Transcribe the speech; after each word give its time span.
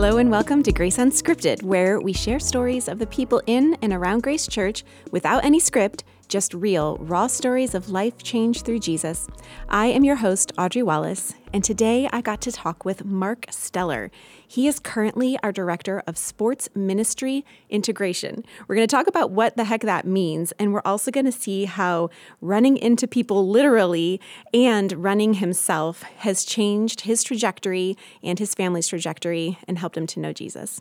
Hello 0.00 0.18
and 0.18 0.30
welcome 0.30 0.62
to 0.62 0.70
Grace 0.70 0.96
Unscripted, 0.96 1.64
where 1.64 2.00
we 2.00 2.12
share 2.12 2.38
stories 2.38 2.86
of 2.86 3.00
the 3.00 3.06
people 3.08 3.42
in 3.48 3.76
and 3.82 3.92
around 3.92 4.22
Grace 4.22 4.46
Church 4.46 4.84
without 5.10 5.44
any 5.44 5.58
script, 5.58 6.04
just 6.28 6.54
real, 6.54 6.96
raw 6.98 7.26
stories 7.26 7.74
of 7.74 7.88
life 7.88 8.22
change 8.22 8.62
through 8.62 8.78
Jesus. 8.78 9.26
I 9.68 9.86
am 9.86 10.04
your 10.04 10.16
host, 10.16 10.52
Audrey 10.58 10.82
Wallace, 10.82 11.34
and 11.52 11.64
today 11.64 12.08
I 12.12 12.20
got 12.20 12.40
to 12.42 12.52
talk 12.52 12.84
with 12.84 13.04
Mark 13.04 13.46
Steller. 13.46 14.10
He 14.46 14.66
is 14.66 14.78
currently 14.78 15.38
our 15.42 15.52
Director 15.52 16.02
of 16.06 16.18
Sports 16.18 16.68
Ministry 16.74 17.44
Integration. 17.70 18.44
We're 18.66 18.76
going 18.76 18.86
to 18.86 18.94
talk 18.94 19.06
about 19.06 19.30
what 19.30 19.56
the 19.56 19.64
heck 19.64 19.80
that 19.82 20.06
means, 20.06 20.52
and 20.52 20.72
we're 20.72 20.82
also 20.84 21.10
going 21.10 21.26
to 21.26 21.32
see 21.32 21.64
how 21.64 22.10
running 22.40 22.76
into 22.76 23.08
people 23.08 23.48
literally 23.48 24.20
and 24.52 24.92
running 25.02 25.34
himself 25.34 26.02
has 26.18 26.44
changed 26.44 27.02
his 27.02 27.22
trajectory 27.22 27.96
and 28.22 28.38
his 28.38 28.54
family's 28.54 28.88
trajectory 28.88 29.58
and 29.66 29.78
helped 29.78 29.96
him 29.96 30.06
to 30.06 30.20
know 30.20 30.32
Jesus. 30.32 30.80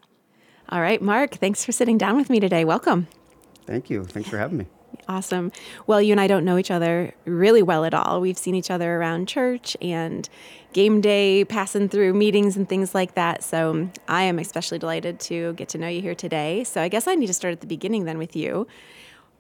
All 0.70 0.82
right, 0.82 1.02
Mark, 1.02 1.36
thanks 1.36 1.64
for 1.64 1.72
sitting 1.72 1.98
down 1.98 2.18
with 2.18 2.30
me 2.30 2.40
today. 2.40 2.66
Welcome. 2.66 3.08
Thank 3.66 3.90
you. 3.90 4.04
Thanks 4.04 4.30
for 4.30 4.38
having 4.38 4.58
me. 4.58 4.66
Awesome. 5.10 5.52
Well, 5.86 6.02
you 6.02 6.12
and 6.12 6.20
I 6.20 6.28
don't 6.28 6.44
know 6.44 6.58
each 6.58 6.72
other 6.72 7.14
really 7.26 7.64
well 7.64 7.86
at 7.86 7.94
all. 7.94 8.20
We've 8.20 8.38
seen 8.38 8.56
each 8.56 8.70
other 8.70 8.98
around 8.98 9.28
church 9.28 9.78
and 9.82 10.28
game 10.74 11.00
day, 11.00 11.46
passing 11.46 11.88
through 11.88 12.14
meetings 12.14 12.58
and 12.58 12.68
things 12.68 12.94
like 12.94 13.16
that. 13.16 13.44
So 13.44 13.90
I 14.08 14.24
am 14.24 14.38
especially 14.38 14.80
delighted 14.80 15.20
to 15.22 15.54
get 15.54 15.70
to 15.70 15.78
know 15.78 15.88
you 15.88 16.02
here 16.02 16.16
today. 16.16 16.66
So 16.66 16.82
I 16.82 16.90
guess 16.90 17.08
I 17.08 17.16
need 17.16 17.28
to 17.28 17.34
start 17.34 17.54
at 17.54 17.62
the 17.62 17.68
beginning 17.68 18.04
then 18.04 18.18
with 18.18 18.36
you. 18.36 18.68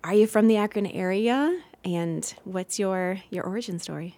Are 0.03 0.13
you 0.13 0.25
from 0.25 0.47
the 0.47 0.55
Akron 0.55 0.87
area? 0.87 1.61
And 1.83 2.33
what's 2.43 2.79
your, 2.79 3.19
your 3.29 3.43
origin 3.43 3.79
story? 3.79 4.17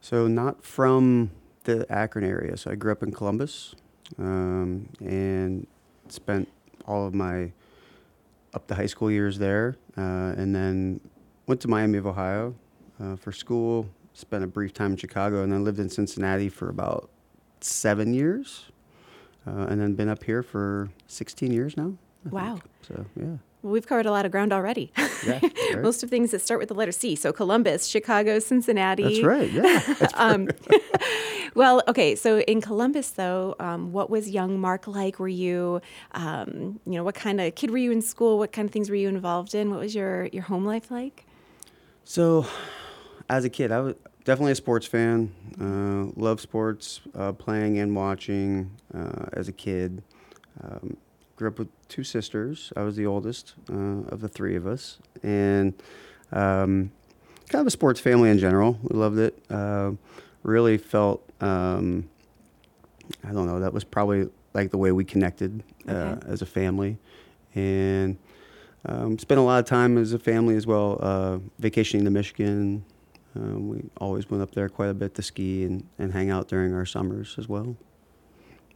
So, 0.00 0.28
not 0.28 0.64
from 0.64 1.30
the 1.64 1.90
Akron 1.90 2.24
area. 2.24 2.56
So, 2.56 2.70
I 2.70 2.74
grew 2.74 2.92
up 2.92 3.02
in 3.02 3.12
Columbus 3.12 3.74
um, 4.18 4.88
and 5.00 5.66
spent 6.08 6.48
all 6.86 7.06
of 7.06 7.14
my 7.14 7.52
up 8.56 8.66
to 8.68 8.74
high 8.74 8.86
school 8.86 9.10
years 9.10 9.38
there, 9.38 9.76
uh, 9.98 10.34
and 10.36 10.54
then 10.54 11.00
went 11.46 11.60
to 11.60 11.68
Miami 11.68 11.98
of 11.98 12.06
Ohio 12.06 12.54
uh, 13.00 13.14
for 13.14 13.30
school. 13.30 13.86
Spent 14.14 14.42
a 14.42 14.46
brief 14.46 14.72
time 14.72 14.92
in 14.92 14.96
Chicago, 14.96 15.42
and 15.42 15.52
then 15.52 15.62
lived 15.62 15.78
in 15.78 15.90
Cincinnati 15.90 16.48
for 16.48 16.70
about 16.70 17.10
seven 17.60 18.14
years, 18.14 18.64
uh, 19.46 19.66
and 19.68 19.78
then 19.78 19.94
been 19.94 20.08
up 20.08 20.24
here 20.24 20.42
for 20.42 20.88
16 21.06 21.52
years 21.52 21.76
now. 21.76 21.92
I 22.24 22.28
wow. 22.30 22.54
Think. 22.54 22.64
So 22.80 23.06
yeah. 23.14 23.36
Well, 23.62 23.72
we've 23.72 23.86
covered 23.86 24.06
a 24.06 24.10
lot 24.10 24.24
of 24.24 24.32
ground 24.32 24.52
already. 24.52 24.92
Yeah, 25.26 25.40
right. 25.42 25.82
Most 25.82 26.02
of 26.02 26.08
things 26.08 26.30
that 26.30 26.40
start 26.40 26.60
with 26.60 26.68
the 26.68 26.74
letter 26.74 26.92
C. 26.92 27.14
So 27.14 27.32
Columbus, 27.32 27.86
Chicago, 27.86 28.38
Cincinnati. 28.38 29.02
That's 29.02 29.22
right. 29.22 29.50
Yeah. 29.50 29.94
That's 29.98 30.14
um, 30.16 30.48
well, 31.56 31.82
okay. 31.88 32.14
So 32.14 32.40
in 32.40 32.60
Columbus, 32.60 33.10
though, 33.10 33.56
um, 33.58 33.92
what 33.92 34.10
was 34.10 34.28
young 34.28 34.60
Mark 34.60 34.86
like? 34.86 35.18
Were 35.18 35.26
you, 35.26 35.80
um, 36.12 36.78
you 36.84 36.92
know, 36.92 37.02
what 37.02 37.14
kind 37.14 37.40
of 37.40 37.54
kid 37.54 37.70
were 37.70 37.78
you 37.78 37.90
in 37.90 38.02
school? 38.02 38.38
What 38.38 38.52
kind 38.52 38.68
of 38.68 38.72
things 38.72 38.90
were 38.90 38.96
you 38.96 39.08
involved 39.08 39.54
in? 39.54 39.70
What 39.70 39.80
was 39.80 39.94
your 39.94 40.26
your 40.26 40.42
home 40.42 40.64
life 40.64 40.90
like? 40.90 41.26
So, 42.04 42.46
as 43.28 43.44
a 43.44 43.50
kid, 43.50 43.72
I 43.72 43.80
was 43.80 43.94
definitely 44.24 44.52
a 44.52 44.56
sports 44.56 44.86
fan. 44.86 45.32
Uh, 45.60 46.12
love 46.20 46.40
sports, 46.40 47.00
uh, 47.14 47.32
playing 47.32 47.78
and 47.78 47.96
watching 47.96 48.70
uh, 48.94 49.26
as 49.32 49.48
a 49.48 49.52
kid. 49.52 50.02
Um, 50.62 50.96
grew 51.36 51.48
up 51.48 51.58
with 51.58 51.68
two 51.88 52.04
sisters. 52.04 52.72
I 52.76 52.82
was 52.82 52.96
the 52.96 53.06
oldest 53.06 53.54
uh, 53.70 54.04
of 54.08 54.20
the 54.20 54.28
three 54.28 54.56
of 54.56 54.66
us, 54.66 54.98
and 55.22 55.74
um, 56.32 56.92
kind 57.48 57.60
of 57.60 57.66
a 57.66 57.70
sports 57.70 58.00
family 58.00 58.30
in 58.30 58.38
general. 58.38 58.78
We 58.82 58.98
loved 58.98 59.18
it. 59.18 59.42
Uh, 59.50 59.92
really 60.42 60.78
felt, 60.78 61.25
um, 61.40 62.08
I 63.24 63.32
don't 63.32 63.46
know, 63.46 63.60
that 63.60 63.72
was 63.72 63.84
probably 63.84 64.28
like 64.54 64.70
the 64.70 64.78
way 64.78 64.92
we 64.92 65.04
connected 65.04 65.62
uh, 65.88 65.92
Okay. 65.92 66.26
as 66.32 66.42
a 66.42 66.46
family, 66.46 66.98
and 67.54 68.16
um, 68.86 69.18
spent 69.18 69.38
a 69.38 69.42
lot 69.42 69.58
of 69.58 69.64
time 69.66 69.98
as 69.98 70.12
a 70.12 70.18
family 70.18 70.56
as 70.56 70.66
well, 70.66 70.98
uh, 71.00 71.38
vacationing 71.58 72.04
to 72.04 72.10
Michigan. 72.10 72.84
Um, 73.34 73.68
we 73.68 73.82
always 73.98 74.30
went 74.30 74.42
up 74.42 74.52
there 74.52 74.68
quite 74.68 74.88
a 74.88 74.94
bit 74.94 75.14
to 75.16 75.22
ski 75.22 75.64
and, 75.64 75.86
and 75.98 76.12
hang 76.12 76.30
out 76.30 76.48
during 76.48 76.72
our 76.72 76.86
summers 76.86 77.34
as 77.38 77.48
well. 77.48 77.76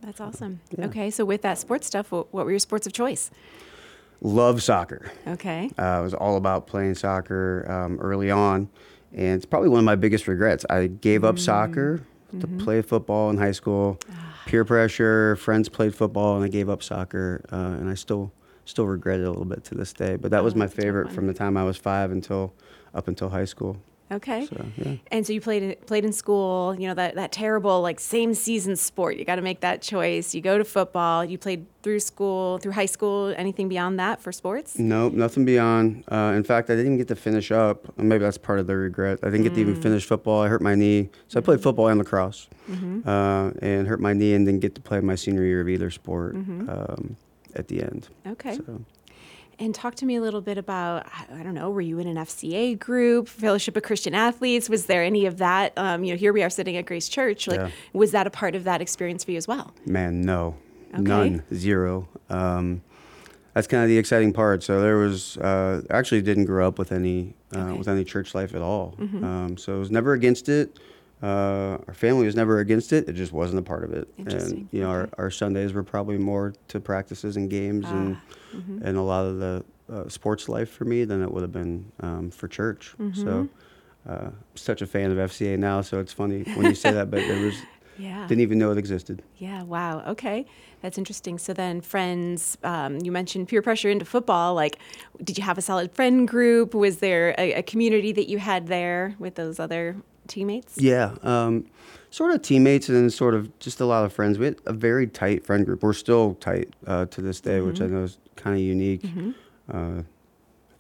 That's 0.02 0.20
awesome. 0.20 0.60
Yeah. 0.76 0.86
Okay, 0.86 1.10
so 1.10 1.24
with 1.24 1.42
that 1.42 1.58
sports 1.58 1.86
stuff, 1.86 2.10
what, 2.12 2.32
what 2.32 2.44
were 2.44 2.50
your 2.50 2.58
sports 2.60 2.86
of 2.86 2.92
choice? 2.92 3.30
Love 4.22 4.62
soccer. 4.62 5.10
Okay. 5.26 5.70
Uh, 5.78 5.82
I 5.82 6.00
was 6.00 6.12
all 6.12 6.36
about 6.36 6.66
playing 6.66 6.94
soccer 6.94 7.64
um, 7.70 7.98
early 8.00 8.30
on, 8.30 8.68
and 9.14 9.36
it's 9.36 9.46
probably 9.46 9.70
one 9.70 9.78
of 9.78 9.84
my 9.86 9.96
biggest 9.96 10.28
regrets. 10.28 10.66
I 10.68 10.88
gave 10.88 11.24
up 11.24 11.38
soccer 11.38 12.02
to 12.38 12.46
play 12.46 12.82
football 12.82 13.30
in 13.30 13.36
high 13.38 13.52
school. 13.52 13.98
Peer 14.46 14.64
pressure, 14.64 15.36
friends 15.36 15.68
played 15.68 15.94
football, 15.94 16.36
and 16.36 16.44
I 16.44 16.48
gave 16.48 16.68
up 16.68 16.82
soccer, 16.82 17.44
uh, 17.52 17.56
and 17.56 17.88
I 17.88 17.94
still 17.94 18.32
still 18.64 18.86
regret 18.86 19.20
it 19.20 19.24
a 19.24 19.28
little 19.28 19.44
bit 19.44 19.64
to 19.64 19.74
this 19.74 19.92
day. 19.92 20.16
But 20.16 20.30
that 20.30 20.44
was 20.44 20.54
Oh, 20.54 20.58
my 20.58 20.66
that's 20.66 20.74
a 20.74 20.76
tough 20.76 20.84
favorite 20.84 21.12
from 21.12 21.26
the 21.26 21.34
time 21.34 21.56
I 21.56 21.64
was 21.64 21.76
five 21.76 22.10
until 22.12 22.52
up 22.94 23.08
until 23.08 23.28
high 23.30 23.44
school. 23.44 23.76
Okay. 24.12 24.46
So 24.46 24.66
yeah. 24.76 24.94
And 25.12 25.26
so 25.26 25.32
you 25.32 25.40
played 25.40 25.62
in- 25.62 25.76
played 25.86 26.04
in 26.04 26.12
school, 26.12 26.74
you 26.78 26.88
know 26.88 26.94
that 26.94 27.14
that 27.14 27.30
terrible 27.32 27.80
like 27.80 28.00
same 28.00 28.34
season 28.34 28.76
sport. 28.76 29.16
You 29.16 29.24
got 29.24 29.36
to 29.36 29.42
make 29.42 29.60
that 29.60 29.82
choice. 29.82 30.34
You 30.34 30.40
go 30.40 30.58
to 30.58 30.64
football. 30.64 31.24
You 31.24 31.38
played 31.38 31.66
through 31.82 32.00
school, 32.00 32.58
through 32.58 32.72
high 32.72 32.86
school. 32.86 33.32
Anything 33.36 33.68
beyond 33.68 33.98
that 34.00 34.20
for 34.20 34.32
sports? 34.32 34.78
Nope, 34.78 35.12
nothing 35.14 35.44
beyond. 35.44 36.04
Uh, 36.10 36.32
in 36.36 36.42
fact, 36.44 36.68
I 36.70 36.74
didn't 36.74 36.86
even 36.86 36.98
get 36.98 37.08
to 37.08 37.16
finish 37.16 37.50
up. 37.52 37.96
Maybe 37.96 38.22
that's 38.22 38.36
part 38.38 38.58
of 38.58 38.66
the 38.66 38.76
regret. 38.76 39.20
I 39.22 39.26
didn't 39.30 39.44
get 39.44 39.54
to 39.54 39.60
even 39.60 39.80
finish 39.80 40.04
football. 40.04 40.42
I 40.42 40.48
hurt 40.48 40.60
my 40.62 40.74
knee. 40.74 41.08
So 41.28 41.38
I 41.38 41.42
played 41.42 41.62
football 41.62 41.88
and 41.88 41.98
lacrosse 41.98 42.48
uh, 43.06 43.50
and 43.62 43.86
hurt 43.86 44.00
my 44.00 44.12
knee 44.12 44.34
and 44.34 44.44
didn't 44.44 44.60
get 44.60 44.74
to 44.74 44.80
play 44.80 45.00
my 45.00 45.14
senior 45.14 45.44
year 45.44 45.60
of 45.60 45.68
either 45.68 45.90
sport 45.90 46.34
um, 46.34 47.16
at 47.54 47.68
the 47.68 47.82
end. 47.82 48.08
Okay. 48.26 48.56
So, 48.56 48.84
And 49.60 49.74
talk 49.74 49.94
to 49.96 50.06
me 50.06 50.16
a 50.16 50.22
little 50.22 50.40
bit 50.40 50.56
about 50.56 51.06
I 51.30 51.42
don't 51.42 51.52
know. 51.54 51.68
Were 51.70 51.82
you 51.82 51.98
in 51.98 52.06
an 52.08 52.16
FCA 52.16 52.78
group, 52.78 53.28
Fellowship 53.28 53.76
of 53.76 53.82
Christian 53.82 54.14
Athletes? 54.14 54.70
Was 54.70 54.86
there 54.86 55.02
any 55.04 55.26
of 55.26 55.36
that? 55.36 55.74
Um, 55.76 56.02
you 56.02 56.14
know, 56.14 56.18
here 56.18 56.32
we 56.32 56.42
are 56.42 56.48
sitting 56.48 56.76
at 56.78 56.86
Grace 56.86 57.08
Church. 57.10 57.46
Like, 57.46 57.60
Yeah. 57.60 57.70
was 57.92 58.12
that 58.12 58.26
a 58.26 58.30
part 58.30 58.54
of 58.54 58.64
that 58.64 58.80
experience 58.80 59.22
for 59.22 59.32
you 59.32 59.36
as 59.36 59.46
well? 59.46 59.74
man, 59.84 60.22
no. 60.22 60.56
Okay. 60.94 61.02
None. 61.02 61.42
Zero. 61.54 62.08
Um, 62.30 62.80
that's 63.54 63.66
kind 63.66 63.82
of 63.82 63.88
the 63.88 63.98
exciting 63.98 64.32
part. 64.32 64.62
So 64.62 64.80
there 64.80 64.96
was, 64.96 65.36
uh, 65.36 65.82
I 65.90 65.96
actually 65.96 66.22
didn't 66.22 66.46
grow 66.46 66.66
up 66.66 66.78
with 66.78 66.90
any, 66.90 67.34
uh, 67.54 67.58
Okay. 67.60 67.78
with 67.78 67.86
any 67.88 68.02
church 68.04 68.34
life 68.34 68.54
at 68.54 68.62
all. 68.62 68.96
Um, 68.98 69.56
so 69.58 69.76
I 69.76 69.78
was 69.78 69.90
never 69.90 70.14
against 70.14 70.48
it. 70.48 70.78
Uh, 71.22 71.78
our 71.86 71.94
family 71.94 72.24
was 72.26 72.34
never 72.36 72.60
against 72.60 72.92
it. 72.92 73.08
It 73.08 73.12
just 73.12 73.32
wasn't 73.32 73.58
a 73.58 73.62
part 73.62 73.84
of 73.84 73.92
it. 73.92 74.08
Interesting. 74.16 74.58
And 74.60 74.68
you 74.72 74.80
know, 74.80 74.90
Okay. 74.92 75.10
our, 75.18 75.24
our 75.26 75.30
Sundays 75.30 75.72
were 75.72 75.82
probably 75.82 76.16
more 76.18 76.54
to 76.68 76.80
practices 76.80 77.36
and 77.36 77.50
games 77.50 77.86
and 77.88 78.16
Ah, 78.16 78.56
mm-hmm. 78.56 78.78
and 78.82 78.96
a 78.96 79.02
lot 79.02 79.26
of 79.26 79.38
the 79.38 79.64
uh, 79.92 80.08
sports 80.08 80.48
life 80.48 80.70
for 80.70 80.84
me 80.84 81.04
than 81.04 81.22
it 81.22 81.30
would 81.30 81.42
have 81.42 81.52
been 81.52 81.90
um, 82.00 82.30
for 82.30 82.48
church. 82.48 82.94
Mm-hmm. 82.98 83.22
So. 83.22 83.48
Uh, 84.08 84.12
I'm 84.30 84.34
such 84.54 84.80
a 84.80 84.86
fan 84.86 85.10
of 85.10 85.18
FCA 85.18 85.58
now, 85.58 85.82
so 85.82 86.00
it's 86.00 86.12
funny 86.14 86.40
when 86.54 86.64
you 86.64 86.74
say 86.74 86.90
that, 86.90 87.10
but 87.10 87.18
there 87.20 87.44
was 87.44 87.54
Yeah. 87.98 88.26
didn't 88.26 88.40
even 88.40 88.58
know 88.58 88.72
it 88.72 88.78
existed. 88.78 89.22
Yeah, 89.36 89.62
wow. 89.62 90.02
Okay. 90.12 90.46
That's 90.80 90.96
interesting. 90.96 91.38
So 91.38 91.52
then 91.52 91.82
friends, 91.82 92.56
um, 92.64 92.96
you 93.04 93.12
mentioned 93.12 93.48
peer 93.48 93.60
pressure 93.60 93.90
into 93.90 94.06
football. 94.06 94.54
Like, 94.54 94.78
did 95.22 95.36
you 95.36 95.44
have 95.44 95.58
a 95.58 95.60
solid 95.60 95.92
friend 95.92 96.26
group? 96.26 96.72
Was 96.72 97.00
there 97.00 97.34
a, 97.36 97.52
a 97.56 97.62
community 97.62 98.10
that 98.12 98.26
you 98.26 98.38
had 98.38 98.68
there 98.68 99.16
with 99.18 99.34
those 99.34 99.60
other 99.60 99.96
teammates? 100.30 100.78
Yeah, 100.78 101.14
um, 101.22 101.66
sort 102.10 102.34
of 102.34 102.40
teammates 102.42 102.88
and 102.88 102.96
then 102.96 103.10
sort 103.10 103.34
of 103.34 103.58
just 103.58 103.80
a 103.80 103.84
lot 103.84 104.04
of 104.06 104.12
friends. 104.12 104.38
We 104.38 104.46
had 104.46 104.56
a 104.64 104.72
very 104.72 105.06
tight 105.06 105.44
friend 105.44 105.66
group. 105.66 105.82
We're 105.82 105.92
still 105.92 106.34
tight 106.36 106.72
uh, 106.86 107.04
to 107.06 107.20
this 107.20 107.40
day, 107.40 107.60
which 107.60 107.80
I 107.80 107.84
Mm-hmm. 107.84 107.94
know 107.94 108.02
is 108.04 108.18
kind 108.36 108.56
of 108.56 108.62
unique. 108.62 109.04
Uh, 109.72 110.02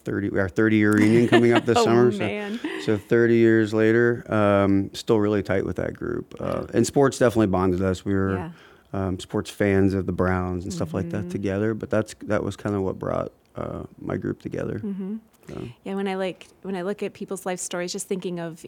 Thirty, 0.02 0.30
our 0.38 0.48
thirty-year 0.48 0.92
reunion 0.92 1.28
coming 1.28 1.52
up 1.52 1.66
this 1.66 1.76
Oh, 1.80 1.84
summer. 1.84 2.10
man. 2.10 2.58
So, 2.80 2.96
so 2.96 2.98
thirty 2.98 3.36
years 3.36 3.74
later, 3.74 4.24
um, 4.32 4.88
still 4.94 5.20
really 5.20 5.42
tight 5.42 5.66
with 5.66 5.76
that 5.76 5.92
group. 5.92 6.34
Uh, 6.40 6.64
and 6.72 6.86
sports 6.86 7.18
definitely 7.18 7.48
bonded 7.48 7.82
us. 7.82 8.02
We 8.02 8.14
were 8.14 8.34
Yeah. 8.36 8.50
um, 8.94 9.20
sports 9.20 9.50
fans 9.50 9.92
of 9.92 10.06
the 10.06 10.12
Browns 10.12 10.64
and 10.64 10.72
stuff 10.72 10.94
like 10.94 11.08
Mm-hmm. 11.10 11.28
that 11.28 11.30
together. 11.30 11.74
But 11.74 11.90
that's 11.90 12.14
that 12.22 12.42
was 12.42 12.56
kind 12.56 12.74
of 12.74 12.80
what 12.80 12.98
brought 12.98 13.30
uh, 13.56 13.82
my 14.00 14.16
group 14.16 14.40
together. 14.40 14.78
Mm-hmm. 14.78 15.16
So, 15.54 15.68
Yeah, 15.84 15.94
when 15.94 16.08
I 16.08 16.14
like 16.14 16.48
when 16.62 16.76
I 16.76 16.82
look 16.82 17.02
at 17.02 17.12
people's 17.12 17.46
life 17.46 17.60
stories, 17.60 17.92
just 17.92 18.08
thinking 18.08 18.40
of 18.40 18.64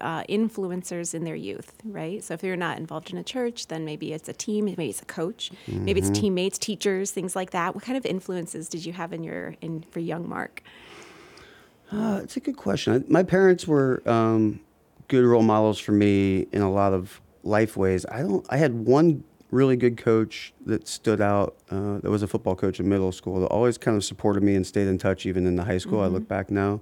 uh, 0.00 0.24
influencers 0.24 1.14
in 1.14 1.24
their 1.24 1.36
youth, 1.36 1.74
right? 1.84 2.22
So 2.22 2.34
if 2.34 2.42
you're 2.42 2.56
not 2.56 2.78
involved 2.78 3.10
in 3.10 3.18
a 3.18 3.22
church, 3.22 3.68
then 3.68 3.84
maybe 3.84 4.12
it's 4.12 4.28
a 4.28 4.32
team, 4.32 4.64
maybe 4.64 4.88
it's 4.88 5.02
a 5.02 5.06
coach, 5.06 5.50
maybe 5.68 6.00
it's 6.00 6.10
teammates, 6.10 6.58
teachers, 6.58 7.10
things 7.10 7.36
like 7.36 7.50
that. 7.50 7.74
What 7.74 7.84
kind 7.84 7.96
of 7.96 8.04
influences 8.04 8.68
did 8.68 8.84
you 8.84 8.92
have 8.92 9.12
in 9.12 9.22
your 9.22 9.54
in 9.60 9.84
for 9.90 10.00
young 10.00 10.28
Mark? 10.28 10.62
Uh, 11.92 12.20
it's 12.22 12.36
a 12.36 12.40
good 12.40 12.56
question. 12.56 13.04
My 13.08 13.22
parents 13.22 13.66
were 13.66 14.02
um, 14.06 14.60
good 15.08 15.24
role 15.24 15.42
models 15.42 15.78
for 15.78 15.92
me 15.92 16.46
in 16.52 16.62
a 16.62 16.70
lot 16.70 16.94
of 16.94 17.20
life 17.42 17.76
ways. 17.76 18.06
I 18.10 18.22
don't. 18.22 18.46
I 18.48 18.56
had 18.56 18.86
one 18.86 19.24
really 19.52 19.76
good 19.76 19.96
coach 19.96 20.52
that 20.66 20.88
stood 20.88 21.20
out. 21.20 21.54
Uh, 21.70 21.98
that 21.98 22.10
was 22.10 22.22
a 22.24 22.26
football 22.26 22.56
coach 22.56 22.80
in 22.80 22.88
middle 22.88 23.12
school 23.12 23.38
that 23.40 23.46
always 23.46 23.78
kind 23.78 23.96
of 23.96 24.02
supported 24.02 24.42
me 24.42 24.56
and 24.56 24.66
stayed 24.66 24.88
in 24.88 24.98
touch 24.98 25.26
even 25.26 25.46
in 25.46 25.54
the 25.54 25.62
high 25.62 25.78
school. 25.78 26.00
I 26.00 26.06
look 26.06 26.26
back 26.26 26.50
now, 26.50 26.80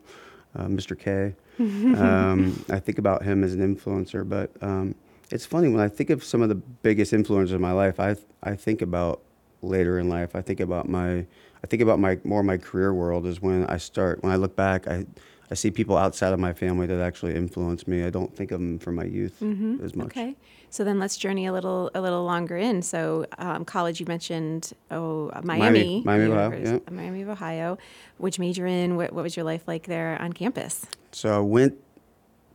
uh, 0.54 0.64
Mr. 0.64 0.98
K. 0.98 1.34
um, 1.60 2.64
I 2.70 2.78
think 2.78 2.98
about 2.98 3.22
him 3.22 3.44
as 3.44 3.52
an 3.52 3.60
influencer, 3.76 4.26
but 4.26 4.50
um, 4.62 4.94
it's 5.30 5.44
funny 5.44 5.68
when 5.68 5.80
I 5.80 5.88
think 5.88 6.08
of 6.08 6.24
some 6.24 6.40
of 6.40 6.48
the 6.48 6.54
biggest 6.54 7.12
influences 7.12 7.52
in 7.52 7.60
my 7.60 7.72
life. 7.72 8.00
I 8.00 8.16
I 8.42 8.54
think 8.54 8.80
about 8.80 9.20
later 9.60 9.98
in 9.98 10.08
life. 10.08 10.34
I 10.34 10.40
think 10.40 10.60
about 10.60 10.88
my 10.88 11.26
I 11.62 11.66
think 11.66 11.82
about 11.82 11.98
my 11.98 12.18
more 12.24 12.42
my 12.42 12.56
career 12.56 12.94
world 12.94 13.26
is 13.26 13.42
when 13.42 13.66
I 13.66 13.76
start. 13.76 14.22
When 14.22 14.32
I 14.32 14.36
look 14.36 14.56
back, 14.56 14.88
I 14.88 15.04
I 15.50 15.54
see 15.54 15.70
people 15.70 15.96
outside 15.96 16.32
of 16.32 16.38
my 16.38 16.52
family 16.52 16.86
that 16.86 17.00
actually 17.00 17.34
influence 17.34 17.88
me. 17.88 18.04
I 18.04 18.10
don't 18.10 18.34
think 18.36 18.52
of 18.52 18.60
them 18.60 18.78
from 18.78 18.94
my 18.94 19.04
youth 19.04 19.36
Mm-hmm. 19.40 19.84
as 19.84 19.96
much. 19.96 20.06
Okay. 20.08 20.36
So 20.72 20.84
then 20.84 21.00
let's 21.00 21.16
journey 21.16 21.46
a 21.46 21.52
little 21.52 21.90
a 21.94 22.00
little 22.00 22.22
longer 22.24 22.56
in. 22.56 22.82
So 22.82 23.26
um, 23.38 23.64
college, 23.64 23.98
you 23.98 24.06
mentioned 24.06 24.72
oh 24.92 25.30
Miami, 25.42 26.02
Miami, 26.02 26.02
Miami 26.04 26.24
of 26.26 26.32
Ohio, 26.32 26.80
yeah. 26.86 26.94
Miami 26.94 27.22
of 27.22 27.28
Ohio. 27.28 27.78
Which 28.18 28.38
major 28.38 28.66
in? 28.66 28.94
What, 28.96 29.12
what 29.12 29.22
was 29.24 29.36
your 29.36 29.44
life 29.44 29.64
like 29.66 29.86
there 29.86 30.16
on 30.22 30.32
campus? 30.32 30.86
So 31.10 31.36
I 31.36 31.40
went 31.40 31.74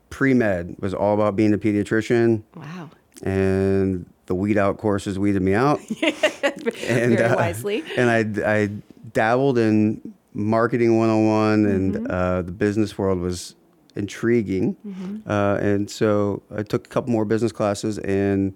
pre 0.09 0.33
med 0.33 0.77
was 0.79 0.93
all 0.93 1.13
about 1.13 1.35
being 1.35 1.53
a 1.53 1.57
pediatrician, 1.57 2.43
Wow. 2.55 2.89
and 3.23 4.05
the 4.27 4.35
weed 4.35 4.57
out 4.57 4.77
courses 4.77 5.19
weeded 5.19 5.41
me 5.41 5.53
out. 5.53 5.81
Very 5.99 7.17
uh, 7.17 7.35
wisely. 7.35 7.83
and 7.97 8.09
I, 8.09 8.53
I 8.61 8.69
dabbled 9.11 9.57
in 9.57 10.13
marketing 10.35 10.97
101 10.97 11.65
and 11.65 11.93
Mm-hmm. 11.95 12.07
uh, 12.09 12.41
the 12.43 12.51
business 12.51 12.97
world 12.97 13.19
was 13.19 13.55
intriguing 13.95 14.75
Mm-hmm. 14.85 15.29
uh, 15.29 15.55
and 15.55 15.89
so 15.89 16.43
i 16.55 16.61
took 16.63 16.85
a 16.85 16.89
couple 16.89 17.11
more 17.11 17.23
business 17.25 17.51
classes 17.53 17.97
and 17.99 18.53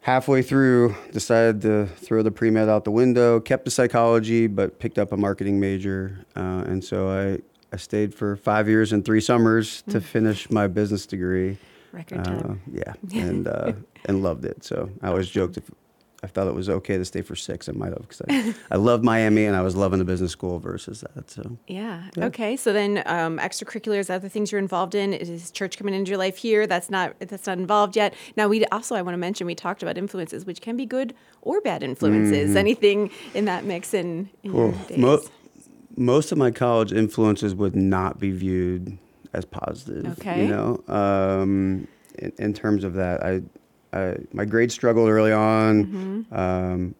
halfway 0.00 0.42
through 0.42 0.94
decided 1.12 1.60
to 1.62 1.86
throw 1.86 2.22
the 2.22 2.30
pre-med 2.30 2.68
out 2.68 2.84
the 2.84 2.90
window 2.90 3.40
kept 3.40 3.64
the 3.64 3.70
psychology 3.70 4.46
but 4.46 4.78
picked 4.78 4.98
up 4.98 5.12
a 5.12 5.16
marketing 5.16 5.60
major 5.60 6.24
uh, 6.36 6.64
and 6.66 6.82
so 6.82 7.08
I, 7.08 7.40
I 7.72 7.76
stayed 7.76 8.14
for 8.14 8.36
five 8.36 8.68
years 8.68 8.92
and 8.92 9.04
three 9.04 9.20
summers 9.20 9.82
to 9.90 10.00
finish 10.00 10.50
my 10.50 10.66
business 10.68 11.04
degree 11.06 11.58
Record 11.92 12.20
uh, 12.20 12.24
time. 12.24 12.62
yeah, 12.72 12.92
and 13.14 13.46
uh, 13.46 13.72
and 14.06 14.20
loved 14.22 14.44
it. 14.44 14.64
So 14.64 14.90
I 15.00 15.08
always 15.08 15.28
joked 15.28 15.56
if 15.58 15.70
I 16.24 16.26
felt 16.26 16.48
it 16.48 16.54
was 16.54 16.70
okay 16.70 16.96
to 16.96 17.04
stay 17.04 17.20
for 17.20 17.36
six, 17.36 17.68
I 17.68 17.72
might 17.72 17.92
have 17.92 18.08
because 18.08 18.22
I, 18.28 18.54
I 18.70 18.76
loved 18.76 19.04
Miami 19.04 19.44
and 19.44 19.54
I 19.54 19.60
was 19.60 19.76
loving 19.76 19.98
the 19.98 20.04
business 20.04 20.32
school 20.32 20.58
versus 20.58 21.02
that. 21.02 21.30
So 21.30 21.58
Yeah. 21.68 22.04
Yeah. 22.16 22.24
Okay. 22.26 22.56
So 22.56 22.72
then, 22.72 23.02
um, 23.06 23.38
extracurriculars, 23.38 24.08
other 24.08 24.28
things 24.28 24.50
you're 24.50 24.58
involved 24.58 24.94
in. 24.94 25.12
Is 25.12 25.50
church 25.50 25.76
coming 25.76 25.94
into 25.94 26.08
your 26.08 26.18
life 26.18 26.38
here? 26.38 26.66
That's 26.66 26.88
not 26.88 27.14
that's 27.20 27.46
not 27.46 27.58
involved 27.58 27.94
yet. 27.94 28.14
Now, 28.36 28.48
we 28.48 28.64
also 28.66 28.94
I 28.94 29.02
want 29.02 29.14
to 29.14 29.18
mention 29.18 29.46
we 29.46 29.54
talked 29.54 29.82
about 29.82 29.98
influences, 29.98 30.46
which 30.46 30.60
can 30.60 30.76
be 30.76 30.86
good 30.86 31.14
or 31.42 31.60
bad 31.60 31.82
influences. 31.82 32.56
Anything 32.56 33.10
in 33.34 33.44
that 33.44 33.64
mix 33.64 33.92
in, 33.92 34.30
in 34.42 34.72
days? 34.88 34.98
mo- 34.98 35.22
most 35.96 36.32
of 36.32 36.38
my 36.38 36.50
college 36.50 36.92
influences 36.92 37.54
would 37.54 37.76
not 37.76 38.18
be 38.18 38.30
viewed 38.30 38.98
as 39.32 39.44
positive. 39.44 40.06
Okay. 40.18 40.46
You 40.46 40.48
know, 40.48 40.84
um, 40.88 41.86
in, 42.18 42.32
in 42.38 42.54
terms 42.54 42.84
of 42.84 42.94
that, 42.94 43.22
I, 43.22 43.42
I 43.94 44.16
my 44.32 44.44
grades 44.44 44.74
struggled 44.74 45.08
early 45.08 45.32
on. 45.32 45.84
Mm-hmm. 45.84 46.34
Um, 46.34 46.94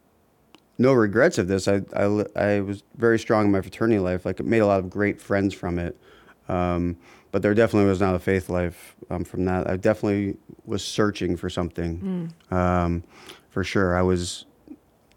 no 0.79 0.93
regrets 0.93 1.39
of 1.39 1.47
this. 1.47 1.69
I, 1.69 1.83
I, 1.95 2.25
I 2.35 2.61
was 2.61 2.83
very 2.97 3.19
strong 3.19 3.47
in 3.47 3.53
my 3.53 3.61
fraternity 3.61 4.01
life. 4.01 4.25
Like, 4.25 4.41
it 4.41 4.47
made 4.47 4.59
a 4.59 4.67
lot 4.67 4.81
of 4.81 4.91
great 4.91 5.21
friends 5.21 5.55
from 5.55 5.79
it. 5.79 5.97
Um, 6.49 6.97
but 7.31 7.43
there 7.43 7.55
definitely 7.55 7.89
was 7.89 8.01
not 8.01 8.15
a 8.15 8.19
faith 8.19 8.49
life 8.49 8.97
um, 9.11 9.25
from 9.25 9.45
that. 9.45 9.69
I 9.69 9.77
definitely 9.77 10.37
was 10.65 10.85
searching 10.85 11.37
for 11.37 11.51
something, 11.51 12.33
um, 12.51 13.03
for 13.51 13.65
sure. 13.65 13.97
I 13.97 14.03
was, 14.03 14.47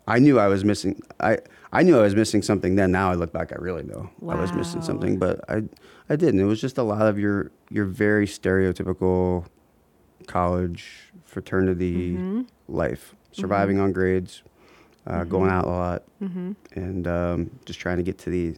I 0.07 0.19
knew 0.19 0.39
I 0.39 0.47
was 0.47 0.63
missing. 0.63 1.01
I 1.19 1.39
I 1.71 1.83
knew 1.83 1.97
I 1.97 2.01
was 2.01 2.15
missing 2.15 2.41
something 2.41 2.75
then. 2.75 2.91
Now 2.91 3.12
I 3.12 3.15
look 3.15 3.33
back, 3.33 3.51
I 3.51 3.57
really 3.57 3.83
know 3.83 4.09
I 4.27 4.35
was 4.35 4.53
missing 4.53 4.81
something, 4.81 5.19
but 5.19 5.41
I 5.50 5.63
I 6.09 6.15
didn't. 6.15 6.39
It 6.39 6.45
was 6.45 6.62
just 6.62 6.77
a 6.77 6.83
lot 6.83 7.07
of 7.07 7.19
your 7.19 7.51
your 7.69 7.85
very 7.85 8.25
stereotypical 8.25 9.45
college 10.27 10.85
fraternity 11.25 12.13
Mm-hmm. 12.13 12.41
life, 12.68 13.15
surviving 13.31 13.79
on 13.79 13.91
grades, 13.94 14.44
uh, 15.06 15.24
going 15.24 15.50
out 15.50 15.65
a 15.65 15.69
lot, 15.69 16.03
Mm-hmm. 16.21 16.51
and 16.74 17.07
um, 17.07 17.50
just 17.65 17.79
trying 17.79 17.97
to 17.97 18.03
get 18.03 18.18
to 18.19 18.29
the 18.29 18.56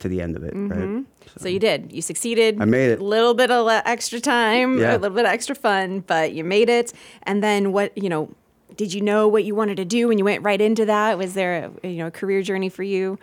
to 0.00 0.08
the 0.08 0.22
end 0.22 0.34
of 0.34 0.42
it. 0.42 0.54
Right. 0.54 1.04
So 1.36 1.46
you 1.48 1.58
did. 1.58 1.92
You 1.92 2.00
succeeded. 2.00 2.60
I 2.60 2.64
made 2.64 2.90
it. 2.90 3.00
A 3.00 3.04
little 3.04 3.34
bit 3.34 3.50
of 3.50 3.68
extra 3.68 4.18
time, 4.18 4.78
Yeah. 4.78 4.96
a 4.96 4.98
little 4.98 5.14
bit 5.14 5.26
of 5.26 5.30
extra 5.30 5.54
fun, 5.54 6.00
but 6.00 6.32
you 6.32 6.42
made 6.42 6.70
it. 6.70 6.92
And 7.24 7.42
then 7.42 7.72
what? 7.72 7.96
You 7.98 8.08
know, 8.08 8.30
did 8.76 8.94
you 8.94 9.02
know 9.02 9.28
what 9.28 9.44
you 9.44 9.54
wanted 9.54 9.76
to 9.76 9.84
do 9.84 10.08
when 10.08 10.16
you 10.16 10.24
went 10.24 10.42
right 10.42 10.60
into 10.60 10.86
that? 10.86 11.18
Was 11.18 11.34
there 11.34 11.70
a, 11.84 11.88
you 11.88 11.98
know 11.98 12.06
a 12.06 12.10
career 12.10 12.40
journey 12.42 12.70
for 12.70 12.82
you? 12.82 13.18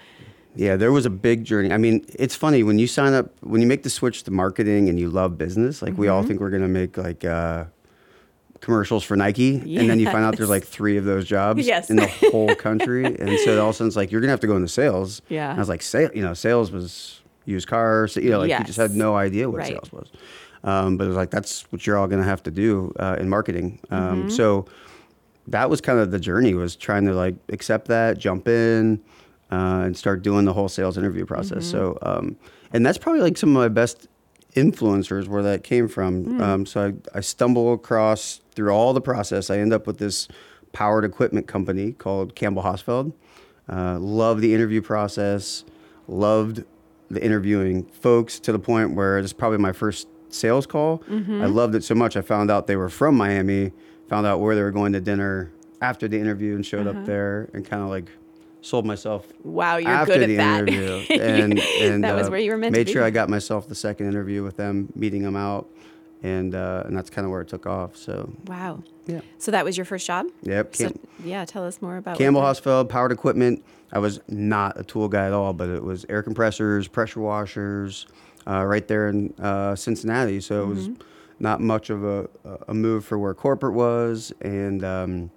Yeah, 0.58 0.76
there 0.76 0.92
was 0.92 1.06
a 1.06 1.10
big 1.10 1.44
journey. 1.46 1.72
I 1.72 1.78
mean, 1.78 2.06
it's 2.18 2.36
funny 2.36 2.64
when 2.64 2.80
you 2.80 2.88
sign 2.88 3.14
up, 3.14 3.32
when 3.42 3.62
you 3.62 3.68
make 3.68 3.84
the 3.84 3.90
switch 3.90 4.24
to 4.24 4.32
marketing 4.32 4.90
and 4.90 5.00
you 5.00 5.10
love 5.10 5.38
business, 5.38 5.82
like 5.82 5.98
we 5.98 6.08
all 6.08 6.20
Mm-hmm. 6.22 6.28
think 6.28 6.40
we're 6.42 6.50
going 6.50 6.64
to 6.64 6.68
make 6.68 6.98
like 6.98 7.24
uh, 7.24 7.66
commercials 8.62 9.04
for 9.04 9.16
Nike. 9.16 9.56
And 9.78 9.90
then 9.90 10.00
you 10.00 10.08
find 10.08 10.26
out 10.26 10.36
there's 10.36 10.50
like 10.50 10.66
three 10.66 10.98
of 10.98 11.06
those 11.06 11.26
jobs 11.26 11.66
Yes. 11.66 11.90
in 11.90 11.96
the 11.98 12.08
whole 12.08 12.54
country. 12.68 13.06
and 13.06 13.38
so 13.40 13.62
all 13.62 13.70
of 13.70 13.76
a 13.76 13.78
sudden 13.78 13.88
it's 13.88 13.96
like, 13.96 14.12
you're 14.12 14.20
going 14.22 14.30
to 14.30 14.32
have 14.32 14.40
to 14.42 14.48
go 14.48 14.56
into 14.56 14.68
sales. 14.68 15.22
Yeah. 15.30 15.50
And 15.52 15.60
I 15.60 15.62
was 15.62 15.70
like, 15.70 15.82
sale, 15.84 16.10
you 16.14 16.22
know, 16.24 16.34
sales 16.34 16.72
was 16.72 17.22
used 17.46 17.68
cars, 17.68 18.16
you 18.18 18.30
know, 18.32 18.40
like 18.40 18.50
you 18.50 18.66
just 18.66 18.78
had 18.80 18.92
no 18.92 19.16
idea 19.16 19.50
what 19.50 19.60
Right. 19.60 19.68
sales 19.70 19.92
was. 19.92 20.10
Um, 20.64 20.98
but 20.98 21.06
it 21.06 21.08
was 21.08 21.16
like, 21.18 21.30
that's 21.30 21.72
what 21.72 21.86
you're 21.86 21.98
all 21.98 22.08
going 22.08 22.22
to 22.22 22.28
have 22.28 22.42
to 22.44 22.52
do 22.52 22.92
uh, 23.00 23.16
in 23.20 23.30
marketing. 23.30 23.80
Um, 23.92 24.00
Mm-hmm. 24.24 24.30
So 24.30 24.66
that 25.48 25.70
was 25.70 25.80
kind 25.80 26.00
of 26.00 26.12
the 26.12 26.20
journey 26.20 26.54
was 26.56 26.76
trying 26.76 27.06
to 27.06 27.14
like 27.14 27.36
accept 27.50 27.88
that, 27.90 28.18
jump 28.18 28.48
in, 28.48 29.02
uh, 29.52 29.84
and 29.86 29.98
start 29.98 30.22
doing 30.24 30.46
the 30.46 30.54
whole 30.54 30.68
sales 30.70 30.98
interview 30.98 31.26
process. 31.26 31.66
So, 31.66 31.98
um, 32.02 32.36
and 32.74 32.86
that's 32.86 32.98
probably 32.98 33.22
like 33.22 33.38
some 33.38 33.50
of 33.50 33.62
my 33.62 33.70
best 33.70 34.08
influencers 34.56 35.28
where 35.28 35.44
that 35.44 35.64
came 35.64 35.88
from. 35.88 36.42
Um, 36.42 36.66
so 36.66 36.94
I, 37.14 37.18
I 37.18 37.22
stumble 37.22 37.74
across 37.74 38.42
through 38.56 38.72
all 38.72 38.94
the 38.94 39.02
process. 39.02 39.50
I 39.50 39.60
end 39.60 39.72
up 39.74 39.86
with 39.88 39.98
this 40.00 40.28
powered 40.74 41.06
equipment 41.06 41.48
company 41.48 41.92
called 41.94 42.36
Campbell 42.36 42.64
Hausfeld. 42.64 43.14
Uh, 43.70 44.00
love 44.00 44.42
the 44.42 44.54
interview 44.54 44.82
process. 44.82 45.64
Loved 46.08 46.64
the 47.10 47.24
interviewing 47.24 47.84
folks 47.86 48.40
to 48.42 48.52
the 48.52 48.60
point 48.60 48.94
where 48.96 49.18
it's 49.20 49.32
probably 49.34 49.58
my 49.60 49.72
first 49.72 50.08
sales 50.30 50.66
call. 50.66 51.02
I 51.10 51.46
loved 51.46 51.76
it 51.76 51.84
so 51.84 51.96
much. 51.96 52.18
I 52.18 52.22
found 52.22 52.50
out 52.52 52.68
they 52.68 52.76
were 52.76 52.90
from 52.90 53.16
Miami. 53.16 53.72
Found 54.10 54.26
out 54.26 54.40
where 54.40 54.56
they 54.56 54.62
were 54.64 54.72
going 54.72 54.94
to 54.94 55.00
dinner 55.02 55.52
after 55.82 56.08
the 56.08 56.18
interview 56.20 56.56
and 56.56 56.66
showed 56.66 56.88
up 56.88 57.06
there 57.06 57.50
and 57.54 57.66
kind 57.66 57.84
of 57.84 57.90
like 57.90 58.10
sold 58.62 58.86
myself 58.86 59.26
Wow, 59.44 59.78
you're 59.78 59.90
after 59.92 60.14
good 60.14 60.24
at 60.24 60.28
the 60.28 60.38
that. 60.38 60.60
interview. 60.62 61.06
And, 61.22 61.60
and 61.80 62.04
That 62.04 62.16
was 62.16 62.28
uh, 62.28 62.32
where 62.32 62.40
you 62.40 62.52
were 62.52 62.58
meant 62.58 62.74
to 62.76 62.80
made 62.80 62.90
sure. 62.90 63.04
I 63.04 63.10
got 63.10 63.30
myself 63.30 63.68
the 63.68 63.76
second 63.76 64.08
interview 64.08 64.44
with 64.44 64.58
them, 64.58 64.92
meeting 64.96 65.24
them 65.24 65.36
out, 65.36 65.70
and 66.24 66.54
uh, 66.56 66.84
and 66.86 66.96
that's 66.98 67.10
kind 67.10 67.26
of 67.26 67.32
where 67.32 67.42
it 67.42 67.48
took 67.48 67.66
off. 67.66 67.96
So 67.96 68.34
Wow. 68.46 68.84
yeah, 69.06 69.22
So 69.38 69.52
that 69.52 69.64
was 69.64 69.78
your 69.78 69.86
first 69.86 70.06
job? 70.08 70.26
yep. 70.42 70.76
So, 70.76 70.92
yeah, 71.24 71.46
tell 71.46 71.64
us 71.66 71.82
more 71.82 71.98
about 71.98 72.18
Campbell 72.18 72.42
Hausfeld 72.42 72.90
powered 72.90 73.12
equipment. 73.12 73.64
I 73.94 74.00
was 74.00 74.20
not 74.28 74.78
a 74.80 74.84
tool 74.84 75.08
guy 75.08 75.28
at 75.28 75.34
all, 75.34 75.54
but 75.54 75.70
it 75.70 75.84
was 75.84 76.06
air 76.10 76.22
compressors, 76.24 76.88
pressure 76.90 77.22
washers, 77.22 78.06
uh, 78.46 78.66
right 78.66 78.86
there 78.88 79.08
in 79.08 79.34
uh, 79.40 79.76
Cincinnati. 79.76 80.42
So 80.42 80.64
it 80.64 80.68
was 80.68 80.90
Mm-hmm. 80.90 81.02
not 81.40 81.62
much 81.62 81.90
of 81.90 82.04
a, 82.04 82.28
a 82.68 82.74
move 82.74 83.06
for 83.06 83.18
where 83.20 83.34
corporate 83.34 83.76
was, 83.76 84.34
and 84.42 84.84
um, 84.84 85.30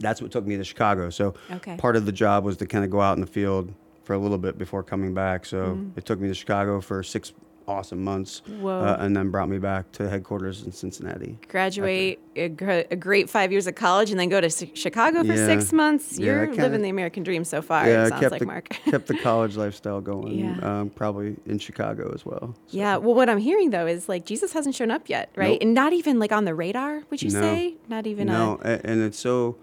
that's 0.00 0.20
what 0.20 0.30
took 0.30 0.46
me 0.46 0.56
to 0.56 0.64
Chicago. 0.64 1.10
So 1.10 1.34
Okay. 1.50 1.76
part 1.76 1.94
of 1.96 2.06
the 2.06 2.12
job 2.12 2.44
was 2.44 2.56
to 2.58 2.66
kind 2.66 2.84
of 2.84 2.90
go 2.90 3.00
out 3.00 3.16
in 3.16 3.20
the 3.20 3.26
field 3.26 3.72
for 4.04 4.14
a 4.14 4.18
little 4.18 4.38
bit 4.38 4.58
before 4.58 4.82
coming 4.82 5.14
back. 5.14 5.46
So 5.46 5.78
it 5.96 6.04
took 6.04 6.18
me 6.18 6.28
to 6.28 6.34
Chicago 6.34 6.80
for 6.80 7.02
six 7.02 7.32
awesome 7.68 8.02
months, 8.02 8.42
Mm-hmm. 8.48 8.62
Whoa. 8.62 8.80
uh, 8.80 8.96
and 8.98 9.14
then 9.16 9.30
brought 9.30 9.48
me 9.48 9.58
back 9.58 9.92
to 9.92 10.08
headquarters 10.08 10.64
in 10.64 10.72
Cincinnati. 10.72 11.38
Graduate 11.46 12.18
a, 12.34 12.48
gr- 12.48 12.82
a 12.90 12.96
great 12.96 13.30
five 13.30 13.52
years 13.52 13.68
of 13.68 13.76
college 13.76 14.10
and 14.10 14.18
then 14.18 14.28
go 14.28 14.40
to 14.40 14.48
Chi- 14.50 14.72
Chicago 14.74 15.20
for 15.22 15.34
Yeah. 15.34 15.46
six 15.46 15.72
months. 15.72 16.18
Yeah, 16.18 16.24
You're 16.26 16.46
kinda- 16.46 16.62
living 16.62 16.82
the 16.82 16.88
American 16.88 17.22
dream 17.22 17.44
so 17.44 17.62
far, 17.62 17.86
yeah, 17.86 18.06
it 18.06 18.08
sounds 18.08 18.20
kept 18.22 18.32
like, 18.32 18.40
the, 18.40 18.46
Mark. 18.46 18.68
kept 18.86 19.06
the 19.06 19.18
college 19.18 19.56
lifestyle 19.56 20.00
going. 20.00 20.36
Yeah. 20.40 20.80
Um, 20.80 20.90
probably 20.90 21.36
in 21.46 21.58
Chicago 21.60 22.10
as 22.12 22.26
well. 22.26 22.56
So, 22.66 22.76
Yeah. 22.76 22.96
Well, 22.96 23.14
what 23.14 23.28
I'm 23.28 23.38
hearing 23.38 23.70
though 23.70 23.86
is 23.86 24.08
like 24.08 24.24
Jesus 24.24 24.52
hasn't 24.52 24.74
shown 24.74 24.90
up 24.90 25.08
yet, 25.08 25.30
right? 25.36 25.50
Nope. 25.52 25.58
And 25.62 25.74
not 25.74 25.92
even 25.92 26.18
like 26.18 26.32
on 26.32 26.46
the 26.46 26.54
radar, 26.56 27.02
would 27.10 27.22
you 27.22 27.30
No. 27.30 27.40
say? 27.40 27.76
Not 27.88 28.08
even 28.08 28.26
no, 28.26 28.58
a- 28.64 28.84
and 28.84 29.00
it's 29.00 29.18
so, 29.18 29.56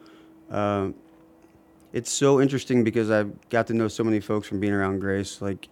um, 0.49 0.95
it's 1.93 2.11
so 2.11 2.41
interesting 2.41 2.83
because 2.83 3.09
I've 3.09 3.49
got 3.49 3.67
to 3.67 3.73
know 3.73 3.87
so 3.87 4.03
many 4.03 4.19
folks 4.19 4.47
from 4.47 4.59
being 4.59 4.73
around 4.73 4.99
Grace. 4.99 5.41
Like, 5.41 5.69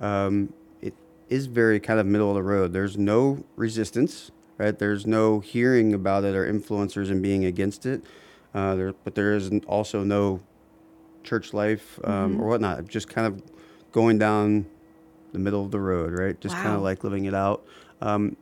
um, 0.00 0.52
it 0.80 0.94
is 1.28 1.46
very 1.46 1.78
kind 1.80 2.00
of 2.00 2.06
middle 2.06 2.30
of 2.30 2.34
the 2.34 2.42
road. 2.42 2.72
There's 2.72 2.96
no 2.96 3.44
resistance, 3.56 4.30
right? 4.56 4.78
There's 4.78 5.06
no 5.06 5.40
hearing 5.40 5.94
about 5.94 6.24
it 6.24 6.34
or 6.34 6.50
influencers 6.50 7.10
and 7.10 7.22
being 7.22 7.44
against 7.44 7.86
it. 7.86 8.02
Uh, 8.54 8.74
there, 8.74 8.92
but 9.04 9.14
there 9.14 9.34
is 9.34 9.50
also 9.66 10.02
no 10.02 10.40
church 11.22 11.52
life 11.52 12.00
um, 12.04 12.40
or 12.40 12.48
whatnot. 12.48 12.88
Just 12.88 13.08
kind 13.08 13.26
of 13.26 13.42
going 13.92 14.18
down 14.18 14.66
the 15.32 15.38
middle 15.38 15.64
of 15.64 15.70
the 15.70 15.80
road, 15.80 16.12
right? 16.18 16.40
Just 16.40 16.54
kind 16.54 16.74
of 16.74 16.82
like 16.82 17.04
living 17.04 17.26
it 17.26 17.34
out. 17.34 17.64
Um, 18.00 18.36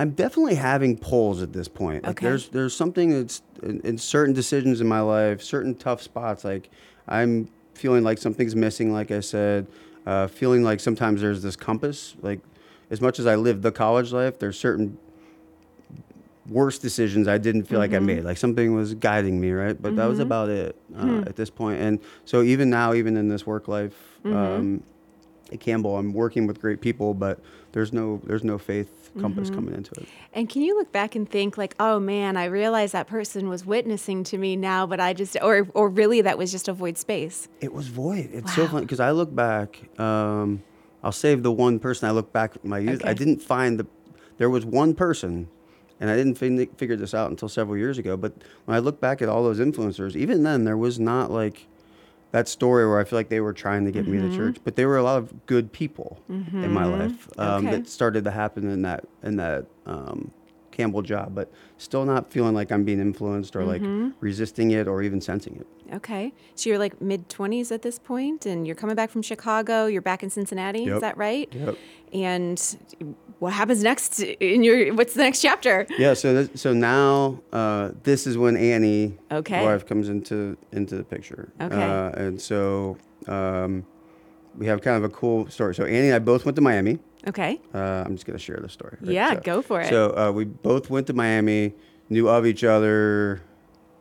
I'm 0.00 0.12
definitely 0.12 0.54
having 0.54 0.96
pulls 0.96 1.42
at 1.42 1.52
this 1.52 1.68
point. 1.68 2.04
Like 2.04 2.12
Okay. 2.16 2.26
there's 2.26 2.48
there's 2.48 2.74
something 2.74 3.10
that's 3.10 3.42
in, 3.62 3.80
in 3.82 3.98
certain 3.98 4.32
decisions 4.32 4.80
in 4.80 4.88
my 4.88 5.00
life, 5.00 5.42
certain 5.42 5.74
tough 5.74 6.00
spots. 6.00 6.42
Like 6.42 6.70
I'm 7.06 7.50
feeling 7.74 8.02
like 8.02 8.16
something's 8.16 8.56
missing. 8.56 8.94
Like 8.94 9.10
I 9.10 9.20
said, 9.20 9.66
uh, 10.06 10.26
feeling 10.26 10.62
like 10.62 10.80
sometimes 10.80 11.20
there's 11.20 11.42
this 11.42 11.54
compass. 11.54 12.16
Like 12.22 12.40
as 12.90 13.02
much 13.02 13.18
as 13.18 13.26
I 13.26 13.34
lived 13.34 13.62
the 13.62 13.72
college 13.72 14.10
life, 14.10 14.38
there's 14.38 14.58
certain 14.58 14.96
worse 16.48 16.78
decisions 16.78 17.28
I 17.28 17.36
didn't 17.36 17.64
feel 17.64 17.78
like 17.78 17.92
I 17.92 17.98
made. 17.98 18.24
Like 18.24 18.38
something 18.38 18.74
was 18.74 18.94
guiding 18.94 19.38
me, 19.38 19.50
right? 19.52 19.80
But 19.80 19.96
that 19.96 20.06
was 20.06 20.18
about 20.18 20.48
it 20.48 20.76
uh, 20.96 21.24
at 21.26 21.36
this 21.36 21.50
point. 21.50 21.78
And 21.82 22.00
so 22.24 22.40
even 22.42 22.70
now, 22.70 22.94
even 22.94 23.18
in 23.18 23.28
this 23.28 23.46
work 23.46 23.68
life 23.68 23.92
um, 24.24 24.82
at 25.52 25.60
Campbell, 25.60 25.98
I'm 25.98 26.14
working 26.14 26.46
with 26.46 26.58
great 26.58 26.80
people, 26.80 27.12
but 27.12 27.38
there's 27.72 27.92
no 27.92 28.20
there's 28.24 28.44
no 28.44 28.58
faith 28.58 29.10
compass 29.18 29.50
coming 29.50 29.74
into 29.74 29.92
it. 30.00 30.08
And 30.32 30.48
can 30.48 30.62
you 30.62 30.76
look 30.76 30.92
back 30.92 31.14
and 31.14 31.28
think 31.28 31.58
like, 31.58 31.74
oh 31.80 31.98
man, 31.98 32.36
I 32.36 32.44
realized 32.44 32.92
that 32.92 33.06
person 33.08 33.48
was 33.48 33.66
witnessing 33.66 34.22
to 34.24 34.38
me 34.38 34.56
now, 34.56 34.86
but 34.86 35.00
I 35.00 35.12
just, 35.12 35.36
or 35.42 35.68
or 35.74 35.88
really 35.88 36.20
that 36.22 36.38
was 36.38 36.52
just 36.52 36.68
a 36.68 36.72
void 36.72 36.96
space. 36.96 37.48
It 37.60 37.72
was 37.72 37.88
void. 37.88 38.30
It's 38.32 38.54
so 38.54 38.68
funny 38.68 38.84
because 38.84 39.00
I 39.00 39.10
look 39.10 39.34
back. 39.34 39.80
Um, 39.98 40.62
I'll 41.02 41.12
save 41.12 41.42
the 41.42 41.52
one 41.52 41.78
person 41.78 42.08
I 42.08 42.12
look 42.12 42.32
back 42.32 42.56
at 42.56 42.64
my 42.64 42.78
youth. 42.78 43.02
I 43.04 43.14
didn't 43.14 43.42
find 43.42 43.80
the. 43.80 43.86
There 44.38 44.50
was 44.50 44.64
one 44.64 44.94
person, 44.94 45.48
and 45.98 46.10
I 46.10 46.16
didn't 46.16 46.36
fin- 46.36 46.70
figure 46.76 46.96
this 46.96 47.14
out 47.14 47.30
until 47.30 47.48
several 47.48 47.76
years 47.76 47.98
ago. 47.98 48.16
But 48.16 48.32
when 48.64 48.76
I 48.76 48.80
look 48.80 49.00
back 49.00 49.22
at 49.22 49.28
all 49.28 49.42
those 49.42 49.58
influencers, 49.60 50.14
even 50.14 50.42
then 50.42 50.64
there 50.64 50.76
was 50.76 50.98
not 51.00 51.30
like 51.30 51.66
that 52.32 52.48
story 52.48 52.86
where 52.88 53.00
I 53.00 53.04
feel 53.04 53.18
like 53.18 53.28
they 53.28 53.40
were 53.40 53.52
trying 53.52 53.84
to 53.86 53.90
get 53.90 54.06
me 54.06 54.18
to 54.20 54.28
church. 54.30 54.58
But 54.62 54.76
there 54.76 54.86
were 54.88 54.98
a 54.98 55.02
lot 55.02 55.18
of 55.18 55.46
good 55.46 55.72
people 55.72 56.22
in 56.28 56.72
my 56.72 56.84
life 56.84 57.28
um, 57.38 57.66
Okay. 57.66 57.76
that 57.76 57.88
started 57.88 58.24
to 58.24 58.30
happen 58.30 58.68
in 58.70 58.82
that 58.82 59.04
in 59.22 59.36
that 59.36 59.66
um, 59.86 60.30
Campbell 60.70 61.02
job. 61.02 61.34
But 61.34 61.50
still 61.78 62.04
not 62.04 62.30
feeling 62.30 62.54
like 62.54 62.70
I'm 62.70 62.84
being 62.84 63.00
influenced 63.00 63.56
or 63.56 63.64
like 63.64 63.82
resisting 64.20 64.70
it 64.70 64.86
or 64.86 65.02
even 65.02 65.20
sensing 65.20 65.56
it. 65.56 65.66
Okay. 65.96 66.32
So 66.54 66.70
you're 66.70 66.78
like 66.78 67.00
mid 67.00 67.28
20s 67.28 67.72
at 67.72 67.82
this 67.82 67.98
point 67.98 68.46
and 68.46 68.64
you're 68.66 68.76
coming 68.76 68.94
back 68.94 69.10
from 69.10 69.22
Chicago, 69.22 69.86
you're 69.86 70.00
back 70.02 70.22
in 70.22 70.30
Cincinnati, 70.30 70.84
is 70.86 71.00
that 71.00 71.16
right? 71.16 71.52
Yep. 71.52 71.76
And 72.12 72.76
what 73.40 73.52
happens 73.52 73.82
next 73.82 74.20
in 74.20 74.62
your 74.62 74.94
what's 74.94 75.14
the 75.14 75.22
next 75.22 75.40
chapter? 75.42 75.86
Yeah, 75.98 76.14
so 76.14 76.44
th- 76.44 76.56
so 76.56 76.72
now 76.72 77.40
uh, 77.52 77.90
this 78.04 78.26
is 78.26 78.38
when 78.38 78.56
Annie, 78.56 79.18
Okay. 79.32 79.64
wife, 79.64 79.84
comes 79.86 80.08
into 80.08 80.56
into 80.72 80.94
the 80.96 81.04
picture. 81.04 81.50
Okay. 81.60 81.74
Uh, 81.82 82.10
and 82.10 82.40
so 82.40 82.96
um, 83.26 83.84
we 84.56 84.66
have 84.66 84.80
kind 84.82 84.96
of 84.96 85.04
a 85.04 85.08
cool 85.08 85.48
story. 85.50 85.74
So 85.74 85.84
Annie 85.84 86.06
and 86.08 86.14
I 86.14 86.18
both 86.20 86.44
went 86.44 86.54
to 86.56 86.62
Miami. 86.62 86.98
Okay. 87.28 87.60
Uh, 87.74 88.04
I'm 88.06 88.14
just 88.14 88.24
gonna 88.26 88.38
share 88.38 88.58
the 88.62 88.68
story. 88.68 88.96
right? 89.00 89.10
Yeah, 89.10 89.34
So- 89.34 89.40
go 89.40 89.62
for 89.62 89.80
it. 89.80 89.88
So 89.90 90.16
uh, 90.16 90.30
we 90.32 90.44
both 90.44 90.88
went 90.90 91.06
to 91.08 91.12
Miami, 91.12 91.74
knew 92.08 92.28
of 92.28 92.46
each 92.46 92.62
other, 92.64 93.42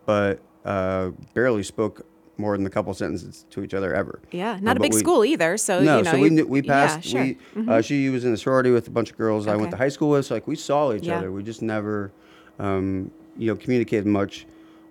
but 0.05 0.39
uh, 0.65 1.10
barely 1.34 1.63
spoke 1.63 2.05
more 2.39 2.58
than 2.58 2.65
a 2.65 2.69
couple 2.69 2.93
sentences 2.93 3.46
to 3.51 3.63
each 3.63 3.74
other 3.74 3.93
ever. 3.93 4.19
Yeah, 4.31 4.53
Uh, 4.53 4.60
not 4.62 4.77
a 4.77 4.79
big 4.79 4.93
we- 4.93 5.00
school 5.00 5.24
either, 5.25 5.58
so 5.58 5.81
no, 5.81 5.98
you 5.98 6.03
know. 6.03 6.12
so 6.12 6.19
we 6.19 6.29
knew, 6.29 6.48
we 6.48 6.62
yeah, 6.62 6.88
passed. 6.88 7.08
sure. 7.08 7.22
Mm-hmm. 7.22 7.65
We 7.67 7.74
uh, 7.74 7.81
she 7.81 8.10
was 8.10 8.25
in 8.25 8.34
a 8.34 8.38
sorority 8.38 8.72
with 8.72 8.88
a 8.88 8.91
bunch 8.91 9.12
of 9.12 9.17
girls 9.17 9.46
I 9.48 9.55
went 9.55 9.72
to 9.72 9.77
high 9.77 9.89
school 9.89 10.10
with. 10.12 10.25
So 10.25 10.34
like 10.36 10.48
we 10.48 10.55
saw 10.55 10.93
each 10.93 11.03
Yeah. 11.03 11.17
other. 11.19 11.31
We 11.31 11.43
just 11.43 11.62
never, 11.62 12.12
um, 12.58 13.12
you 13.38 13.48
know, 13.48 13.55
communicated 13.55 14.05
much. 14.08 14.46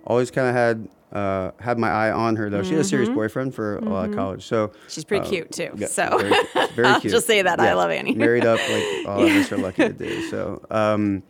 Always 0.05 0.31
kind 0.31 0.47
of 0.47 0.55
had 0.55 0.87
uh, 1.11 1.51
had 1.59 1.79
my 1.79 1.89
eye 1.89 2.11
on 2.11 2.35
her 2.35 2.49
though. 2.51 2.61
She 2.61 2.71
had 2.71 2.81
a 2.81 2.83
serious 2.83 3.09
boyfriend 3.09 3.55
for 3.55 3.77
a 3.77 3.81
lot 3.85 4.09
of 4.09 4.15
college. 4.15 4.45
So 4.45 4.67
Mm-hmm. 4.67 4.77
She's 4.89 5.03
pretty 5.03 5.25
uh, 5.25 5.29
cute 5.29 5.51
too. 5.51 5.71
yeah, 5.75 5.87
so 5.87 6.17
very, 6.19 6.35
very 6.75 6.87
I'll 6.87 7.01
cute. 7.01 7.11
just 7.11 7.25
say 7.27 7.41
that. 7.41 7.59
I 7.59 7.73
love 7.73 7.89
Annie. 7.89 8.13
Married 8.13 8.45
up 8.45 8.59
like 8.69 8.83
all 9.07 9.23
of 9.23 9.29
us 9.31 9.51
are 9.51 9.57
lucky 9.57 9.83
to 9.87 9.93
do. 9.93 10.21
So, 10.29 10.61
um, 10.69 11.23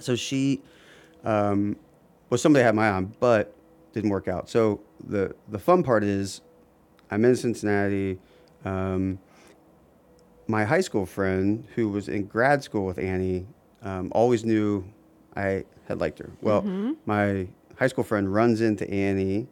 so 0.00 0.16
she 0.16 0.62
um, 1.24 1.76
was 2.30 2.40
somebody 2.42 2.62
I 2.62 2.66
had 2.66 2.74
my 2.74 2.88
eye 2.88 2.92
on, 2.92 3.12
but 3.20 3.54
didn't 3.94 4.10
work 4.10 4.28
out. 4.28 4.50
So 4.50 4.80
the 5.06 5.34
the 5.48 5.58
fun 5.58 5.82
part 5.82 6.04
is, 6.04 6.42
I'm 7.10 7.24
in 7.24 7.36
Cincinnati. 7.36 8.18
Um, 8.64 9.18
my 10.46 10.64
high 10.64 10.80
school 10.82 11.06
friend, 11.06 11.66
who 11.74 11.88
was 11.88 12.08
in 12.08 12.24
grad 12.26 12.62
school 12.62 12.84
with 12.84 12.98
Annie, 12.98 13.46
um, 13.82 14.12
always 14.14 14.44
knew 14.44 14.84
I 15.36 15.64
had 15.88 16.00
liked 16.00 16.18
her. 16.18 16.30
Well, 16.42 16.62
Mm-hmm. 16.62 16.92
my 17.06 17.48
high 17.78 17.86
school 17.88 18.04
friend 18.04 18.32
runs 18.32 18.60
into 18.60 18.88
Annie, 18.90 19.48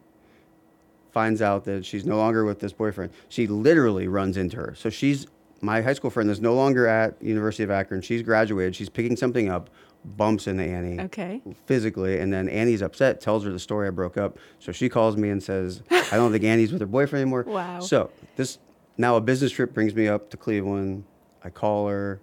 finds 1.11 1.41
out 1.41 1.63
that 1.65 1.85
she's 1.85 2.05
no 2.05 2.17
longer 2.17 2.45
with 2.45 2.59
this 2.59 2.73
boyfriend. 2.73 3.11
She 3.29 3.47
literally 3.47 4.07
runs 4.07 4.37
into 4.37 4.57
her. 4.57 4.73
So 4.75 4.89
she's 4.89 5.27
my 5.63 5.81
high 5.81 5.93
school 5.93 6.09
friend 6.09 6.29
is 6.29 6.41
no 6.41 6.53
longer 6.53 6.85
at 6.87 7.21
University 7.21 7.63
of 7.63 7.71
Akron. 7.71 8.01
She's 8.01 8.21
graduated. 8.21 8.75
She's 8.75 8.89
picking 8.89 9.15
something 9.15 9.49
up, 9.49 9.69
bumps 10.03 10.45
into 10.47 10.63
Annie 10.63 10.99
Okay. 10.99 11.41
physically, 11.65 12.19
and 12.19 12.31
then 12.33 12.49
Annie's 12.49 12.81
upset, 12.81 13.21
tells 13.21 13.45
her 13.45 13.51
the 13.51 13.59
story 13.59 13.87
I 13.87 13.91
broke 13.91 14.17
up. 14.17 14.37
So 14.59 14.71
she 14.71 14.89
calls 14.89 15.15
me 15.17 15.29
and 15.29 15.41
says, 15.41 15.81
"I 15.89 16.17
don't 16.17 16.31
think 16.31 16.43
Annie's 16.43 16.71
with 16.71 16.81
her 16.81 16.87
boyfriend 16.87 17.21
anymore." 17.21 17.43
Wow. 17.47 17.79
So 17.79 18.11
this 18.35 18.59
now 18.97 19.15
a 19.15 19.21
business 19.21 19.51
trip 19.51 19.73
brings 19.73 19.95
me 19.95 20.07
up 20.07 20.29
to 20.31 20.37
Cleveland. 20.37 21.05
I 21.43 21.49
call 21.49 21.87
her. 21.87 22.19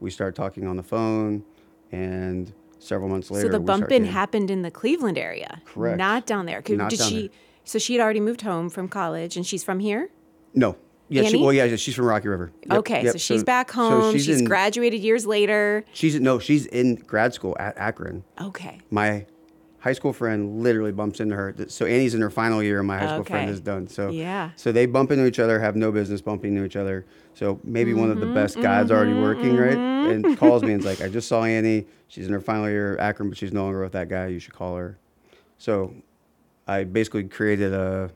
We 0.00 0.10
start 0.10 0.34
talking 0.34 0.66
on 0.66 0.76
the 0.76 0.82
phone, 0.82 1.44
and 1.92 2.52
several 2.78 3.08
months 3.08 3.30
later, 3.30 3.46
So 3.46 3.52
the 3.52 3.60
bump 3.60 3.90
in 3.92 4.04
happened 4.04 4.50
in 4.50 4.62
the 4.62 4.70
Cleveland 4.70 5.16
area. 5.16 5.62
Correct. 5.64 5.96
Not 5.98 6.26
down 6.26 6.46
there. 6.46 6.60
Could- 6.60 6.78
Not 6.78 6.90
Did 6.90 6.98
down 6.98 7.08
she 7.08 7.20
there. 7.22 7.30
so 7.64 7.78
she 7.78 7.94
had 7.94 8.02
already 8.02 8.20
moved 8.20 8.42
home 8.42 8.68
from 8.68 8.88
college 8.88 9.36
and 9.36 9.46
she's 9.46 9.62
from 9.64 9.78
here? 9.78 10.10
No. 10.54 10.76
Yeah, 11.12 11.28
she, 11.28 11.36
well, 11.36 11.52
yeah, 11.52 11.76
she's 11.76 11.94
from 11.94 12.06
Rocky 12.06 12.28
River. 12.28 12.52
Yep, 12.66 12.78
okay, 12.78 13.04
yep. 13.04 13.12
so 13.12 13.18
she's 13.18 13.44
back 13.44 13.70
home. 13.70 14.12
So 14.12 14.12
she's 14.12 14.28
in, 14.40 14.44
graduated 14.44 15.00
years 15.00 15.26
later. 15.26 15.84
She's 15.92 16.18
no, 16.18 16.38
she's 16.38 16.66
in 16.66 16.96
grad 16.96 17.34
school 17.34 17.56
at 17.60 17.76
Akron. 17.76 18.24
Okay. 18.40 18.80
My 18.90 19.26
high 19.80 19.92
school 19.92 20.12
friend 20.12 20.62
literally 20.62 20.92
bumps 20.92 21.20
into 21.20 21.34
her. 21.34 21.54
So 21.68 21.86
Annie's 21.86 22.14
in 22.14 22.20
her 22.20 22.30
final 22.30 22.62
year, 22.62 22.78
and 22.78 22.86
my 22.86 22.98
high 22.98 23.08
school 23.14 23.24
friend 23.24 23.50
is 23.50 23.60
done. 23.60 23.88
So 23.88 24.10
Yeah. 24.10 24.50
so 24.56 24.72
they 24.72 24.86
bump 24.86 25.10
into 25.10 25.26
each 25.26 25.38
other, 25.40 25.58
have 25.60 25.76
no 25.76 25.90
business 25.92 26.20
bumping 26.20 26.54
into 26.54 26.64
each 26.64 26.76
other. 26.76 27.04
So 27.34 27.60
maybe 27.64 27.92
one 27.92 28.10
of 28.10 28.18
Mm-hmm, 28.18 28.28
the 28.28 28.34
best 28.34 28.60
guys 28.60 28.90
already 28.90 29.14
working, 29.14 29.56
right? 29.56 29.76
And 29.76 30.38
calls 30.38 30.62
me 30.62 30.72
and's 30.72 30.84
like, 30.86 31.00
I 31.02 31.08
just 31.08 31.28
saw 31.28 31.42
Annie. 31.44 31.86
She's 32.08 32.26
in 32.26 32.32
her 32.32 32.40
final 32.40 32.68
year 32.68 32.94
at 32.96 33.00
Akron, 33.00 33.28
but 33.28 33.38
she's 33.38 33.52
no 33.52 33.64
longer 33.64 33.82
with 33.82 33.92
that 33.92 34.08
guy. 34.08 34.26
You 34.28 34.38
should 34.38 34.54
call 34.54 34.76
her. 34.76 34.98
So 35.58 35.94
I 36.68 36.84
basically 36.84 37.24
created 37.24 37.72
a 37.72 38.10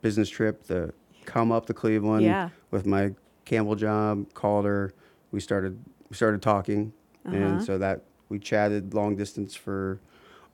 business 0.00 0.28
trip 0.28 0.66
to 0.68 0.92
come 1.26 1.52
up 1.52 1.66
to 1.66 1.74
Cleveland 1.74 2.24
Yeah. 2.24 2.48
with 2.70 2.86
my 2.86 3.12
Campbell 3.44 3.74
job. 3.76 4.32
Called 4.34 4.64
her. 4.64 4.92
We 5.32 5.40
started 5.40 5.78
we 6.08 6.16
started 6.16 6.40
talking, 6.40 6.92
Uh-huh. 7.26 7.36
and 7.36 7.62
so 7.62 7.78
that 7.78 8.02
we 8.28 8.38
chatted 8.38 8.94
long 8.94 9.16
distance 9.16 9.54
for 9.54 10.00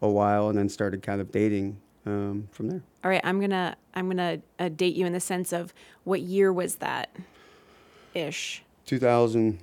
a 0.01 0.09
while, 0.09 0.49
and 0.49 0.59
then 0.59 0.69
started 0.69 1.03
kind 1.03 1.21
of 1.21 1.31
dating 1.31 1.79
um, 2.07 2.49
from 2.51 2.69
there. 2.69 2.83
All 3.05 3.11
right, 3.11 3.21
I'm 3.23 3.41
gonna 3.41 3.77
I'm 3.95 4.09
gonna 4.09 4.39
uh, 4.59 4.69
date 4.71 4.95
you 4.97 5.07
in 5.07 5.13
the 5.13 5.21
sense 5.21 5.53
of 5.53 5.73
what 6.05 6.21
year 6.23 6.53
was 6.53 6.77
that? 6.77 7.15
Ish. 8.15 8.65
2000, 8.87 9.59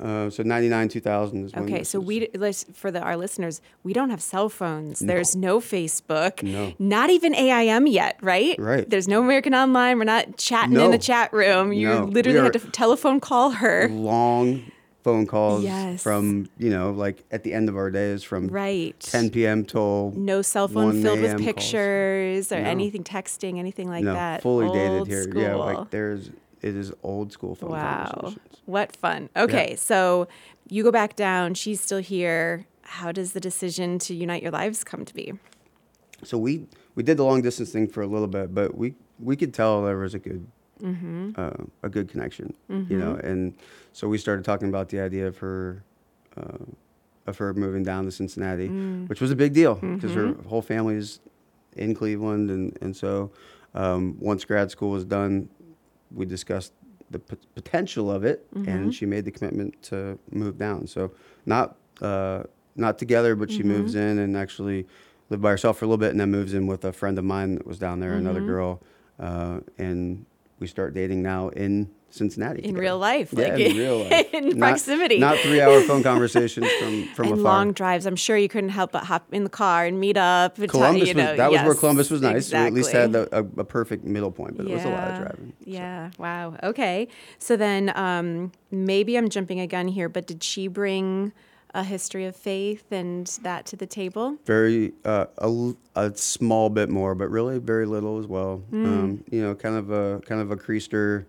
uh, 0.00 0.30
so 0.30 0.42
99, 0.42 0.88
2000 0.88 1.44
is 1.46 1.54
Okay, 1.54 1.84
so 1.84 2.00
we 2.00 2.28
for 2.72 2.90
the 2.90 3.00
our 3.00 3.16
listeners, 3.16 3.60
we 3.82 3.92
don't 3.92 4.10
have 4.10 4.20
cell 4.22 4.48
phones. 4.48 4.98
There's 5.00 5.36
no 5.36 5.60
Facebook. 5.60 6.42
No. 6.42 6.72
Not 6.78 7.10
even 7.10 7.34
AIM 7.34 7.86
yet, 7.86 8.18
right? 8.22 8.56
Right. 8.58 8.88
There's 8.88 9.08
no 9.08 9.20
American 9.22 9.54
Online. 9.54 9.98
We're 9.98 10.04
not 10.04 10.36
chatting 10.36 10.72
in 10.72 10.78
No. 10.90 10.92
a 10.92 10.98
chat 10.98 11.32
room. 11.32 11.72
You 11.72 11.88
No, 11.88 12.04
literally 12.04 12.40
had 12.40 12.52
to 12.54 12.58
telephone 12.70 13.20
call 13.20 13.50
her. 13.50 13.88
long 13.88 14.64
phone 15.02 15.26
calls 15.26 15.62
Yes. 15.62 16.02
from, 16.02 16.48
you 16.56 16.70
know, 16.70 16.90
like 16.90 17.22
at 17.30 17.44
the 17.44 17.52
end 17.52 17.68
of 17.68 17.76
our 17.76 17.90
days 17.90 18.22
from 18.22 18.48
Right. 18.48 18.98
10 19.00 19.28
p.m. 19.28 19.62
till 19.66 20.14
no 20.16 20.40
cell 20.40 20.66
phone 20.66 20.86
1 20.86 21.02
filled 21.02 21.20
with 21.20 21.30
a.m. 21.32 21.38
calls. 21.40 21.46
pictures 21.46 22.50
or 22.52 22.62
No. 22.62 22.68
anything 22.70 23.04
texting, 23.04 23.58
anything 23.58 23.86
like 23.90 24.02
no, 24.02 24.14
that. 24.14 24.40
fully 24.40 24.70
dated 24.70 25.06
here. 25.06 25.24
School. 25.24 25.42
Yeah, 25.42 25.54
like 25.56 25.90
there's, 25.90 26.30
it 26.64 26.74
is 26.74 26.92
old 27.02 27.30
school 27.32 27.54
phone 27.54 27.70
Wow. 27.70 28.06
conversations. 28.10 28.62
What 28.64 28.96
fun. 28.96 29.28
Okay, 29.36 29.76
so 29.76 30.26
you 30.68 30.82
go 30.82 30.90
back 30.90 31.14
down, 31.14 31.54
she's 31.54 31.80
still 31.80 31.98
here. 31.98 32.66
How 32.82 33.12
does 33.12 33.32
the 33.32 33.40
decision 33.40 33.98
to 34.00 34.14
unite 34.14 34.42
your 34.42 34.50
lives 34.52 34.82
come 34.84 35.04
to 35.04 35.14
be? 35.14 35.34
So 36.22 36.38
we, 36.38 36.66
we 36.94 37.02
did 37.02 37.16
the 37.18 37.24
long 37.24 37.42
distance 37.42 37.70
thing 37.70 37.86
for 37.88 38.02
a 38.02 38.06
little 38.06 38.28
bit, 38.28 38.54
but 38.54 38.76
we, 38.76 38.94
we 39.18 39.36
could 39.36 39.52
tell 39.52 39.84
there 39.84 39.98
was 39.98 40.14
a 40.14 40.18
good, 40.18 40.46
Mm-hmm. 40.82 41.30
uh, 41.36 41.64
a 41.84 41.88
good 41.88 42.08
connection, 42.08 42.52
you 42.68 42.98
know, 42.98 43.14
and 43.22 43.54
so 43.92 44.08
we 44.08 44.18
started 44.18 44.44
talking 44.44 44.68
about 44.68 44.88
the 44.88 45.00
idea 45.00 45.26
of 45.26 45.38
her, 45.38 45.84
uh, 46.36 46.64
of 47.26 47.38
her 47.38 47.54
moving 47.54 47.84
down 47.84 48.04
to 48.06 48.10
Cincinnati, 48.10 48.68
Mm. 48.68 49.08
which 49.08 49.20
was 49.20 49.30
a 49.30 49.36
big 49.36 49.52
deal 49.54 49.76
because 49.76 50.12
her 50.14 50.32
Mm-hmm. 50.32 50.48
whole 50.48 50.62
family 50.62 50.96
is 50.96 51.20
in 51.76 51.94
Cleveland, 51.94 52.50
and 52.50 52.76
and 52.82 52.94
so 52.96 53.30
um, 53.74 54.16
once 54.20 54.44
grad 54.44 54.70
school 54.70 54.90
was 54.90 55.04
done, 55.04 55.48
we 56.14 56.24
discussed 56.26 56.72
the 57.10 57.18
p- 57.18 57.36
potential 57.54 58.10
of 58.10 58.24
it, 58.24 58.46
Mm-hmm. 58.54 58.68
and 58.68 58.94
she 58.94 59.06
made 59.06 59.24
the 59.24 59.30
commitment 59.30 59.82
to 59.84 60.18
move 60.30 60.58
down. 60.58 60.86
So 60.86 61.12
not 61.46 61.76
uh, 62.00 62.44
not 62.76 62.98
together, 62.98 63.36
but 63.36 63.50
she 63.50 63.58
Mm-hmm. 63.58 63.68
moves 63.68 63.94
in 63.94 64.18
and 64.18 64.36
actually 64.36 64.86
lived 65.30 65.42
by 65.42 65.50
herself 65.50 65.78
for 65.78 65.84
a 65.84 65.88
little 65.88 65.98
bit, 65.98 66.10
and 66.10 66.20
then 66.20 66.30
moves 66.30 66.54
in 66.54 66.66
with 66.66 66.84
a 66.84 66.92
friend 66.92 67.18
of 67.18 67.24
mine 67.24 67.54
that 67.56 67.66
was 67.66 67.78
down 67.78 68.00
there, 68.00 68.14
another 68.16 68.40
Mm-hmm. 68.40 68.48
girl, 68.48 68.82
uh, 69.20 69.60
and 69.78 70.26
we 70.60 70.66
start 70.66 70.94
dating 70.94 71.22
now 71.22 71.48
in 71.48 71.90
Cincinnati. 72.10 72.60
In 72.60 72.68
together. 72.74 72.80
real 72.80 72.98
life, 72.98 73.32
Yeah, 73.32 73.48
like 73.48 73.58
in 73.60 73.76
real 73.76 73.98
life. 74.08 74.32
in 74.34 74.48
Not- 74.50 74.58
proximity. 74.68 75.18
Not 75.18 75.36
three-hour 75.38 75.80
phone 75.82 76.02
conversations 76.12 76.70
from 76.80 77.06
from 77.08 77.24
and 77.26 77.32
afar. 77.34 77.42
long 77.42 77.72
drives. 77.72 78.06
I'm 78.06 78.14
sure 78.14 78.36
you 78.36 78.48
couldn't 78.48 78.70
help 78.70 78.92
but 78.92 79.02
hop 79.04 79.26
in 79.32 79.42
the 79.42 79.50
car 79.50 79.84
and 79.84 79.98
meet 79.98 80.16
up. 80.16 80.56
and 80.58 80.68
Columbus 80.68 81.08
you 81.08 81.14
know, 81.14 81.30
was 81.30 81.36
that 81.38 81.50
was 81.50 81.62
where 81.62 81.74
Columbus 81.74 82.10
was 82.10 82.22
nice. 82.22 82.52
We 82.52 82.58
at 82.58 82.72
least 82.72 82.92
had 82.92 83.06
exactly. 83.10 83.40
the, 83.40 83.58
a, 83.58 83.62
a 83.62 83.64
perfect 83.64 84.04
middle 84.04 84.30
point, 84.30 84.56
but 84.56 84.66
it 84.66 84.72
was 84.72 84.84
a 84.84 84.90
lot 84.90 85.10
of 85.10 85.16
driving. 85.18 85.52
so. 85.58 85.64
Yeah. 85.70 86.10
Wow. 86.18 86.56
Okay. 86.62 87.08
So 87.40 87.56
then 87.56 87.90
um, 87.96 88.52
maybe 88.70 89.16
I'm 89.18 89.28
jumping 89.28 89.58
a 89.58 89.66
gun 89.66 89.88
here, 89.88 90.08
but 90.08 90.26
did 90.28 90.44
she 90.44 90.68
bring 90.68 91.32
a 91.74 91.82
history 91.84 92.24
of 92.24 92.34
faith 92.36 92.84
and 92.92 93.26
that 93.42 93.66
to 93.66 93.76
the 93.76 93.86
table? 93.86 94.36
Very 94.46 94.92
uh, 95.04 95.26
a, 95.38 95.72
a 95.96 96.16
small 96.16 96.70
bit 96.70 96.88
more, 96.88 97.14
but 97.14 97.28
really 97.30 97.58
very 97.58 97.84
little 97.86 98.18
as 98.18 98.26
well. 98.26 98.58
Hmm. 98.70 98.86
Um, 98.86 99.24
you 99.30 99.42
know, 99.42 99.54
kind 99.54 99.76
of 99.76 99.90
a 99.90 100.20
kind 100.24 100.40
of 100.40 100.50
a 100.50 100.56
creaster 100.56 101.24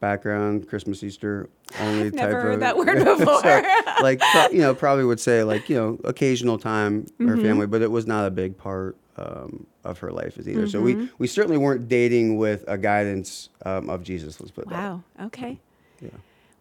background, 0.00 0.68
Christmas, 0.68 1.02
Easter 1.02 1.48
only 1.80 2.10
type 2.10 2.14
Never 2.30 2.36
of. 2.36 2.42
heard 2.42 2.60
that 2.60 2.76
word 2.76 3.04
before. 3.04 3.40
so, 3.42 3.62
like 4.02 4.22
you 4.52 4.58
know, 4.60 4.74
probably 4.74 5.04
would 5.04 5.20
say 5.20 5.44
like 5.44 5.68
you 5.68 5.76
know 5.76 5.98
occasional 6.04 6.58
time 6.58 7.06
her 7.18 7.24
Mm-hmm. 7.24 7.42
family, 7.42 7.66
but 7.66 7.82
it 7.82 7.90
was 7.90 8.06
not 8.06 8.26
a 8.26 8.30
big 8.30 8.56
part 8.58 8.96
um, 9.16 9.66
of 9.84 9.98
her 9.98 10.10
life 10.10 10.38
as 10.38 10.48
either. 10.48 10.66
So 10.68 10.78
Mm-hmm. 10.82 11.00
we 11.02 11.08
we 11.18 11.26
certainly 11.26 11.58
weren't 11.58 11.88
dating 11.88 12.36
with 12.38 12.64
a 12.68 12.76
guidance 12.78 13.50
um, 13.64 13.88
of 13.90 14.02
Jesus. 14.02 14.40
Let's 14.40 14.50
put 14.50 14.64
it 14.66 14.70
that. 14.70 14.76
Wow. 14.78 15.02
Okay. 15.26 15.58
Yeah. 16.00 16.08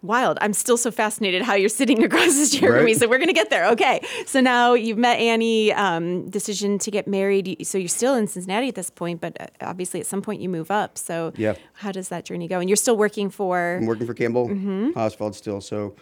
Wild. 0.01 0.37
I'm 0.41 0.53
still 0.53 0.77
so 0.77 0.91
fascinated 0.91 1.41
how 1.41 1.55
you're 1.55 1.67
sitting 1.67 2.03
across 2.07 2.27
this 2.35 2.51
chair 2.51 2.73
from 2.77 2.85
me. 2.85 2.93
So 2.93 3.07
we're 3.07 3.17
going 3.17 3.27
to 3.27 3.33
get 3.33 3.49
there. 3.49 3.67
Okay. 3.71 3.99
So 4.25 4.39
now 4.39 4.73
you've 4.73 4.97
met 4.97 5.19
Annie, 5.19 5.73
um, 5.73 6.29
decision 6.29 6.79
to 6.79 6.91
get 6.91 7.05
married. 7.07 7.67
So 7.67 7.77
you're 7.77 7.89
still 7.89 8.15
in 8.15 8.25
Cincinnati 8.27 8.69
at 8.69 8.75
this 8.75 8.89
point, 8.89 9.19
but 9.19 9.39
uh, 9.41 9.47
obviously 9.61 9.99
at 9.99 10.05
some 10.05 10.21
point 10.21 10.41
you 10.41 10.47
move 10.49 10.71
up. 10.71 10.97
So 10.97 11.33
Yeah. 11.35 11.55
how 11.73 11.91
does 11.91 12.07
that 12.09 12.23
journey 12.23 12.47
go? 12.47 12.59
And 12.59 12.69
you're 12.69 12.77
still 12.77 12.95
working 12.95 13.29
for. 13.29 13.75
I'm 13.79 13.85
working 13.87 14.07
for 14.07 14.13
Campbell 14.13 14.47
Mm-hmm. 14.47 14.97
Oswald 14.97 15.35
still. 15.35 15.59
So 15.59 15.95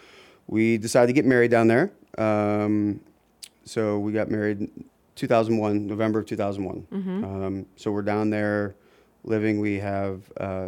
we 0.48 0.78
decided 0.78 1.08
to 1.08 1.14
get 1.14 1.26
married 1.26 1.50
down 1.52 1.68
there. 1.68 1.92
Um, 2.18 3.00
so 3.66 3.98
we 4.00 4.12
got 4.12 4.30
married 4.30 4.60
in 4.62 4.86
2001, 5.16 5.88
November 5.88 6.20
of 6.20 6.26
2001. 6.28 6.88
Mm-hmm. 6.92 7.24
Um, 7.26 7.66
so 7.76 7.92
we're 7.92 8.02
down 8.04 8.30
there 8.30 8.76
living. 9.24 9.60
We 9.60 9.80
have, 9.80 10.22
uh, 10.40 10.68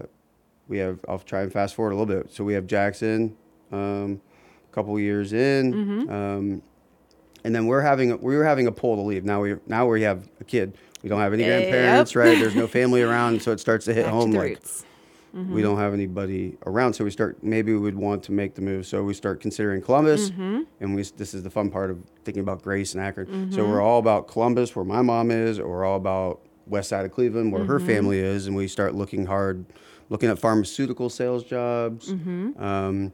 we 0.69 0.77
have, 0.77 1.03
I'll 1.09 1.19
try 1.19 1.41
and 1.41 1.51
fast 1.51 1.75
forward 1.75 1.91
a 1.91 1.95
little 1.97 2.21
bit. 2.21 2.31
So 2.31 2.43
we 2.45 2.53
have 2.53 2.65
Jackson, 2.67 3.35
um, 3.71 4.21
a 4.71 4.73
couple 4.73 4.97
years 4.99 5.33
in. 5.33 5.73
Mm-hmm. 5.73 6.09
Um, 6.09 6.61
and 7.43 7.53
then 7.55 7.65
we're 7.65 7.81
having, 7.81 8.11
a, 8.11 8.17
we 8.17 8.37
were 8.37 8.45
having 8.45 8.67
a 8.67 8.71
pull 8.71 8.95
to 8.95 9.01
leave. 9.01 9.25
Now 9.25 9.41
we, 9.41 9.55
now 9.67 9.87
we 9.87 10.03
have 10.03 10.29
a 10.39 10.43
kid. 10.43 10.77
We 11.03 11.09
don't 11.09 11.19
have 11.19 11.33
any 11.33 11.43
Yep. 11.43 11.61
grandparents, 11.61 12.15
right? 12.15 12.37
There's 12.39 12.55
no 12.55 12.67
family 12.67 13.01
around. 13.01 13.41
So 13.41 13.51
it 13.51 13.59
starts 13.59 13.85
to 13.85 13.93
hit 13.93 14.03
Back 14.05 14.13
home 14.13 14.31
to 14.33 14.37
like, 14.37 14.49
roots. 14.49 14.85
we 15.33 15.61
don't 15.61 15.77
have 15.77 15.93
anybody 15.93 16.57
around 16.65 16.93
so 16.93 17.03
we 17.03 17.11
start 17.11 17.41
maybe 17.43 17.71
we 17.71 17.77
would 17.79 17.95
want 17.95 18.23
to 18.23 18.31
make 18.31 18.55
the 18.55 18.61
move 18.63 18.83
so 18.87 19.03
we 19.03 19.13
start 19.13 19.39
considering 19.39 19.79
columbus 19.79 20.29
and 20.79 20.95
we 20.95 21.03
this 21.17 21.35
is 21.35 21.43
the 21.43 21.51
fun 21.51 21.69
part 21.69 21.91
of 21.91 21.99
thinking 22.25 22.41
about 22.41 22.63
grace 22.63 22.95
and 22.95 23.03
akron 23.03 23.51
so 23.51 23.63
we're 23.63 23.79
all 23.79 23.99
about 23.99 24.27
columbus 24.27 24.75
where 24.75 24.83
my 24.83 25.03
mom 25.03 25.29
is 25.29 25.59
or 25.59 25.67
we're 25.69 25.85
all 25.85 25.97
about 25.97 26.41
west 26.65 26.89
side 26.89 27.05
of 27.05 27.11
cleveland 27.11 27.51
where 27.53 27.63
her 27.63 27.79
family 27.79 28.17
is 28.17 28.47
and 28.47 28.55
we 28.55 28.67
start 28.67 28.95
looking 28.95 29.23
hard 29.27 29.63
looking 30.09 30.29
at 30.29 30.39
pharmaceutical 30.39 31.09
sales 31.09 31.43
jobs. 31.43 32.09
Um, 32.57 33.13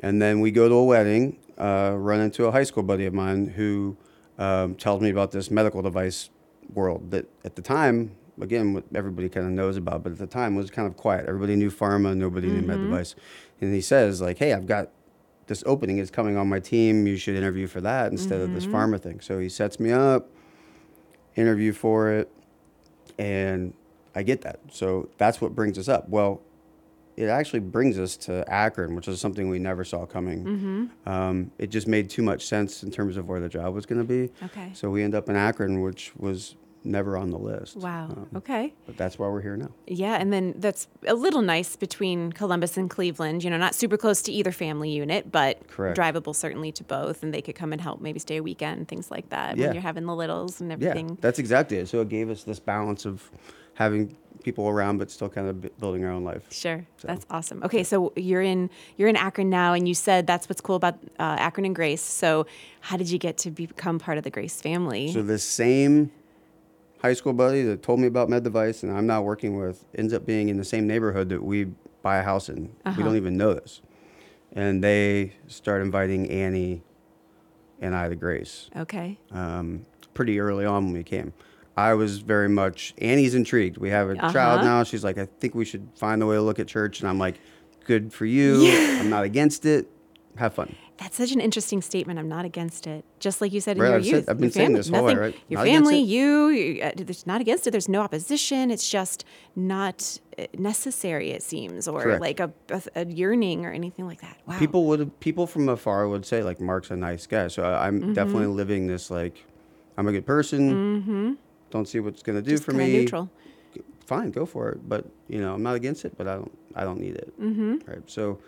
and 0.00 0.20
then 0.20 0.40
we 0.40 0.50
go 0.50 0.68
to 0.68 0.74
a 0.74 0.84
wedding 0.84 1.38
uh, 1.58 1.94
run 1.96 2.20
into 2.20 2.46
a 2.46 2.50
high 2.50 2.64
school 2.64 2.82
buddy 2.82 3.06
of 3.06 3.14
mine 3.14 3.46
who 3.46 3.96
um, 4.38 4.74
tells 4.74 5.00
me 5.00 5.10
about 5.10 5.30
this 5.30 5.50
medical 5.50 5.82
device 5.82 6.30
world 6.72 7.10
that 7.10 7.26
at 7.44 7.54
the 7.54 7.62
time 7.62 8.16
again 8.40 8.72
what 8.72 8.84
everybody 8.94 9.28
kind 9.28 9.46
of 9.46 9.52
knows 9.52 9.76
about 9.76 10.02
but 10.02 10.12
at 10.12 10.18
the 10.18 10.26
time 10.26 10.54
was 10.56 10.70
kind 10.70 10.88
of 10.88 10.96
quiet. 10.96 11.26
Everybody 11.28 11.54
knew 11.56 11.70
pharma 11.70 12.16
nobody 12.16 12.48
knew 12.48 12.62
med 12.62 12.78
device. 12.78 13.14
And 13.60 13.72
he 13.74 13.80
says 13.80 14.20
like 14.20 14.38
hey 14.38 14.52
i've 14.52 14.66
got 14.66 14.88
this 15.46 15.62
opening 15.66 15.98
is 15.98 16.10
coming 16.10 16.36
on 16.36 16.48
my 16.48 16.58
team 16.58 17.06
you 17.06 17.16
should 17.16 17.36
interview 17.36 17.66
for 17.66 17.80
that 17.82 18.10
instead 18.10 18.40
of 18.40 18.54
this 18.54 18.64
pharma 18.64 19.00
thing. 19.00 19.20
So 19.20 19.38
he 19.38 19.48
sets 19.48 19.78
me 19.78 19.92
up 19.92 20.28
interview 21.36 21.72
for 21.72 22.10
it 22.10 22.30
and 23.18 23.74
i 24.14 24.22
get 24.22 24.42
that 24.42 24.60
so 24.70 25.08
that's 25.18 25.40
what 25.40 25.54
brings 25.54 25.78
us 25.78 25.88
up 25.88 26.08
well 26.08 26.42
it 27.14 27.26
actually 27.26 27.60
brings 27.60 27.98
us 27.98 28.16
to 28.16 28.42
Akron, 28.50 28.94
which 28.94 29.06
is 29.06 29.20
something 29.20 29.50
we 29.50 29.58
never 29.58 29.84
saw 29.84 30.06
coming. 30.06 30.90
Um, 31.04 31.50
it 31.58 31.66
just 31.68 31.86
made 31.86 32.08
too 32.08 32.22
much 32.22 32.46
sense 32.46 32.82
in 32.82 32.90
terms 32.90 33.18
of 33.18 33.28
where 33.28 33.38
the 33.38 33.50
job 33.50 33.74
was 33.74 33.84
going 33.84 34.00
to 34.00 34.06
be. 34.06 34.32
Okay. 34.46 34.70
So 34.72 34.88
we 34.88 35.02
end 35.02 35.14
up 35.14 35.28
in 35.28 35.36
Akron, 35.36 35.82
which 35.82 36.12
was 36.16 36.56
never 36.84 37.18
on 37.18 37.30
the 37.30 37.38
list. 37.38 37.76
Wow. 37.76 38.06
Um, 38.06 38.28
Okay. 38.36 38.72
But 38.86 38.96
that's 38.96 39.18
why 39.18 39.28
we're 39.28 39.42
here 39.42 39.58
now. 39.58 39.70
Yeah, 39.86 40.14
and 40.14 40.32
then 40.32 40.54
that's 40.56 40.88
a 41.06 41.14
little 41.14 41.42
nice 41.42 41.76
between 41.76 42.32
Columbus 42.32 42.78
and 42.78 42.88
Cleveland. 42.88 43.44
You 43.44 43.50
know, 43.50 43.58
not 43.58 43.74
super 43.74 43.98
close 43.98 44.22
to 44.22 44.32
either 44.32 44.50
family 44.50 44.90
unit, 44.90 45.30
but 45.30 45.68
Correct. 45.68 45.98
drivable 45.98 46.34
certainly 46.34 46.72
to 46.72 46.82
both, 46.84 47.22
and 47.22 47.32
they 47.32 47.42
could 47.42 47.54
come 47.54 47.72
and 47.72 47.80
help, 47.80 48.00
maybe 48.00 48.20
stay 48.20 48.38
a 48.38 48.42
weekend, 48.42 48.88
things 48.88 49.10
like 49.10 49.28
that. 49.28 49.58
Yeah. 49.58 49.66
When 49.66 49.74
you're 49.74 49.82
having 49.82 50.06
the 50.06 50.14
littles 50.16 50.60
and 50.62 50.72
everything. 50.72 50.96
Yeah, 50.96 51.00
everything. 51.02 51.18
that's 51.20 51.38
exactly 51.38 51.76
it. 51.76 51.88
So 51.88 52.00
it 52.00 52.08
gave 52.08 52.30
us 52.30 52.42
this 52.44 52.58
balance 52.58 53.04
of 53.04 53.30
having 53.74 54.16
people 54.42 54.68
around, 54.68 54.98
but 54.98 55.10
still 55.10 55.28
kind 55.28 55.48
of 55.48 55.78
building 55.78 56.04
our 56.04 56.10
own 56.10 56.24
life. 56.24 56.42
Sure, 56.50 56.84
that's 57.02 57.24
awesome. 57.30 57.62
Okay, 57.62 57.84
so 57.84 58.12
you're 58.16 58.42
in 58.42 58.70
you're 58.96 59.08
in 59.08 59.16
Akron 59.16 59.50
now, 59.50 59.72
and 59.72 59.88
you 59.88 59.94
said 59.94 60.26
that's 60.26 60.48
what's 60.48 60.60
cool 60.60 60.76
about 60.76 60.94
uh, 61.18 61.36
Akron 61.38 61.64
and 61.64 61.74
Grace. 61.74 62.02
So, 62.02 62.46
how 62.80 62.96
did 62.96 63.10
you 63.10 63.18
get 63.18 63.38
to 63.38 63.50
become 63.50 63.98
part 63.98 64.18
of 64.18 64.24
the 64.24 64.30
Grace 64.30 64.60
family? 64.60 65.12
So 65.12 65.22
the 65.22 65.38
same 65.38 66.10
high 67.02 67.14
school 67.14 67.32
buddy 67.32 67.62
that 67.64 67.82
told 67.82 67.98
me 68.00 68.06
about 68.06 68.28
Med 68.28 68.44
Device 68.44 68.84
and 68.84 68.96
I'm 68.96 69.06
now 69.06 69.22
working 69.22 69.58
with 69.58 69.84
ends 69.96 70.12
up 70.12 70.24
being 70.24 70.48
in 70.48 70.56
the 70.56 70.64
same 70.64 70.86
neighborhood 70.86 71.28
that 71.30 71.42
we 71.42 71.64
buy 72.00 72.18
a 72.18 72.22
house 72.22 72.48
in. 72.48 72.74
Uh-huh. 72.84 72.94
We 72.96 73.02
don't 73.02 73.16
even 73.16 73.36
know 73.36 73.54
this. 73.54 73.82
And 74.52 74.84
they 74.84 75.34
start 75.48 75.82
inviting 75.82 76.30
Annie 76.30 76.82
and 77.80 77.96
I 77.96 78.08
to 78.08 78.14
Grace 78.14 78.70
okay, 78.76 79.18
um, 79.32 79.84
pretty 80.14 80.38
early 80.38 80.64
on 80.64 80.84
when 80.84 80.92
we 80.92 81.02
came. 81.02 81.32
I 81.76 81.94
was 81.94 82.18
very 82.18 82.48
much, 82.48 82.94
Annie's 82.98 83.34
intrigued. 83.34 83.78
We 83.78 83.90
have 83.90 84.10
a 84.10 84.12
Uh-huh. 84.12 84.32
child 84.32 84.62
now. 84.62 84.82
She's 84.84 85.02
like, 85.04 85.16
I 85.18 85.26
think 85.40 85.54
we 85.54 85.64
should 85.64 85.88
find 85.96 86.22
a 86.22 86.26
way 86.26 86.36
to 86.36 86.42
look 86.42 86.58
at 86.58 86.66
church. 86.68 87.00
And 87.00 87.08
I'm 87.08 87.18
like, 87.18 87.36
good 87.86 88.12
for 88.12 88.26
you. 88.26 88.66
I'm 88.70 89.08
not 89.10 89.24
against 89.24 89.64
it. 89.64 89.88
Have 90.36 90.54
fun. 90.54 90.74
that's 90.98 91.16
such 91.16 91.32
an 91.32 91.40
interesting 91.40 91.82
statement. 91.82 92.18
I'm 92.18 92.28
not 92.28 92.44
against 92.46 92.86
it. 92.86 93.04
Just 93.18 93.40
like 93.42 93.52
you 93.52 93.60
said 93.60 93.76
in 93.76 93.82
your 93.82 93.96
I've 93.96 94.04
said- 94.04 94.10
youth, 94.14 94.28
I've 94.30 94.38
been 94.38 94.50
saying 94.50 94.68
family, 94.68 94.78
this 94.80 94.88
whole 94.88 95.04
way, 95.04 95.12
nothing- 95.14 95.18
right? 95.32 95.36
Your 95.48 95.58
Not 95.58 95.66
family, 95.66 95.98
you, 95.98 96.48
you 96.48 96.82
uh, 96.82 96.90
there's 96.96 97.26
not 97.26 97.40
against 97.42 97.66
it. 97.66 97.70
There's 97.72 97.88
no 97.88 98.00
opposition. 98.00 98.70
It's 98.70 98.88
just 98.88 99.24
not 99.56 100.18
uh, 100.38 100.44
necessary. 100.56 101.30
It 101.32 101.42
seems, 101.42 101.86
or 101.88 102.02
Correct. 102.02 102.20
like 102.22 102.40
a, 102.40 102.50
a, 102.70 102.82
a 102.96 103.06
yearning 103.06 103.66
or 103.66 103.72
anything 103.72 104.06
like 104.06 104.20
that. 104.22 104.38
Wow. 104.46 104.58
People 104.58 104.86
would 104.86 105.20
people 105.20 105.46
from 105.46 105.68
afar 105.68 106.08
would 106.08 106.24
say 106.24 106.42
like 106.42 106.60
Mark's 106.60 106.90
a 106.90 106.96
nice 106.96 107.26
guy. 107.26 107.48
So 107.48 107.62
I, 107.64 107.86
I'm 107.88 108.00
Mm-hmm. 108.00 108.12
definitely 108.14 108.46
living 108.46 108.86
this 108.86 109.10
like 109.10 109.44
I'm 109.98 110.06
a 110.08 110.12
good 110.12 110.24
person. 110.26 111.36
Don't 111.72 111.88
see 111.88 111.98
what's 111.98 112.22
gonna 112.22 112.42
do 112.42 112.50
just 112.52 112.62
for 112.64 112.72
me. 112.72 112.92
neutral. 112.92 113.28
Fine, 114.06 114.30
go 114.30 114.44
for 114.46 114.68
it. 114.70 114.88
But 114.88 115.06
you 115.28 115.40
know 115.40 115.54
I'm 115.54 115.62
not 115.62 115.74
against 115.74 116.04
it, 116.04 116.16
but 116.16 116.28
I 116.28 116.34
don't 116.34 116.52
I 116.76 116.84
don't 116.84 117.00
need 117.00 117.16
it. 117.16 117.32
Mm-hmm. 117.40 117.78
Right. 117.90 118.02
So 118.06 118.38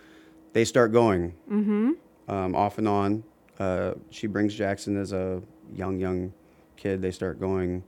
they 0.53 0.65
start 0.65 0.93
going 0.93 1.35
mm-hmm. 1.51 1.93
um, 2.29 2.55
off 2.55 2.79
and 2.79 2.87
on. 2.87 3.25
Uh, 3.59 3.95
she 4.11 4.27
brings 4.29 4.55
Jackson 4.55 4.97
as 5.01 5.13
a 5.13 5.43
young 5.73 5.99
young 5.99 6.33
kid. 6.77 7.01
They 7.03 7.11
start 7.11 7.41
going 7.41 7.83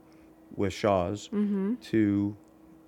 with 0.55 0.73
Shaw's 0.73 1.27
Mm-hmm. 1.29 1.75
to 1.91 2.35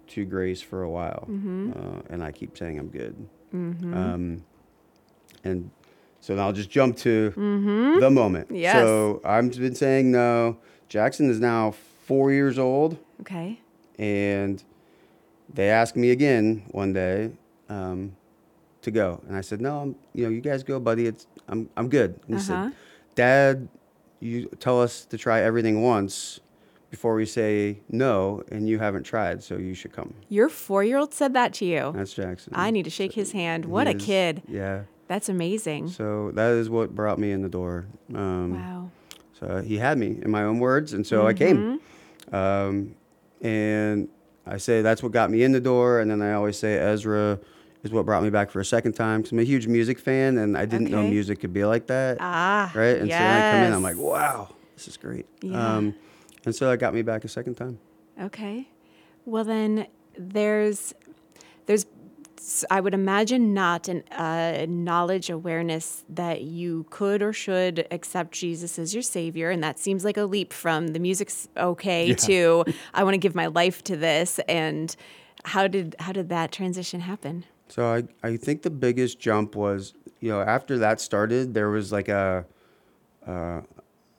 to 0.07 0.25
Grace 0.25 0.61
for 0.61 0.81
a 0.81 0.89
while, 0.89 1.27
Mm-hmm. 1.29 1.71
uh, 1.75 2.01
and 2.09 2.23
I 2.23 2.31
keep 2.31 2.57
saying 2.57 2.79
I'm 2.79 2.87
good. 2.89 3.15
Um, 3.53 4.43
and 5.43 5.69
so 6.19 6.35
now 6.35 6.47
I'll 6.47 6.53
just 6.53 6.69
jump 6.71 6.97
to 6.97 7.29
the 7.99 8.09
moment. 8.09 8.47
Mm-hmm. 8.47 8.55
Yes. 8.55 8.75
So 8.75 9.21
I've 9.23 9.51
been 9.51 9.75
saying 9.75 10.11
no. 10.11 10.57
Jackson 10.87 11.29
is 11.29 11.39
now 11.39 11.73
four 12.09 12.31
years 12.31 12.57
old, 12.57 12.97
Okay. 13.21 13.59
and 13.99 14.63
they 15.53 15.69
asked 15.69 15.95
me 15.95 16.09
again 16.11 16.63
one 16.71 16.91
day 16.93 17.31
um, 17.69 18.15
to 18.81 18.89
go, 18.91 19.21
and 19.27 19.35
I 19.37 19.41
said 19.41 19.61
no. 19.61 19.79
I'm, 19.81 19.95
you 20.13 20.23
know, 20.23 20.29
you 20.29 20.41
guys 20.41 20.63
go, 20.63 20.79
buddy. 20.79 21.05
It's 21.05 21.27
I'm 21.47 21.69
I'm 21.77 21.87
good. 21.87 22.11
And 22.27 22.29
he 22.29 22.35
Uh-huh. 22.35 22.69
said, 22.69 22.73
Dad, 23.15 23.67
you 24.19 24.47
tell 24.59 24.81
us 24.81 25.05
to 25.05 25.17
try 25.17 25.41
everything 25.41 25.83
once 25.83 26.39
before 26.89 27.13
we 27.13 27.25
say 27.25 27.79
no, 27.89 28.41
and 28.51 28.67
you 28.67 28.79
haven't 28.79 29.03
tried, 29.03 29.43
so 29.43 29.53
you 29.57 29.75
should 29.75 29.93
come. 29.93 30.13
Your 30.29 30.49
four 30.49 30.83
year 30.83 30.97
old 30.97 31.13
said 31.13 31.33
that 31.33 31.53
to 31.59 31.65
you. 31.65 31.93
That's 31.95 32.13
Jackson. 32.13 32.53
I 32.55 32.71
need 32.71 32.85
to 32.85 32.89
shake 32.99 33.13
his 33.13 33.31
hand. 33.33 33.65
What 33.65 33.87
a 33.87 33.95
is- 33.95 34.03
kid. 34.03 34.41
Yeah. 34.47 34.83
That's 35.07 35.29
amazing. 35.29 35.87
So 35.89 36.31
that 36.39 36.51
is 36.61 36.69
what 36.69 36.93
brought 36.93 37.17
me 37.19 37.31
in 37.31 37.41
the 37.41 37.49
door. 37.49 37.85
Um, 38.13 38.53
Wow. 38.53 38.89
So 39.39 39.61
he 39.61 39.77
had 39.77 39.97
me 39.97 40.09
in 40.25 40.29
my 40.29 40.43
own 40.43 40.59
words, 40.59 40.93
and 40.93 41.05
so 41.07 41.25
I 41.25 41.33
came. 41.33 41.79
Um, 42.31 42.95
and 43.41 44.09
I 44.45 44.57
say 44.57 44.81
that's 44.81 45.01
what 45.03 45.11
got 45.11 45.29
me 45.29 45.43
in 45.43 45.51
the 45.51 45.59
door, 45.59 45.99
and 45.99 46.09
then 46.09 46.21
I 46.21 46.33
always 46.33 46.57
say 46.57 46.77
Ezra 46.77 47.39
is 47.83 47.91
what 47.91 48.05
brought 48.05 48.23
me 48.23 48.29
back 48.29 48.51
for 48.51 48.59
a 48.59 48.65
second 48.65 48.93
time 48.93 49.21
because 49.21 49.31
I'm 49.31 49.39
a 49.39 49.43
huge 49.43 49.67
music 49.67 49.99
fan, 49.99 50.37
and 50.37 50.57
I 50.57 50.65
didn't 50.65 50.91
know 50.91 51.03
music 51.03 51.39
could 51.39 51.53
be 51.53 51.65
like 51.65 51.87
that. 51.87 52.17
Ah. 52.19 52.71
right? 52.75 52.97
And 52.97 53.09
so 53.09 53.17
then 53.17 53.41
I 53.41 53.51
come 53.51 53.67
in, 53.67 53.73
I'm 53.73 53.83
like, 53.83 53.97
wow, 53.97 54.53
this 54.75 54.87
is 54.87 54.97
great. 54.97 55.25
Yeah. 55.41 55.75
Um, 55.75 55.95
and 56.45 56.55
so 56.55 56.69
that 56.69 56.77
got 56.77 56.93
me 56.93 57.01
back 57.01 57.23
a 57.23 57.27
second 57.27 57.55
time. 57.55 57.79
Okay. 58.21 58.67
Well, 59.25 59.43
then 59.43 59.87
there's 60.17 60.93
there's 61.65 61.85
I 62.69 62.79
would 62.79 62.93
imagine 62.93 63.53
not 63.53 63.87
an 63.87 64.03
uh, 64.11 64.65
knowledge 64.67 65.29
awareness 65.29 66.03
that 66.09 66.41
you 66.41 66.85
could 66.89 67.21
or 67.21 67.33
should 67.33 67.87
accept 67.91 68.31
Jesus 68.31 68.79
as 68.79 68.93
your 68.93 69.03
savior, 69.03 69.49
and 69.49 69.63
that 69.63 69.77
seems 69.79 70.05
like 70.05 70.17
a 70.17 70.23
leap 70.25 70.53
from 70.53 70.87
the 70.89 70.99
music's 70.99 71.47
okay 71.57 72.07
Yeah. 72.07 72.15
to 72.15 72.65
I 72.93 73.03
want 73.03 73.13
to 73.15 73.19
give 73.19 73.35
my 73.35 73.47
life 73.47 73.83
to 73.85 73.97
this. 73.97 74.39
And 74.47 74.95
how 75.45 75.67
did 75.67 75.95
how 75.99 76.11
did 76.11 76.29
that 76.29 76.51
transition 76.51 77.01
happen? 77.01 77.45
So 77.67 77.85
I, 77.85 78.03
I 78.23 78.37
think 78.37 78.63
the 78.63 78.71
biggest 78.71 79.19
jump 79.19 79.55
was, 79.55 79.93
you 80.19 80.29
know, 80.29 80.41
after 80.41 80.77
that 80.79 80.99
started, 80.99 81.53
there 81.53 81.69
was 81.69 81.91
like 81.91 82.07
a, 82.07 82.45
uh, 83.27 83.61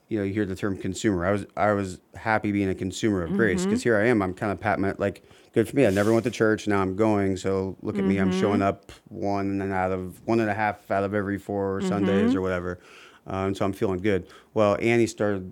you 0.07 0.17
know, 0.17 0.23
you 0.23 0.33
hear 0.33 0.45
the 0.45 0.55
term 0.55 0.77
consumer. 0.77 1.25
I 1.25 1.31
was 1.31 1.45
I 1.57 1.71
was 1.73 1.99
happy 2.15 2.51
being 2.51 2.69
a 2.69 2.75
consumer 2.75 3.23
of 3.23 3.33
grace 3.33 3.65
because 3.65 3.83
here 3.83 3.97
I 3.97 4.07
am. 4.07 4.21
I'm 4.21 4.33
kind 4.33 4.51
of 4.51 4.79
my 4.79 4.93
like 4.97 5.23
good 5.53 5.67
for 5.67 5.75
me. 5.75 5.85
I 5.85 5.89
never 5.89 6.11
went 6.13 6.23
to 6.25 6.31
church. 6.31 6.67
Now 6.67 6.81
I'm 6.81 6.95
going. 6.95 7.37
So 7.37 7.75
look 7.81 7.97
at 7.97 8.03
me. 8.05 8.17
I'm 8.17 8.31
showing 8.31 8.61
up 8.61 8.91
one 9.09 9.61
and 9.61 9.71
out 9.73 9.91
of 9.91 10.21
one 10.25 10.39
and 10.39 10.49
a 10.49 10.53
half 10.53 10.89
out 10.91 11.03
of 11.03 11.13
every 11.13 11.37
4 11.37 11.81
Sundays 11.81 12.35
or 12.35 12.41
whatever. 12.41 12.79
Um, 13.27 13.53
so 13.53 13.65
I'm 13.65 13.73
feeling 13.73 13.99
good. 13.99 14.27
Well, 14.53 14.77
Annie 14.81 15.07
started. 15.07 15.51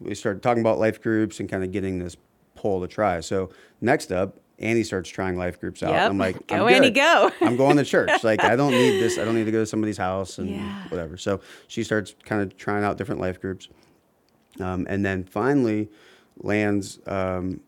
We 0.00 0.14
started 0.14 0.42
talking 0.42 0.62
about 0.62 0.78
life 0.78 1.00
groups 1.00 1.38
and 1.40 1.48
kind 1.48 1.62
of 1.62 1.70
getting 1.72 1.98
this 1.98 2.16
pull 2.54 2.80
to 2.80 2.88
try. 2.88 3.20
So 3.20 3.50
next 3.80 4.10
up, 4.12 4.38
Annie 4.58 4.82
starts 4.82 5.08
trying 5.10 5.36
life 5.36 5.60
groups 5.60 5.82
out. 5.82 5.90
Yep. 5.90 6.10
I'm 6.10 6.18
like, 6.18 6.46
Go, 6.48 6.66
I'm 6.68 6.74
Annie, 6.74 6.90
go. 6.90 7.30
I'm 7.40 7.56
going 7.56 7.76
to 7.76 7.84
church. 7.84 8.10
Like 8.24 8.44
I 8.44 8.56
don't 8.56 8.72
need 8.72 8.98
this. 9.00 9.18
I 9.18 9.24
don't 9.24 9.34
need 9.34 9.44
to 9.44 9.50
go 9.52 9.60
to 9.60 9.66
somebody's 9.66 9.96
house 9.98 10.38
and 10.38 10.50
Yeah. 10.50 10.88
whatever. 10.88 11.16
So 11.16 11.40
she 11.68 11.82
starts 11.84 12.14
kind 12.24 12.42
of 12.42 12.56
trying 12.56 12.84
out 12.84 12.96
different 12.98 13.20
life 13.20 13.40
groups, 13.40 13.68
um, 14.60 14.86
and 14.88 15.04
then 15.04 15.24
finally 15.24 15.88
lands 16.38 16.98
um, 17.06 17.60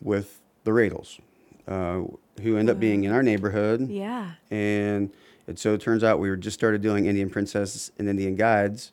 with 0.00 0.40
the 0.66 0.72
Radels, 0.72 1.20
uh, 1.66 2.02
who 2.42 2.58
end 2.58 2.68
up 2.68 2.78
being 2.78 3.04
in 3.04 3.12
our 3.12 3.22
neighborhood. 3.22 3.88
Yeah. 3.88 4.32
And 4.50 5.10
it 5.46 5.58
so 5.58 5.72
it 5.72 5.80
turns 5.80 6.04
out 6.04 6.18
we 6.18 6.28
were 6.28 6.36
just 6.36 6.58
started 6.58 6.82
doing 6.82 7.06
Indian 7.06 7.30
Princess 7.30 7.90
and 7.98 8.08
Indian 8.08 8.34
Guides, 8.34 8.92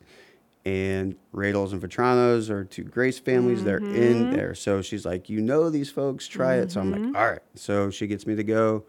and 0.64 1.16
Radels 1.34 1.72
and 1.72 1.82
Vetranos 1.82 2.48
are 2.48 2.64
two 2.64 2.84
Grace 2.84 3.18
families. 3.18 3.62
They're 3.64 3.78
in 3.78 3.84
mm-hmm. 3.84 4.32
there. 4.32 4.54
So 4.54 4.80
she's 4.80 5.04
like, 5.04 5.28
you 5.28 5.42
know 5.42 5.68
these 5.68 5.90
folks, 5.90 6.26
try 6.26 6.54
it. 6.56 6.72
So 6.72 6.80
I'm 6.80 6.90
like, 6.90 7.02
mm-hmm. 7.02 7.16
all 7.16 7.30
right. 7.30 7.42
So 7.54 7.90
she 7.90 8.06
gets 8.06 8.26
me 8.26 8.34
to 8.36 8.44
go 8.44 8.84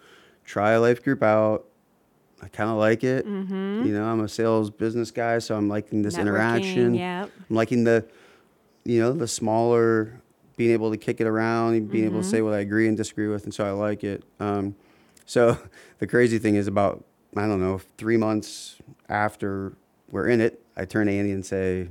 try 0.45 0.71
a 0.71 0.79
life 0.79 1.03
group 1.03 1.21
out. 1.21 1.65
I 2.41 2.47
kind 2.47 2.69
of 2.69 2.77
like 2.77 3.03
it. 3.03 3.25
Mm-hmm. 3.25 3.87
You 3.87 3.93
know, 3.93 4.05
I'm 4.05 4.19
a 4.21 4.29
sales 4.29 4.69
business 4.69 5.09
guy, 5.09 5.39
so 5.39 5.57
I'm 5.57 5.67
liking 5.67 6.01
this 6.03 6.15
Networking, 6.15 6.21
interaction. 6.21 6.93
yep. 6.93 7.31
I'm 7.49 7.55
liking 7.55 7.83
the, 7.83 8.05
you 8.83 9.01
know, 9.01 9.11
the 9.11 9.27
smaller, 9.27 10.21
being 10.55 10.71
able 10.71 10.91
to 10.91 10.97
kick 10.97 11.19
it 11.21 11.27
around, 11.27 11.73
and 11.75 11.89
being 11.89 12.05
able 12.05 12.21
to 12.21 12.27
say 12.27 12.41
what 12.41 12.53
I 12.53 12.59
agree 12.59 12.87
and 12.87 12.95
disagree 12.95 13.27
with, 13.27 13.43
and 13.43 13.53
so 13.53 13.65
I 13.65 13.71
like 13.71 14.03
it. 14.03 14.23
Um, 14.39 14.75
so 15.25 15.57
the 15.99 16.07
crazy 16.07 16.37
thing 16.39 16.55
is 16.55 16.67
about 16.67 17.03
I 17.35 17.41
don't 17.47 17.59
know 17.61 17.81
three 17.97 18.17
months 18.17 18.77
after 19.09 19.73
we're 20.09 20.27
in 20.29 20.39
it, 20.41 20.61
I 20.77 20.85
turn 20.85 21.07
to 21.07 21.13
Annie 21.13 21.31
and 21.31 21.45
say, 21.45 21.89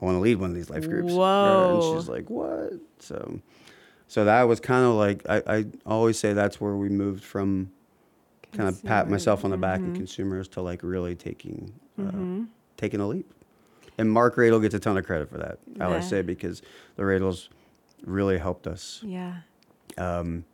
I 0.00 0.04
want 0.04 0.16
to 0.16 0.20
lead 0.20 0.36
one 0.38 0.50
of 0.50 0.56
these 0.56 0.70
life 0.70 0.88
groups. 0.88 1.12
Whoa. 1.12 1.70
And 1.70 1.82
she's 1.82 2.08
like, 2.08 2.28
what? 2.30 2.72
So, 3.00 3.40
so 4.08 4.24
that 4.24 4.42
was 4.44 4.58
kind 4.60 4.84
of 4.84 4.94
like 4.94 5.22
I, 5.28 5.42
I 5.58 5.66
always 5.86 6.18
say 6.18 6.32
that's 6.32 6.60
where 6.60 6.74
we 6.76 6.88
moved 6.88 7.22
from 7.22 7.70
kind 8.52 8.68
of 8.68 8.82
pat 8.82 9.10
myself 9.10 9.44
on 9.44 9.50
the 9.50 9.56
back 9.58 9.80
and 9.80 9.94
consumers 9.94 10.48
to 10.48 10.62
like 10.62 10.80
really 10.82 11.14
taking 11.14 11.72
uh, 12.00 12.46
taking 12.76 13.00
a 13.00 13.06
leap. 13.06 13.30
And 13.98 14.10
Mark 14.10 14.36
Radel 14.36 14.62
gets 14.62 14.74
a 14.74 14.78
ton 14.80 14.96
of 14.96 15.04
credit 15.04 15.28
for 15.28 15.38
that. 15.38 15.58
I 15.76 15.78
Yeah. 15.78 15.86
always 15.86 16.08
say 16.08 16.22
because 16.22 16.62
the 16.96 17.02
Radels 17.02 17.48
really 18.04 18.38
helped 18.38 18.66
us, 18.66 19.00
Yeah. 19.04 19.38
um, 19.96 20.44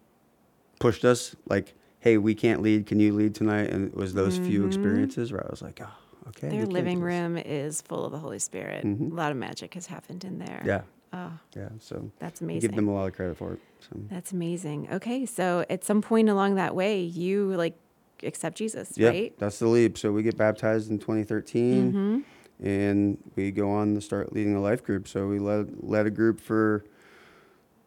pushed 0.81 1.05
us 1.05 1.35
like, 1.49 1.75
hey, 2.01 2.19
we 2.19 2.35
can't 2.35 2.61
lead. 2.63 2.87
Can 2.87 3.01
you 3.01 3.13
lead 3.15 3.35
tonight? 3.35 3.71
And 3.71 3.89
it 3.89 3.95
was 3.97 4.15
those 4.15 4.37
few 4.39 4.67
experiences 4.67 5.33
where 5.33 5.45
I 5.45 5.51
was 5.51 5.63
like, 5.63 5.81
oh, 5.83 6.29
okay. 6.29 6.49
Their 6.49 6.67
living 6.67 7.01
room 7.01 7.37
is 7.39 7.81
full 7.81 8.05
of 8.05 8.13
the 8.13 8.19
Holy 8.19 8.39
Spirit. 8.39 8.85
A 8.85 8.89
lot 8.89 9.31
of 9.31 9.37
magic 9.39 9.75
has 9.75 9.87
happened 9.87 10.25
in 10.25 10.39
there. 10.39 10.63
Yeah, 10.65 10.83
Oh, 11.13 11.33
yeah. 11.57 11.69
So 11.79 12.11
that's 12.19 12.41
amazing. 12.41 12.61
give 12.71 12.77
them 12.77 12.89
a 12.89 12.93
lot 12.95 13.07
of 13.07 13.15
credit 13.15 13.37
for 13.37 13.53
it. 13.55 13.61
So. 13.81 14.01
That's 14.11 14.33
amazing. 14.33 14.89
Okay, 14.93 15.25
so 15.27 15.65
at 15.71 15.85
some 15.85 16.03
point 16.03 16.29
along 16.29 16.57
that 16.57 16.75
way, 16.75 17.01
you 17.03 17.55
like 17.57 17.77
accept 18.23 18.57
Jesus, 18.59 18.93
Yeah, 18.97 19.09
right? 19.11 19.39
that's 19.39 19.59
the 19.61 19.69
leap. 19.69 19.97
So 19.97 20.11
we 20.13 20.23
get 20.23 20.37
baptized 20.37 20.91
in 20.91 20.99
2013, 20.99 21.93
Mm-hmm. 21.93 22.67
and 22.67 23.19
we 23.37 23.51
go 23.53 23.71
on 23.71 23.95
to 23.95 24.01
start 24.01 24.33
leading 24.33 24.55
a 24.57 24.61
life 24.61 24.83
group. 24.83 25.07
So 25.09 25.27
we 25.29 25.39
led 25.39 25.77
led 25.83 26.07
a 26.07 26.11
group 26.11 26.41
for 26.41 26.85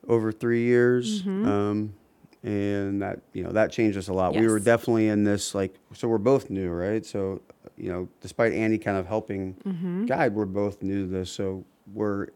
over 0.08 0.32
three 0.32 0.64
years, 0.64 1.22
Mm-hmm. 1.24 1.46
um, 1.48 1.94
and 2.44 3.02
that 3.02 3.20
you 3.34 3.44
know 3.44 3.52
that 3.52 3.72
changed 3.72 3.98
us 3.98 4.08
a 4.08 4.14
lot. 4.14 4.34
We 4.36 4.48
were 4.48 4.60
definitely 4.60 5.08
in 5.10 5.24
this 5.24 5.54
like 5.56 5.76
so 5.94 6.08
we're 6.08 6.18
both 6.18 6.50
new, 6.50 6.70
right? 6.70 7.06
So 7.06 7.42
you 7.78 7.90
know, 7.92 8.08
despite 8.22 8.54
Andy 8.54 8.78
kind 8.78 8.98
of 8.98 9.06
helping 9.08 9.56
Mm-hmm. 9.66 10.06
guide, 10.06 10.34
we're 10.34 10.46
both 10.46 10.82
new 10.82 11.06
to 11.06 11.12
this. 11.12 11.32
So 11.32 11.66
we're 11.94 12.28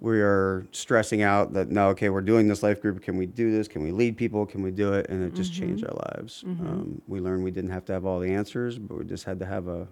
we 0.00 0.20
are 0.20 0.66
stressing 0.72 1.22
out 1.22 1.52
that 1.54 1.70
no, 1.70 1.88
okay, 1.90 2.10
we're 2.10 2.20
doing 2.20 2.46
this 2.46 2.62
life 2.62 2.80
group. 2.82 3.00
Can 3.02 3.16
we 3.16 3.26
do 3.26 3.50
this? 3.50 3.68
Can 3.68 3.82
we 3.82 3.90
lead 3.90 4.16
people? 4.16 4.44
Can 4.44 4.62
we 4.62 4.70
do 4.70 4.92
it? 4.92 5.08
And 5.08 5.22
it 5.24 5.34
just 5.34 5.52
Mm-hmm. 5.52 5.66
changed 5.66 5.84
our 5.84 5.94
lives. 6.16 6.44
Um, 6.46 7.00
we 7.06 7.20
learned 7.20 7.42
we 7.42 7.50
didn't 7.50 7.70
have 7.70 7.84
to 7.86 7.92
have 7.92 8.04
all 8.04 8.20
the 8.20 8.30
answers, 8.32 8.78
but 8.78 8.98
we 8.98 9.04
just 9.04 9.24
had 9.24 9.38
to 9.40 9.46
have 9.46 9.66
a, 9.68 9.88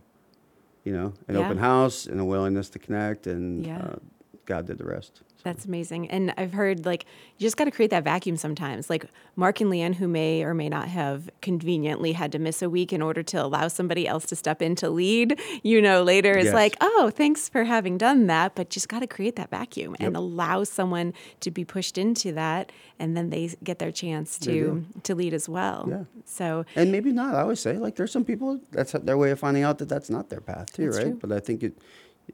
you 0.85 0.93
know, 0.93 1.15
an 1.29 1.35
Yeah. 1.37 1.41
open 1.41 1.57
house 1.57 2.07
and 2.07 2.21
a 2.21 2.25
willingness 2.25 2.69
to 2.71 2.79
connect, 2.79 3.27
and 3.27 3.65
Yeah. 3.65 3.79
uh, 3.79 3.97
God 4.47 4.67
did 4.67 4.79
the 4.79 4.85
rest. 4.85 5.23
That's 5.45 5.65
amazing. 5.65 6.09
And 6.09 6.33
I've 6.37 6.53
heard 6.53 6.87
like 6.87 7.05
you 7.37 7.45
just 7.47 7.57
got 7.57 7.65
to 7.65 7.73
create 7.73 7.91
that 7.91 8.05
vacuum 8.05 8.37
sometimes. 8.37 8.89
Like 8.89 9.07
Mark 9.35 9.61
and 9.61 9.71
Leanne, 9.73 9.97
who 9.97 10.07
may 10.07 10.45
or 10.45 10.55
may 10.55 10.69
not 10.69 10.87
have 10.87 11.29
conveniently 11.41 12.13
had 12.13 12.31
to 12.33 12.39
miss 12.39 12.63
a 12.63 12.71
week 12.71 12.93
in 12.93 13.03
order 13.03 13.25
to 13.25 13.43
allow 13.43 13.67
somebody 13.67 14.07
else 14.07 14.25
to 14.27 14.37
step 14.37 14.63
in 14.63 14.77
to 14.77 14.89
lead, 14.89 15.41
you 15.65 15.83
know, 15.83 16.05
later 16.05 16.37
is 16.39 16.45
Yes. 16.47 16.55
like, 16.55 16.77
oh, 16.81 17.11
thanks 17.13 17.49
for 17.49 17.65
having 17.65 17.99
done 17.99 18.29
that. 18.29 18.55
But 18.55 18.71
just 18.71 18.89
got 18.89 19.01
to 19.01 19.09
create 19.09 19.35
that 19.35 19.51
vacuum 19.51 19.97
and 19.99 20.17
allow 20.17 20.63
someone 20.63 21.13
to 21.41 21.51
be 21.51 21.65
pushed 21.65 21.99
into 21.99 22.31
that. 22.33 22.71
And 23.01 23.17
then 23.17 23.31
they 23.31 23.53
get 23.65 23.81
their 23.81 23.91
chance 23.91 24.39
to, 24.41 24.85
to 25.03 25.15
lead 25.17 25.35
as 25.35 25.49
well. 25.49 25.87
Yeah. 25.89 26.05
So 26.25 26.65
And 26.77 26.93
maybe 26.93 27.11
not. 27.11 27.35
I 27.35 27.41
always 27.43 27.59
say 27.59 27.79
like 27.79 27.97
there's 27.97 28.13
some 28.13 28.25
people 28.25 28.61
that's 28.71 28.93
their 28.93 29.19
way 29.19 29.33
of 29.33 29.41
finding 29.41 29.65
out 29.65 29.79
that 29.79 29.89
that's 29.89 30.09
not 30.09 30.29
their 30.31 30.41
path 30.41 30.73
too, 30.73 30.91
right? 30.91 31.03
true. 31.03 31.19
But 31.21 31.33
I 31.33 31.41
think 31.41 31.65
it. 31.65 31.79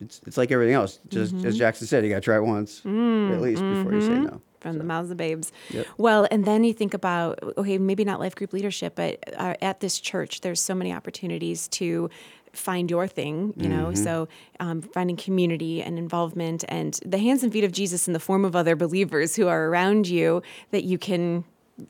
It's, 0.00 0.20
it's 0.26 0.36
like 0.36 0.50
everything 0.52 0.74
else. 0.74 0.98
Just 1.08 1.34
Mm-hmm. 1.34 1.46
as 1.46 1.56
Jackson 1.58 1.86
said, 1.86 2.04
you 2.04 2.10
got 2.10 2.16
to 2.16 2.20
try 2.20 2.36
it 2.36 2.44
once 2.44 2.80
at 2.84 3.40
least 3.40 3.62
before 3.62 3.92
you 3.94 4.00
say 4.00 4.18
no. 4.18 4.40
from 4.60 4.78
the 4.78 4.84
mouths 4.84 5.10
of 5.10 5.16
babes. 5.16 5.52
Yep. 5.70 5.86
Well, 5.98 6.28
and 6.30 6.44
then 6.44 6.64
you 6.64 6.72
think 6.72 6.94
about 6.94 7.38
okay, 7.58 7.78
maybe 7.78 8.04
not 8.04 8.20
life 8.20 8.34
group 8.34 8.52
leadership, 8.52 8.94
but 8.94 9.18
uh, 9.36 9.54
at 9.60 9.80
this 9.80 9.98
church, 10.00 10.40
there's 10.42 10.60
so 10.60 10.74
many 10.74 10.92
opportunities 10.92 11.68
to 11.68 12.10
find 12.52 12.90
your 12.90 13.06
thing, 13.06 13.52
you 13.56 13.68
know. 13.68 13.86
Mm-hmm. 13.86 14.04
So 14.04 14.28
um, 14.60 14.82
finding 14.82 15.16
community 15.16 15.82
and 15.82 15.98
involvement 15.98 16.64
and 16.68 16.98
the 17.04 17.18
hands 17.18 17.42
and 17.42 17.52
feet 17.52 17.64
of 17.64 17.72
Jesus 17.72 18.06
in 18.06 18.14
the 18.14 18.20
form 18.20 18.44
of 18.44 18.56
other 18.56 18.74
believers 18.76 19.36
who 19.36 19.48
are 19.48 19.66
around 19.68 20.08
you 20.08 20.42
that 20.70 20.84
you 20.84 20.98
can. 20.98 21.44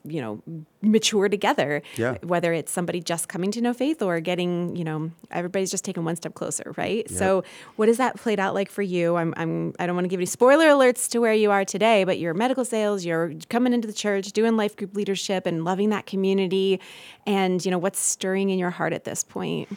You 0.04 0.20
know, 0.20 0.42
mature 0.82 1.28
together. 1.28 1.82
Yeah. 1.96 2.18
Whether 2.22 2.52
it's 2.52 2.72
somebody 2.72 3.00
just 3.00 3.28
coming 3.28 3.50
to 3.52 3.60
know 3.60 3.72
faith 3.72 4.02
or 4.02 4.20
getting, 4.20 4.76
you 4.76 4.84
know, 4.84 5.10
everybody's 5.30 5.70
just 5.70 5.84
taking 5.84 6.04
one 6.04 6.16
step 6.16 6.34
closer, 6.34 6.74
right? 6.76 7.08
So, 7.10 7.44
what 7.76 7.88
has 7.88 7.96
that 7.96 8.16
played 8.16 8.38
out 8.40 8.54
like 8.54 8.70
for 8.70 8.82
you? 8.82 9.16
I'm, 9.16 9.34
I'm, 9.36 9.74
I 9.78 9.86
don't 9.86 9.94
want 9.94 10.04
to 10.04 10.08
give 10.08 10.18
any 10.18 10.26
spoiler 10.26 10.66
alerts 10.66 11.08
to 11.10 11.20
where 11.20 11.34
you 11.34 11.50
are 11.50 11.64
today, 11.64 12.04
but 12.04 12.18
you're 12.18 12.34
medical 12.34 12.64
sales, 12.64 13.04
you're 13.04 13.32
coming 13.48 13.72
into 13.72 13.88
the 13.88 13.94
church, 13.94 14.32
doing 14.32 14.56
life 14.56 14.76
group 14.76 14.94
leadership, 14.94 15.46
and 15.46 15.64
loving 15.64 15.90
that 15.90 16.06
community. 16.06 16.80
And 17.26 17.64
you 17.64 17.70
know, 17.70 17.78
what's 17.78 17.98
stirring 17.98 18.50
in 18.50 18.58
your 18.58 18.70
heart 18.70 18.92
at 18.92 19.04
this 19.04 19.24
point? 19.24 19.68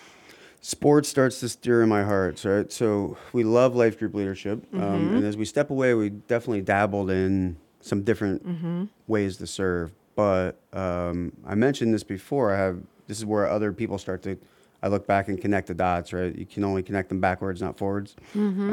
sports 0.63 1.09
starts 1.09 1.39
to 1.39 1.49
stir 1.49 1.81
in 1.81 1.89
my 1.89 2.03
heart 2.03 2.45
right 2.45 2.71
so 2.71 3.17
we 3.33 3.43
love 3.43 3.75
life 3.75 3.97
group 3.97 4.13
leadership 4.13 4.63
um, 4.75 5.15
and 5.15 5.25
as 5.25 5.35
we 5.35 5.43
step 5.43 5.71
away 5.71 5.95
we 5.95 6.09
definitely 6.09 6.61
dabbled 6.61 7.09
in 7.09 7.57
some 7.79 8.03
different 8.03 8.87
ways 9.07 9.37
to 9.37 9.47
serve 9.47 9.91
but 10.21 10.77
um, 10.83 11.31
i 11.45 11.55
mentioned 11.55 11.93
this 11.93 12.03
before 12.03 12.53
i 12.53 12.57
have 12.57 12.77
this 13.07 13.17
is 13.17 13.25
where 13.25 13.47
other 13.47 13.71
people 13.73 13.97
start 13.97 14.21
to 14.21 14.37
i 14.83 14.87
look 14.87 15.05
back 15.07 15.27
and 15.29 15.41
connect 15.41 15.67
the 15.67 15.73
dots 15.73 16.13
right 16.13 16.35
you 16.35 16.45
can 16.45 16.63
only 16.63 16.83
connect 16.83 17.09
them 17.09 17.19
backwards 17.19 17.61
not 17.61 17.77
forwards 17.77 18.15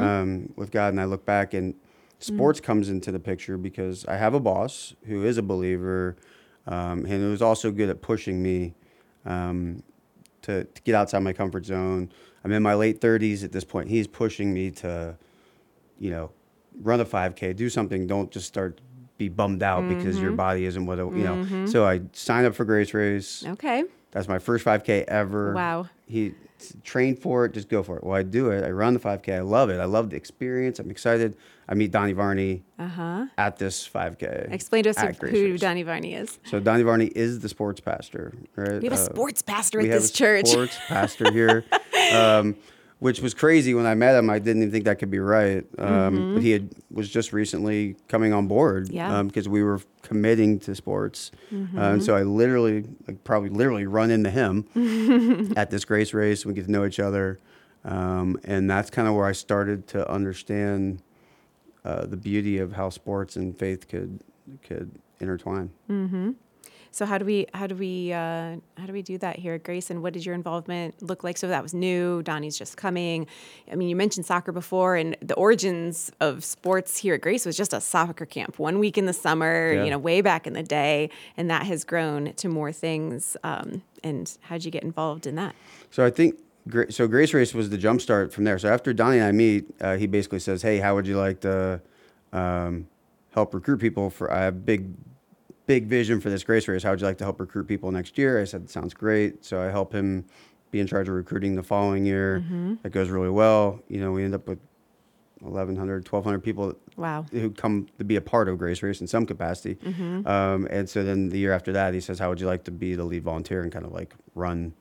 um, 0.01 0.51
with 0.55 0.69
god 0.71 0.89
and 0.93 1.01
i 1.01 1.05
look 1.05 1.25
back 1.25 1.53
and 1.53 1.73
sports 2.19 2.59
comes 2.59 2.89
into 2.89 3.11
the 3.11 3.19
picture 3.19 3.57
because 3.57 4.05
i 4.05 4.15
have 4.17 4.33
a 4.33 4.39
boss 4.39 4.93
who 5.05 5.23
is 5.23 5.37
a 5.37 5.41
believer 5.43 6.15
um, 6.67 6.99
and 6.99 7.19
who's 7.23 7.41
also 7.41 7.71
good 7.71 7.89
at 7.89 8.01
pushing 8.01 8.43
me 8.43 8.73
um, 9.25 9.81
to, 10.43 10.63
to 10.63 10.81
get 10.83 10.95
outside 10.95 11.19
my 11.19 11.33
comfort 11.33 11.65
zone. 11.65 12.11
I'm 12.43 12.51
in 12.51 12.63
my 12.63 12.73
late 12.73 13.01
30s 13.01 13.43
at 13.43 13.51
this 13.51 13.63
point. 13.63 13.89
He's 13.89 14.07
pushing 14.07 14.53
me 14.53 14.71
to, 14.71 15.17
you 15.99 16.11
know, 16.11 16.31
run 16.81 16.99
a 16.99 17.05
5K, 17.05 17.55
do 17.55 17.69
something. 17.69 18.07
Don't 18.07 18.31
just 18.31 18.47
start 18.47 18.79
be 19.19 19.29
bummed 19.29 19.61
out 19.61 19.87
because 19.87 20.19
your 20.19 20.31
body 20.31 20.65
isn't 20.65 20.85
what 20.87 20.97
it, 20.97 21.03
you 21.15 21.23
know. 21.23 21.65
So 21.67 21.85
I 21.85 22.01
signed 22.13 22.47
up 22.47 22.55
for 22.55 22.65
Grace 22.65 22.91
Race. 22.95 23.43
Okay. 23.45 23.83
That's 24.11 24.27
my 24.27 24.39
first 24.39 24.65
5K 24.65 25.03
ever. 25.07 25.53
Wow. 25.53 25.87
He 26.07 26.33
trained 26.83 27.19
for 27.19 27.45
it. 27.45 27.51
Just 27.53 27.69
go 27.69 27.83
for 27.83 27.97
it. 27.97 28.03
Well, 28.03 28.15
I 28.15 28.23
do 28.23 28.49
it. 28.49 28.63
I 28.65 28.71
run 28.71 28.93
the 28.95 28.99
5K. 28.99 29.35
I 29.35 29.41
love 29.41 29.69
it. 29.69 29.79
I 29.79 29.85
love 29.85 30.09
the 30.09 30.15
experience. 30.15 30.79
I'm 30.79 30.89
excited. 30.89 31.37
I 31.67 31.75
meet 31.75 31.91
Donnie 31.91 32.13
Varney 32.13 32.63
Uh 32.79 32.87
huh. 32.87 33.25
at 33.37 33.57
this 33.57 33.87
5K. 33.87 34.51
Explain 34.51 34.83
to 34.85 34.89
us 34.89 34.97
who, 34.97 35.27
Race. 35.51 35.61
Donnie 35.61 35.83
Varney 35.83 36.15
is. 36.15 36.39
So 36.45 36.59
Donnie 36.59 36.81
Varney 36.83 37.07
is 37.07 37.41
the 37.41 37.49
sports 37.49 37.79
pastor, 37.81 38.33
right? 38.55 38.81
We 38.81 38.87
have 38.87 38.97
a 38.97 39.01
Uh, 39.01 39.05
sports 39.13 39.41
pastor 39.43 39.79
at 39.81 39.85
this 39.89 40.09
a 40.09 40.13
church. 40.13 40.47
sports 40.47 40.77
pastor 40.87 41.31
here, 41.31 41.65
um, 42.13 42.55
which 42.99 43.21
was 43.21 43.33
crazy 43.33 43.73
when 43.73 43.85
I 43.85 43.95
met 43.95 44.15
him. 44.15 44.29
I 44.29 44.39
didn't 44.39 44.61
even 44.63 44.71
think 44.71 44.85
that 44.85 44.99
could 44.99 45.09
be 45.11 45.19
right. 45.19 45.65
Um, 45.77 46.33
But 46.35 46.43
he 46.43 46.51
had, 46.51 46.69
was 46.91 47.09
just 47.09 47.31
recently 47.33 47.95
coming 48.07 48.33
on 48.33 48.47
board 48.47 48.85
Mm-hmm. 48.85 48.95
Yeah. 48.95 49.09
Mm-hmm. 49.11 49.27
because 49.27 49.47
we 49.49 49.63
were 49.63 49.81
committing 50.01 50.59
to 50.59 50.75
sports. 50.75 51.31
and 51.51 52.03
so 52.03 52.15
I 52.15 52.23
literally, 52.23 52.85
like, 53.07 53.23
probably 53.23 53.49
literally 53.49 53.85
run 53.85 54.11
into 54.11 54.29
him 54.29 54.65
at 55.57 55.69
this 55.71 55.85
grace 55.85 56.13
race. 56.13 56.45
We 56.45 56.53
get 56.53 56.65
to 56.65 56.71
know 56.71 56.85
each 56.85 56.99
other. 56.99 57.39
Um, 57.85 58.37
and 58.43 58.69
that's 58.69 58.89
kind 58.89 59.07
of 59.07 59.15
where 59.15 59.25
I 59.25 59.31
started 59.31 59.87
to 59.89 60.09
understand 60.11 61.01
uh, 61.85 62.05
the 62.05 62.17
beauty 62.17 62.57
of 62.57 62.73
how 62.73 62.89
sports 62.89 63.35
and 63.37 63.57
faith 63.57 63.87
could 63.87 64.19
could 64.63 64.91
intertwine. 65.21 65.69
Mm-hmm. 65.89 66.31
So 66.91 67.05
how 67.05 67.17
do 67.17 67.25
we 67.25 67.45
how 67.53 67.67
do 67.67 67.75
we 67.75 68.11
uh, 68.13 68.57
how 68.77 68.85
do 68.85 68.93
we 68.93 69.01
do 69.01 69.17
that 69.19 69.37
here 69.37 69.57
Grace? 69.57 69.89
And 69.89 70.01
what 70.01 70.13
did 70.13 70.25
your 70.25 70.35
involvement 70.35 71.01
look 71.01 71.23
like? 71.23 71.37
So 71.37 71.47
that 71.47 71.63
was 71.63 71.73
new. 71.73 72.23
Donnie's 72.23 72.57
just 72.57 72.77
coming. 72.77 73.27
I 73.71 73.75
mean, 73.75 73.89
you 73.89 73.95
mentioned 73.95 74.25
soccer 74.25 74.51
before, 74.51 74.95
and 74.95 75.15
the 75.21 75.35
origins 75.35 76.11
of 76.19 76.43
sports 76.43 76.97
here 76.97 77.15
at 77.15 77.21
Grace 77.21 77.45
was 77.45 77.55
just 77.55 77.73
a 77.73 77.81
soccer 77.81 78.25
camp, 78.25 78.59
one 78.59 78.79
week 78.79 78.97
in 78.97 79.05
the 79.05 79.13
summer. 79.13 79.73
Yeah. 79.73 79.83
You 79.83 79.89
know, 79.91 79.97
way 79.97 80.21
back 80.21 80.47
in 80.47 80.53
the 80.53 80.63
day, 80.63 81.09
and 81.37 81.49
that 81.49 81.65
has 81.65 81.83
grown 81.83 82.33
to 82.33 82.49
more 82.49 82.71
things. 82.71 83.37
Um, 83.43 83.83
and 84.03 84.35
how 84.41 84.55
did 84.55 84.65
you 84.65 84.71
get 84.71 84.83
involved 84.83 85.27
in 85.27 85.35
that? 85.35 85.55
So 85.91 86.05
I 86.05 86.09
think 86.09 86.39
so. 86.89 87.07
Grace 87.07 87.33
Race 87.33 87.53
was 87.53 87.69
the 87.69 87.77
jump 87.77 88.01
start 88.01 88.33
from 88.33 88.43
there. 88.43 88.57
So 88.59 88.69
after 88.69 88.93
Donnie 88.93 89.17
and 89.17 89.25
I 89.25 89.31
meet, 89.31 89.65
uh, 89.81 89.97
he 89.97 90.07
basically 90.07 90.39
says, 90.39 90.61
"Hey, 90.61 90.77
how 90.77 90.95
would 90.95 91.07
you 91.07 91.17
like 91.17 91.41
to 91.41 91.81
um, 92.33 92.87
help 93.33 93.53
recruit 93.53 93.79
people 93.79 94.09
for? 94.09 94.31
I 94.31 94.43
have 94.43 94.65
big, 94.65 94.91
big 95.69 95.85
vision 95.85 96.19
for 96.19 96.31
this 96.31 96.43
Grace 96.43 96.67
Race. 96.67 96.81
How 96.81 96.89
would 96.89 96.99
you 96.99 97.05
like 97.05 97.19
to 97.19 97.23
help 97.23 97.39
recruit 97.39 97.65
people 97.67 97.91
next 97.91 98.17
year?" 98.17 98.41
I 98.41 98.45
said, 98.45 98.69
"Sounds 98.71 98.95
great." 98.95 99.45
So 99.45 99.61
I 99.61 99.65
help 99.69 99.93
him 99.93 100.25
be 100.71 100.79
in 100.79 100.87
charge 100.87 101.07
of 101.07 101.13
recruiting 101.13 101.55
the 101.55 101.61
following 101.63 102.05
year. 102.07 102.43
That 102.83 102.89
goes 102.89 103.09
really 103.09 103.29
well. 103.29 103.79
You 103.87 103.99
know, 104.01 104.11
we 104.11 104.23
end 104.23 104.33
up 104.33 104.47
with 104.47 104.57
1,100, 105.41 106.05
1,200 106.05 106.39
people 106.43 106.73
Wow. 106.97 107.25
who 107.31 107.51
come 107.51 107.87
to 107.99 108.03
be 108.03 108.15
a 108.17 108.21
part 108.21 108.49
of 108.49 108.57
Grace 108.57 108.81
Race 108.83 108.99
in 108.99 109.07
some 109.07 109.25
capacity. 109.27 109.77
Um, 110.25 110.67
and 110.71 110.89
so 110.89 111.03
then 111.03 111.29
the 111.29 111.37
year 111.37 111.53
after 111.53 111.71
that, 111.73 111.93
he 111.93 112.01
says, 112.01 112.17
"How 112.19 112.29
would 112.29 112.41
you 112.41 112.47
like 112.47 112.63
to 112.65 112.71
be 112.71 112.95
the 112.95 113.03
lead 113.05 113.23
volunteer 113.23 113.61
and 113.61 113.71
kind 113.71 113.85
of 113.85 113.91
like 113.93 114.13
run 114.35 114.73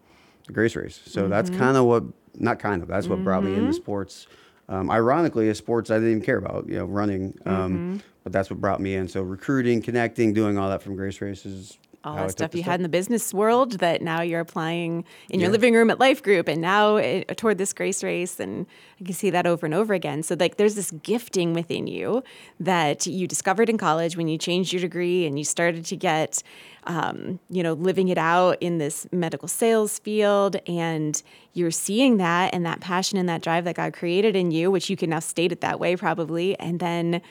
the 0.46 0.52
Grace 0.54 0.74
Race?" 0.74 1.00
So 1.04 1.28
that's 1.28 1.50
kind 1.50 1.76
of 1.76 1.84
what, 1.84 2.04
not 2.34 2.58
kind 2.58 2.82
of, 2.82 2.88
that's 2.88 3.08
what 3.08 3.22
brought 3.22 3.44
me 3.44 3.54
into 3.54 3.72
sports. 3.74 4.26
Um, 4.70 4.90
ironically, 4.90 5.48
a 5.48 5.54
sports 5.54 5.90
I 5.90 5.94
didn't 5.94 6.10
even 6.10 6.22
care 6.22 6.36
about, 6.38 6.66
you 6.68 6.76
know, 6.78 6.84
running. 6.86 7.34
Um, 7.46 8.00
But 8.28 8.34
that's 8.34 8.50
what 8.50 8.60
brought 8.60 8.78
me 8.78 8.94
in. 8.94 9.08
So 9.08 9.22
recruiting, 9.22 9.80
connecting, 9.80 10.34
doing 10.34 10.58
all 10.58 10.68
that 10.68 10.82
from 10.82 10.96
Grace 10.96 11.18
Race 11.22 11.46
is 11.46 11.78
all 12.04 12.14
that 12.14 12.30
stuff 12.32 12.54
you 12.54 12.62
had 12.62 12.74
in 12.78 12.82
the 12.82 12.88
business 12.90 13.32
world 13.32 13.78
that 13.78 14.02
now 14.02 14.20
you're 14.20 14.40
applying 14.40 15.02
in 15.30 15.40
your 15.40 15.48
Yeah. 15.48 15.52
living 15.52 15.72
room 15.74 15.90
at 15.90 15.98
Life 15.98 16.22
Group 16.22 16.46
and 16.46 16.60
now 16.60 16.98
uh, 16.98 17.22
toward 17.38 17.56
this 17.56 17.72
grace 17.72 18.04
race. 18.04 18.38
And 18.38 18.66
I 19.00 19.04
can 19.04 19.14
see 19.14 19.30
that 19.30 19.46
over 19.46 19.64
and 19.64 19.74
over 19.74 19.94
again. 19.94 20.22
So, 20.22 20.36
like, 20.38 20.58
there's 20.58 20.74
this 20.74 20.90
gifting 20.90 21.54
within 21.54 21.86
you 21.86 22.22
that 22.60 23.06
you 23.06 23.26
discovered 23.26 23.70
in 23.70 23.78
college 23.78 24.14
when 24.14 24.28
you 24.28 24.36
changed 24.36 24.74
your 24.74 24.82
degree 24.82 25.24
and 25.26 25.38
you 25.38 25.44
started 25.44 25.86
to 25.86 25.96
get, 25.96 26.42
um, 26.84 27.40
you 27.48 27.62
know, 27.62 27.72
living 27.72 28.08
it 28.08 28.18
out 28.18 28.58
in 28.60 28.76
this 28.76 29.06
medical 29.10 29.48
sales 29.48 29.98
field. 30.00 30.56
And 30.68 31.20
you're 31.54 31.70
seeing 31.70 32.18
that 32.18 32.52
and 32.52 32.66
that 32.66 32.80
passion 32.80 33.16
and 33.18 33.26
that 33.30 33.40
drive 33.40 33.64
that 33.64 33.74
God 33.76 33.94
created 33.94 34.36
in 34.36 34.50
you, 34.50 34.70
which 34.70 34.90
you 34.90 34.96
can 34.98 35.08
now 35.08 35.20
state 35.20 35.50
it 35.50 35.62
that 35.62 35.80
way 35.80 35.96
probably. 35.96 36.58
And 36.60 36.78
then, 36.78 37.22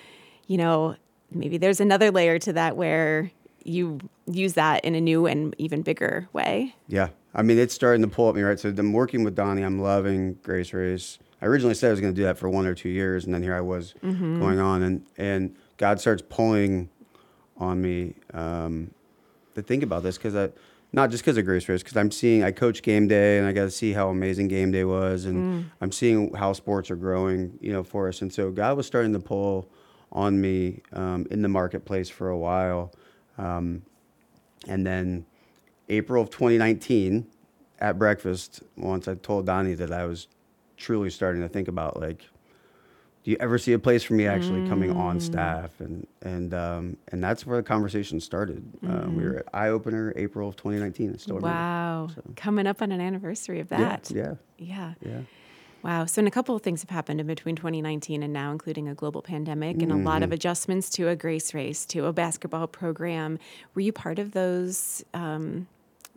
you 0.48 0.58
know, 0.58 0.96
maybe 1.32 1.58
there's 1.58 1.80
another 1.80 2.12
layer 2.12 2.40
to 2.40 2.54
that 2.54 2.76
where 2.76 3.32
you 3.64 4.00
use 4.26 4.54
that 4.54 4.84
in 4.86 4.96
a 4.96 5.02
new 5.02 5.26
and 5.26 5.54
even 5.58 5.82
bigger 5.82 6.28
way. 6.34 6.74
Yeah. 6.88 7.10
I 7.36 7.44
mean, 7.44 7.60
it's 7.60 7.74
starting 7.74 8.02
to 8.02 8.08
pull 8.08 8.30
at 8.30 8.36
me, 8.36 8.42
right? 8.42 8.60
So 8.60 8.70
I'm 8.70 8.94
working 8.94 9.24
with 9.24 9.36
Donnie. 9.36 9.62
I'm 9.62 9.80
loving 9.80 10.36
Grace 10.42 10.74
Race. 10.74 11.20
I 11.42 11.46
originally 11.46 11.76
said 11.76 11.90
I 11.90 11.92
was 11.92 12.02
going 12.02 12.14
to 12.14 12.20
do 12.20 12.24
that 12.24 12.38
for 12.38 12.50
one 12.50 12.66
or 12.66 12.74
two 12.74 12.90
years, 12.90 13.26
and 13.26 13.34
then 13.34 13.44
here 13.44 13.54
I 13.54 13.62
was 13.62 13.94
going 14.02 14.60
on, 14.60 14.82
and 14.82 15.06
and 15.18 15.56
God 15.78 16.00
starts 16.00 16.24
pulling 16.28 16.90
on 17.58 17.80
me 17.80 18.16
um, 18.34 18.90
to 19.54 19.62
think 19.62 19.84
about 19.84 20.02
this 20.02 20.18
because 20.18 20.36
I, 20.36 20.50
not 20.94 21.12
just 21.12 21.24
because 21.24 21.38
of 21.38 21.46
Grace 21.46 21.70
Race, 21.70 21.84
because 21.84 21.96
I'm 21.96 22.10
seeing 22.10 22.44
I 22.44 22.52
coach 22.52 22.82
game 22.82 23.08
day, 23.08 23.38
and 23.38 23.46
I 23.46 23.52
got 23.52 23.66
to 23.66 23.72
see 23.72 23.94
how 23.94 24.10
amazing 24.10 24.48
game 24.48 24.72
day 24.72 24.84
was, 24.84 25.26
and 25.26 25.70
I'm 25.80 25.92
seeing 25.92 26.34
how 26.34 26.54
sports 26.54 26.90
are 26.90 26.96
growing, 26.96 27.60
you 27.62 27.72
know, 27.72 27.84
for 27.84 28.08
us, 28.08 28.24
and 28.24 28.34
so 28.34 28.50
God 28.50 28.76
was 28.76 28.88
starting 28.88 29.14
to 29.14 29.20
pull 29.20 29.70
on 30.12 30.40
me 30.40 30.82
um, 30.94 31.28
in 31.32 31.42
the 31.42 31.48
marketplace 31.50 32.10
for 32.10 32.30
a 32.30 32.38
while. 32.38 32.92
Um, 33.38 33.84
and 34.68 34.86
then 34.86 35.26
April 35.90 36.22
of 36.24 36.30
2019, 36.30 37.28
at 37.80 38.00
breakfast, 38.00 38.64
once 38.76 39.08
I 39.08 39.16
told 39.16 39.46
Donnie 39.46 39.76
that 39.76 39.92
I 39.92 40.06
was 40.06 40.28
truly 40.78 41.10
starting 41.10 41.42
to 41.42 41.48
think 41.50 41.68
about 41.68 42.00
like, 42.02 42.22
do 43.24 43.32
you 43.32 43.38
ever 43.42 43.58
see 43.58 43.74
a 43.74 43.80
place 43.80 44.04
for 44.04 44.14
me 44.14 44.26
actually 44.26 44.68
coming 44.70 44.90
on 44.96 45.20
staff? 45.20 45.80
And 45.82 46.08
and 46.22 46.54
um, 46.54 46.98
and 47.10 47.22
that's 47.22 47.46
where 47.46 47.58
the 47.58 47.64
conversation 47.64 48.22
started. 48.22 48.64
Uh, 48.88 49.06
we 49.10 49.24
were 49.26 49.38
at 49.40 49.46
Eye 49.54 49.68
Opener, 49.68 50.14
April 50.16 50.48
of 50.48 50.56
2019. 50.56 51.14
I 51.14 51.18
still 51.18 51.36
remember. 51.36 51.54
Wow. 51.54 52.08
So- 52.16 52.22
Coming 52.38 52.68
up 52.68 52.82
on 52.82 52.92
an 52.94 53.02
anniversary 53.02 53.60
of 53.60 53.70
Yeah, 53.70 53.78
that. 53.80 54.10
yeah, 54.12 54.34
Yeah. 54.58 54.94
yeah. 55.06 55.20
Wow. 55.88 56.06
So, 56.06 56.20
and 56.20 56.28
a 56.28 56.32
couple 56.32 56.54
of 56.54 56.62
things 56.62 56.82
have 56.82 56.90
happened 56.90 57.22
in 57.22 57.28
between 57.28 57.56
2019 57.56 58.22
and 58.22 58.34
now, 58.34 58.52
including 58.52 58.90
a 58.90 58.94
global 58.94 59.22
pandemic 59.22 59.82
and 59.82 59.90
a 59.92 59.96
lot 59.96 60.22
of 60.22 60.34
adjustments 60.34 60.90
to 60.92 61.08
a 61.08 61.16
grace 61.16 61.54
race, 61.54 61.86
to 61.88 62.06
a 62.06 62.14
basketball 62.14 62.68
program. 62.68 63.40
Were 63.74 63.82
you 63.82 63.94
part 63.94 64.20
of 64.20 64.34
those? 64.34 65.04
Um, 65.14 65.68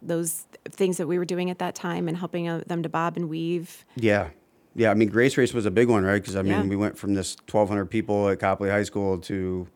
those 0.03 0.47
things 0.71 0.97
that 0.97 1.07
we 1.07 1.19
were 1.19 1.27
doing 1.27 1.51
at 1.51 1.59
that 1.59 1.75
time 1.75 2.09
and 2.09 2.17
helping 2.17 2.49
uh, 2.49 2.63
them 2.67 2.83
to 2.83 2.89
bob 2.89 3.17
and 3.19 3.29
weave. 3.29 3.85
Yeah. 3.97 4.31
Yeah. 4.75 4.91
I 4.91 4.95
mean, 4.95 5.09
Grace 5.11 5.37
Race 5.37 5.53
was 5.53 5.67
a 5.67 5.71
big 5.71 5.89
one, 5.91 6.05
right? 6.05 6.23
Because, 6.23 6.37
I 6.37 6.43
mean, 6.43 6.53
Yeah. 6.53 6.63
we 6.65 6.75
went 6.75 6.97
from 6.97 7.13
this 7.13 7.37
1,200 7.51 7.85
people 7.85 8.31
at 8.31 8.41
Copley 8.41 8.71
High 8.71 8.85
School 8.85 9.19
to 9.19 9.69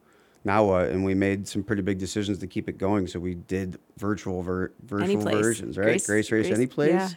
now 0.43 0.65
what? 0.65 0.89
And 0.89 1.05
we 1.05 1.13
made 1.15 1.47
some 1.47 1.63
pretty 1.63 1.83
big 1.83 1.99
decisions 1.99 2.39
to 2.39 2.47
keep 2.47 2.71
it 2.71 2.79
going. 2.79 3.07
So 3.07 3.21
we 3.21 3.35
did 3.35 3.79
virtual 3.99 4.41
ver- 4.43 4.73
virtual 4.83 5.21
versions, 5.23 5.77
right? 5.77 5.85
Grace- 5.85 6.07
Grace, 6.07 6.33
Race, 6.33 6.47
Grace- 6.47 6.57
any 6.57 6.67
place. 6.67 6.91
yeah. 6.93 7.09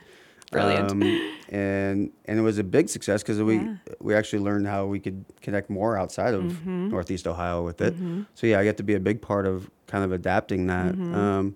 Brilliant. 0.51 0.91
Um, 0.91 1.01
and 1.49 2.11
and 2.25 2.39
it 2.39 2.41
was 2.41 2.57
a 2.57 2.63
big 2.63 2.89
success 2.89 3.21
because 3.23 3.41
we 3.41 3.55
Yeah. 3.55 3.75
we 3.99 4.13
actually 4.15 4.39
learned 4.39 4.67
how 4.67 4.85
we 4.85 4.99
could 4.99 5.25
connect 5.41 5.69
more 5.69 5.97
outside 5.97 6.33
of 6.33 6.43
Mm-hmm. 6.43 6.89
Northeast 6.89 7.27
Ohio 7.27 7.63
with 7.63 7.81
it. 7.81 7.93
So 8.33 8.47
yeah, 8.47 8.59
I 8.59 8.63
get 8.63 8.77
to 8.77 8.83
be 8.83 8.95
a 8.95 8.99
big 8.99 9.21
part 9.21 9.45
of 9.45 9.69
kind 9.87 10.03
of 10.03 10.11
adapting 10.11 10.67
that. 10.67 10.93
Mm-hmm. 10.93 11.15
Um, 11.15 11.55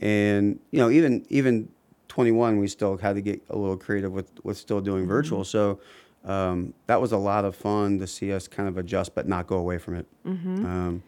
and 0.00 0.58
you 0.70 0.78
know, 0.78 0.90
even 0.90 1.24
even 1.28 1.68
21, 2.08 2.58
we 2.58 2.68
still 2.68 2.96
had 2.96 3.14
to 3.16 3.22
get 3.22 3.42
a 3.50 3.56
little 3.56 3.76
creative 3.76 4.12
with 4.12 4.30
with 4.42 4.56
still 4.56 4.80
doing 4.80 5.02
Mm-hmm. 5.02 5.10
virtual. 5.10 5.44
So 5.44 5.80
um, 6.24 6.72
that 6.86 7.00
was 7.00 7.12
a 7.12 7.18
lot 7.18 7.44
of 7.44 7.54
fun 7.54 7.98
to 7.98 8.06
see 8.06 8.32
us 8.32 8.48
kind 8.48 8.68
of 8.68 8.78
adjust, 8.78 9.14
but 9.14 9.28
not 9.28 9.46
go 9.46 9.56
away 9.58 9.78
from 9.78 9.96
it. 9.96 10.06
Mm-hmm. 10.26 10.64
Um, 10.66 11.02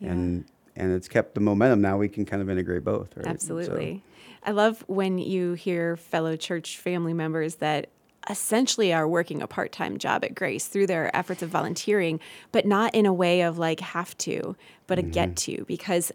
And 0.00 0.44
and 0.74 0.90
it's 0.92 1.06
kept 1.08 1.34
the 1.34 1.40
momentum. 1.40 1.80
Now 1.82 1.98
we 1.98 2.08
can 2.08 2.24
kind 2.24 2.40
of 2.40 2.48
integrate 2.48 2.82
both. 2.84 3.14
Right? 3.16 3.26
So- 3.26 3.30
Absolutely. 3.30 4.02
I 4.44 4.50
love 4.50 4.84
when 4.88 5.18
you 5.18 5.52
hear 5.52 5.96
fellow 5.96 6.36
church 6.36 6.78
family 6.78 7.12
members 7.12 7.56
that 7.56 7.88
essentially 8.28 8.92
are 8.92 9.08
working 9.08 9.42
a 9.42 9.46
part 9.46 9.72
time 9.72 9.98
job 9.98 10.24
at 10.24 10.34
Grace 10.34 10.66
through 10.66 10.86
their 10.86 11.14
efforts 11.16 11.42
of 11.42 11.50
volunteering, 11.50 12.20
but 12.52 12.66
not 12.66 12.94
in 12.94 13.06
a 13.06 13.12
way 13.12 13.42
of 13.42 13.58
like 13.58 13.80
have 13.80 14.16
to, 14.18 14.56
but 14.86 14.98
a 14.98 15.02
get 15.02 15.30
mm-hmm. 15.30 15.56
to. 15.56 15.64
Because 15.66 16.12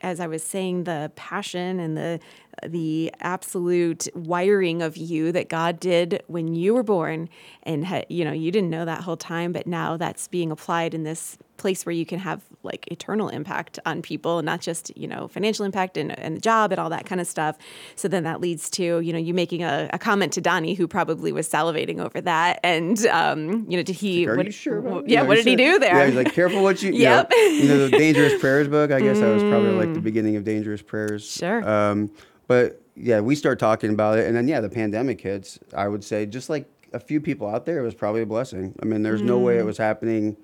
as 0.00 0.20
I 0.20 0.26
was 0.26 0.42
saying, 0.42 0.84
the 0.84 1.12
passion 1.16 1.78
and 1.78 1.96
the 1.96 2.20
the 2.66 3.12
absolute 3.20 4.08
wiring 4.14 4.82
of 4.82 4.96
you 4.96 5.32
that 5.32 5.48
God 5.48 5.80
did 5.80 6.22
when 6.26 6.54
you 6.54 6.74
were 6.74 6.82
born, 6.82 7.28
and 7.62 7.86
ha- 7.86 8.04
you 8.08 8.24
know 8.24 8.32
you 8.32 8.50
didn't 8.50 8.70
know 8.70 8.84
that 8.84 9.02
whole 9.02 9.16
time, 9.16 9.52
but 9.52 9.66
now 9.66 9.96
that's 9.96 10.28
being 10.28 10.50
applied 10.50 10.94
in 10.94 11.04
this 11.04 11.38
place 11.56 11.84
where 11.84 11.92
you 11.92 12.06
can 12.06 12.18
have 12.18 12.42
like 12.62 12.90
eternal 12.90 13.28
impact 13.28 13.78
on 13.84 14.00
people, 14.02 14.42
not 14.42 14.60
just 14.60 14.96
you 14.96 15.06
know 15.06 15.28
financial 15.28 15.64
impact 15.64 15.96
and, 15.96 16.18
and 16.18 16.38
a 16.38 16.40
job 16.40 16.72
and 16.72 16.80
all 16.80 16.90
that 16.90 17.06
kind 17.06 17.20
of 17.20 17.26
stuff. 17.26 17.56
So 17.96 18.08
then 18.08 18.24
that 18.24 18.40
leads 18.40 18.70
to 18.70 19.00
you 19.00 19.12
know 19.12 19.18
you 19.18 19.34
making 19.34 19.62
a, 19.62 19.88
a 19.92 19.98
comment 19.98 20.32
to 20.34 20.40
Donnie, 20.40 20.74
who 20.74 20.86
probably 20.86 21.32
was 21.32 21.48
salivating 21.48 21.98
over 21.98 22.20
that, 22.20 22.60
and 22.64 23.04
um, 23.06 23.66
you 23.68 23.76
know 23.76 23.82
did 23.82 23.96
he? 23.96 24.26
Are 24.26 24.36
what, 24.36 24.46
you 24.46 24.52
sure 24.52 24.82
Yeah, 24.82 25.02
you 25.06 25.16
know, 25.16 25.24
what 25.26 25.34
did 25.36 25.46
he 25.46 25.56
do 25.56 25.78
there? 25.78 25.96
Yeah, 25.96 26.06
he's 26.06 26.16
like, 26.16 26.32
careful 26.32 26.62
what 26.62 26.82
you, 26.82 26.92
you 26.92 26.98
Yep. 27.00 27.30
know, 27.30 27.36
you 27.36 27.68
know, 27.68 27.88
the 27.88 27.96
Dangerous 27.96 28.38
Prayers 28.40 28.68
book. 28.68 28.90
I 28.90 29.00
guess 29.00 29.20
that 29.20 29.32
was 29.32 29.42
probably 29.42 29.70
like 29.70 29.94
the 29.94 30.00
beginning 30.00 30.36
of 30.36 30.44
Dangerous 30.44 30.82
Prayers. 30.82 31.30
Sure. 31.30 31.68
Um, 31.68 32.10
but 32.50 32.82
yeah, 32.96 33.20
we 33.20 33.36
start 33.36 33.60
talking 33.60 33.90
about 33.90 34.18
it. 34.18 34.26
And 34.26 34.34
then, 34.34 34.48
yeah, 34.48 34.60
the 34.60 34.68
pandemic 34.68 35.20
hits. 35.20 35.60
I 35.72 35.86
would 35.86 36.02
say, 36.02 36.26
just 36.26 36.50
like 36.50 36.66
a 36.92 36.98
few 36.98 37.20
people 37.20 37.46
out 37.46 37.64
there, 37.64 37.78
it 37.78 37.84
was 37.84 37.94
probably 37.94 38.22
a 38.22 38.26
blessing. 38.26 38.74
I 38.82 38.86
mean, 38.86 39.04
there's 39.04 39.22
no 39.22 39.38
way 39.38 39.58
it 39.58 39.64
was 39.64 39.78
happening 39.78 40.36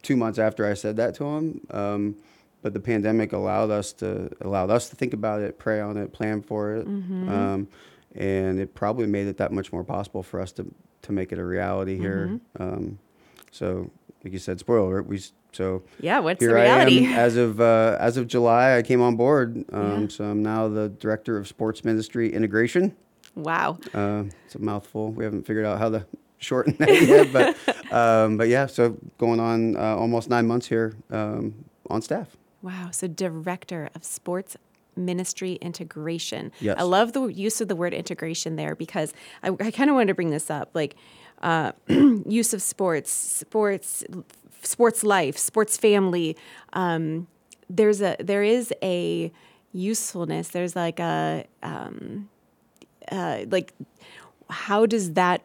two 0.00 0.16
months 0.16 0.38
after 0.38 0.66
I 0.66 0.72
said 0.72 0.96
that 0.96 1.14
to 1.16 1.24
him. 1.26 1.60
Um, 1.70 2.16
but 2.62 2.72
the 2.72 2.80
pandemic 2.80 3.34
allowed 3.34 3.70
us 3.70 3.92
to 3.94 4.30
allowed 4.40 4.70
us 4.70 4.88
to 4.88 4.96
think 4.96 5.12
about 5.12 5.42
it, 5.42 5.58
pray 5.58 5.78
on 5.78 5.98
it, 5.98 6.14
plan 6.14 6.40
for 6.40 6.74
it, 6.74 6.86
um, 7.28 7.68
and 8.14 8.58
it 8.58 8.74
probably 8.74 9.06
made 9.06 9.26
it 9.26 9.36
that 9.36 9.52
much 9.52 9.74
more 9.74 9.84
possible 9.84 10.22
for 10.22 10.40
us 10.40 10.52
to 10.52 10.64
to 11.02 11.12
make 11.12 11.32
it 11.32 11.38
a 11.38 11.44
reality 11.44 11.98
here. 11.98 12.40
Um, 12.60 12.98
so, 13.50 13.90
like 14.24 14.32
you 14.32 14.38
said, 14.38 14.58
spoiler 14.58 14.86
alert. 14.86 15.06
We 15.06 15.20
so 15.52 15.82
yeah, 16.00 16.18
what's 16.20 16.40
the 16.40 16.52
reality? 16.52 17.06
I 17.06 17.10
am 17.10 17.18
as 17.26 17.36
of 17.36 17.60
uh, 17.60 17.96
as 18.00 18.16
of 18.16 18.26
July. 18.26 18.76
I 18.76 18.82
came 18.82 19.00
on 19.00 19.16
board, 19.16 19.64
um, 19.72 20.02
Yeah. 20.02 20.08
so 20.08 20.24
I'm 20.24 20.42
now 20.42 20.68
the 20.68 20.88
director 20.88 21.36
of 21.38 21.46
sports 21.46 21.84
ministry 21.84 22.32
integration. 22.32 22.96
wow. 23.34 23.78
Uh, 23.94 24.24
it's 24.46 24.54
a 24.54 24.58
mouthful. 24.58 25.12
We 25.12 25.24
haven't 25.24 25.46
figured 25.46 25.64
out 25.66 25.78
how 25.78 25.90
to 25.90 26.06
shorten 26.38 26.76
that 26.78 26.88
yet, 26.90 27.32
but 27.32 27.92
um, 27.92 28.36
but 28.36 28.48
yeah. 28.48 28.66
So 28.66 28.96
going 29.18 29.40
on 29.40 29.76
uh, 29.76 29.96
almost 29.96 30.28
nine 30.30 30.46
months 30.46 30.66
here 30.68 30.94
um, 31.10 31.64
on 31.90 32.02
staff. 32.02 32.36
Wow. 32.62 32.88
So, 32.92 33.08
director 33.08 33.90
of 33.94 34.04
sports 34.04 34.56
ministry 34.94 35.54
integration. 35.54 36.52
Yes. 36.60 36.76
I 36.78 36.82
love 36.84 37.12
the 37.12 37.26
use 37.26 37.60
of 37.60 37.68
the 37.68 37.74
word 37.74 37.92
integration 37.94 38.56
there 38.56 38.74
because 38.76 39.12
I, 39.42 39.48
I 39.58 39.70
kind 39.70 39.90
of 39.90 39.94
wanted 39.96 40.08
to 40.08 40.14
bring 40.14 40.30
this 40.30 40.48
up. 40.50 40.70
Like, 40.74 40.94
uh, 41.42 41.72
use 41.88 42.54
of 42.54 42.62
sports, 42.62 43.10
sports, 43.10 44.04
sports 44.62 45.02
life, 45.04 45.36
sports 45.36 45.76
family. 45.76 46.36
Um, 46.72 47.26
there's 47.68 48.00
a 48.02 48.16
there 48.20 48.42
is 48.42 48.72
a 48.82 49.32
usefulness. 49.72 50.48
There's 50.48 50.76
like 50.76 51.00
a 51.00 51.44
um, 51.62 52.28
uh, 53.10 53.44
like 53.50 53.72
how 54.50 54.86
does 54.86 55.14
that 55.14 55.42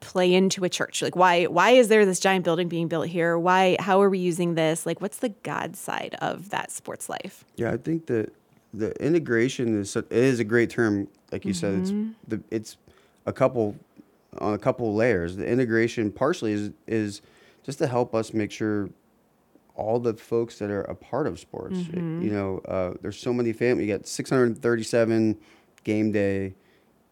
play 0.00 0.32
into 0.32 0.64
a 0.64 0.68
church? 0.68 1.02
Like 1.02 1.16
why 1.16 1.44
why 1.44 1.70
is 1.70 1.88
there 1.88 2.06
this 2.06 2.20
giant 2.20 2.44
building 2.44 2.68
being 2.68 2.88
built 2.88 3.08
here? 3.08 3.38
Why 3.38 3.76
how 3.80 4.00
are 4.00 4.10
we 4.10 4.18
using 4.18 4.54
this? 4.54 4.86
Like 4.86 5.00
what's 5.00 5.18
the 5.18 5.30
God 5.42 5.76
side 5.76 6.16
of 6.20 6.50
that 6.50 6.70
sports 6.70 7.08
life? 7.08 7.44
Yeah, 7.56 7.72
I 7.72 7.76
think 7.76 8.06
that 8.06 8.32
the 8.72 8.90
integration 9.02 9.80
is 9.80 9.96
it 9.96 10.10
is 10.10 10.40
a 10.40 10.44
great 10.44 10.70
term. 10.70 11.08
Like 11.32 11.44
you 11.44 11.54
said, 11.54 11.74
it's 11.80 11.92
the 12.26 12.40
it's 12.50 12.76
a 13.26 13.32
couple 13.32 13.76
on 14.38 14.54
a 14.54 14.58
couple 14.58 14.94
layers. 14.94 15.36
The 15.36 15.46
integration 15.46 16.10
partially 16.12 16.52
is 16.52 16.70
is 16.86 17.22
just 17.68 17.78
to 17.80 17.86
help 17.86 18.14
us 18.14 18.32
make 18.32 18.50
sure 18.50 18.88
all 19.74 19.98
the 20.00 20.14
folks 20.14 20.58
that 20.58 20.70
are 20.70 20.80
a 20.84 20.94
part 20.94 21.26
of 21.26 21.38
sports. 21.38 21.76
You 21.92 22.30
know, 22.32 22.58
uh, 22.66 22.94
there's 23.02 23.18
so 23.18 23.30
many 23.30 23.52
family. 23.52 23.84
You 23.84 23.94
got 23.94 24.06
637 24.06 25.36
game 25.84 26.10
day 26.10 26.54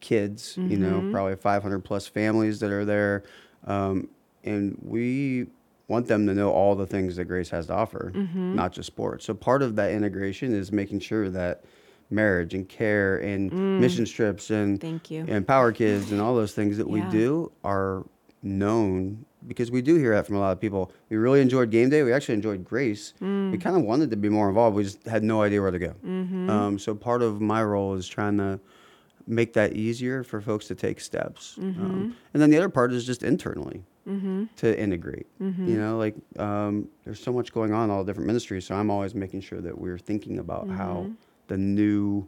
kids. 0.01 0.57
You 0.57 0.79
know, 0.79 1.11
probably 1.13 1.37
500 1.37 1.81
plus 1.81 2.07
families 2.07 2.59
that 2.61 2.71
are 2.71 2.87
there, 2.87 3.25
um, 3.67 4.09
and 4.45 4.79
we 4.83 5.49
want 5.89 6.07
them 6.07 6.27
to 6.27 6.33
know 6.33 6.51
all 6.51 6.75
the 6.75 6.87
things 6.87 7.17
that 7.17 7.27
Grace 7.27 7.51
has 7.51 7.67
to 7.67 7.75
offer, 7.75 8.11
not 8.35 8.73
just 8.73 8.87
sports. 8.87 9.27
So 9.27 9.35
part 9.35 9.61
of 9.61 9.77
that 9.77 9.91
integration 9.91 10.55
is 10.55 10.73
making 10.73 11.01
sure 11.01 11.29
that 11.29 11.65
marriage 12.09 12.55
and 12.55 12.67
care 12.67 13.19
and 13.19 13.53
mission 13.79 14.07
trips 14.07 14.49
and 14.51 14.81
Thank 14.81 15.11
you. 15.11 15.27
and 15.29 15.47
power 15.47 15.71
kids 15.71 16.13
and 16.13 16.21
all 16.23 16.35
those 16.35 16.55
things 16.55 16.79
that 16.79 16.89
we 16.89 17.03
do 17.03 17.53
are 17.63 18.07
known 18.43 19.27
because 19.47 19.71
we 19.71 19.83
do 19.83 19.97
hear 19.97 20.15
that 20.15 20.27
from 20.27 20.37
a 20.37 20.41
lot 20.41 20.53
of 20.53 20.61
people. 20.61 20.91
We 21.09 21.17
really 21.17 21.41
enjoyed 21.41 21.71
game 21.71 21.89
day. 21.91 22.03
We 22.03 22.13
actually 22.13 22.35
enjoyed 22.35 22.65
Grace. 22.65 23.15
Mm. 23.21 23.53
We 23.53 23.59
kind 23.59 23.77
of 23.77 23.83
wanted 23.83 24.11
to 24.11 24.17
be 24.17 24.29
more 24.29 24.49
involved. 24.49 24.77
We 24.77 24.85
just 24.85 25.05
had 25.07 25.23
no 25.23 25.43
idea 25.43 25.61
where 25.63 25.71
to 25.71 25.79
go. 25.79 25.95
Mm-hmm. 26.05 26.51
Um, 26.51 26.79
so 26.79 26.95
part 26.95 27.23
of 27.23 27.41
my 27.41 27.63
role 27.63 27.95
is 27.95 28.09
trying 28.09 28.39
to 28.39 28.59
make 29.27 29.53
that 29.55 29.73
easier 29.73 30.23
for 30.23 30.41
folks 30.41 30.67
to 30.69 30.75
take 30.75 31.01
steps. 31.01 31.57
Mm-hmm. 31.61 31.85
Um, 31.85 32.17
and 32.33 32.43
then 32.43 32.51
the 32.51 32.57
other 32.57 32.69
part 32.69 32.93
is 32.93 33.05
just 33.05 33.23
internally 33.23 33.83
to 34.55 34.81
integrate. 34.81 35.27
Mm-hmm. 35.43 35.69
You 35.69 35.79
know, 35.79 35.99
like 35.99 36.15
um, 36.39 36.89
there's 37.05 37.19
so 37.19 37.33
much 37.33 37.53
going 37.53 37.73
on 37.73 37.85
in 37.87 37.91
all 37.91 38.05
different 38.05 38.29
ministries. 38.29 38.65
So 38.65 38.77
I'm 38.77 38.89
always 38.89 39.17
making 39.17 39.41
sure 39.41 39.61
that 39.61 39.77
we're 39.77 39.99
thinking 39.99 40.39
about 40.39 40.67
Mm-hmm. 40.67 40.77
how 40.77 41.11
the 41.49 41.57
new 41.59 42.27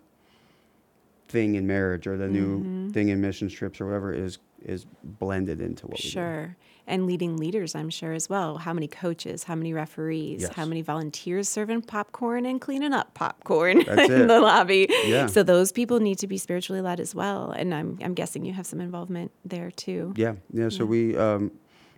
thing 1.28 1.54
in 1.56 1.66
marriage 1.66 2.06
or 2.06 2.16
the 2.16 2.26
new 2.28 2.58
Mm-hmm. 2.58 2.88
thing 2.90 3.08
in 3.10 3.20
mission 3.20 3.48
trips 3.48 3.80
or 3.80 3.86
whatever 3.86 4.12
is 4.12 4.38
is 4.64 4.86
blended 5.04 5.60
into 5.60 5.86
what 5.86 5.98
we 5.98 6.02
do. 6.02 6.08
Sure. 6.08 6.56
And 6.88 7.06
leading 7.06 7.36
leaders, 7.36 7.74
I'm 7.74 7.90
sure 7.90 8.12
as 8.14 8.28
well. 8.30 8.56
How 8.56 8.72
many 8.72 8.88
coaches, 8.88 9.44
how 9.44 9.54
many 9.54 9.72
referees, 9.74 10.40
Yes. 10.42 10.54
how 10.54 10.64
many 10.64 10.80
volunteers 10.82 11.46
serving 11.48 11.82
popcorn 11.82 12.46
and 12.46 12.60
cleaning 12.60 12.94
up 12.94 13.12
popcorn 13.12 13.84
That's 13.86 14.10
in 14.10 14.22
it. 14.22 14.26
the 14.26 14.40
lobby. 14.40 14.88
Yeah. 15.04 15.26
So 15.26 15.42
those 15.42 15.70
people 15.70 16.00
need 16.00 16.18
to 16.20 16.26
be 16.26 16.38
spiritually 16.38 16.80
led 16.80 16.98
as 16.98 17.14
well. 17.14 17.50
And 17.50 17.74
I'm 17.74 17.98
I'm 18.02 18.14
guessing 18.14 18.44
you 18.44 18.54
have 18.54 18.66
some 18.66 18.80
involvement 18.80 19.30
there 19.44 19.70
too. 19.70 20.14
Yeah, 20.16 20.36
yeah. 20.52 20.70
So 20.70 20.86
we 20.86 21.14
um, 21.16 21.50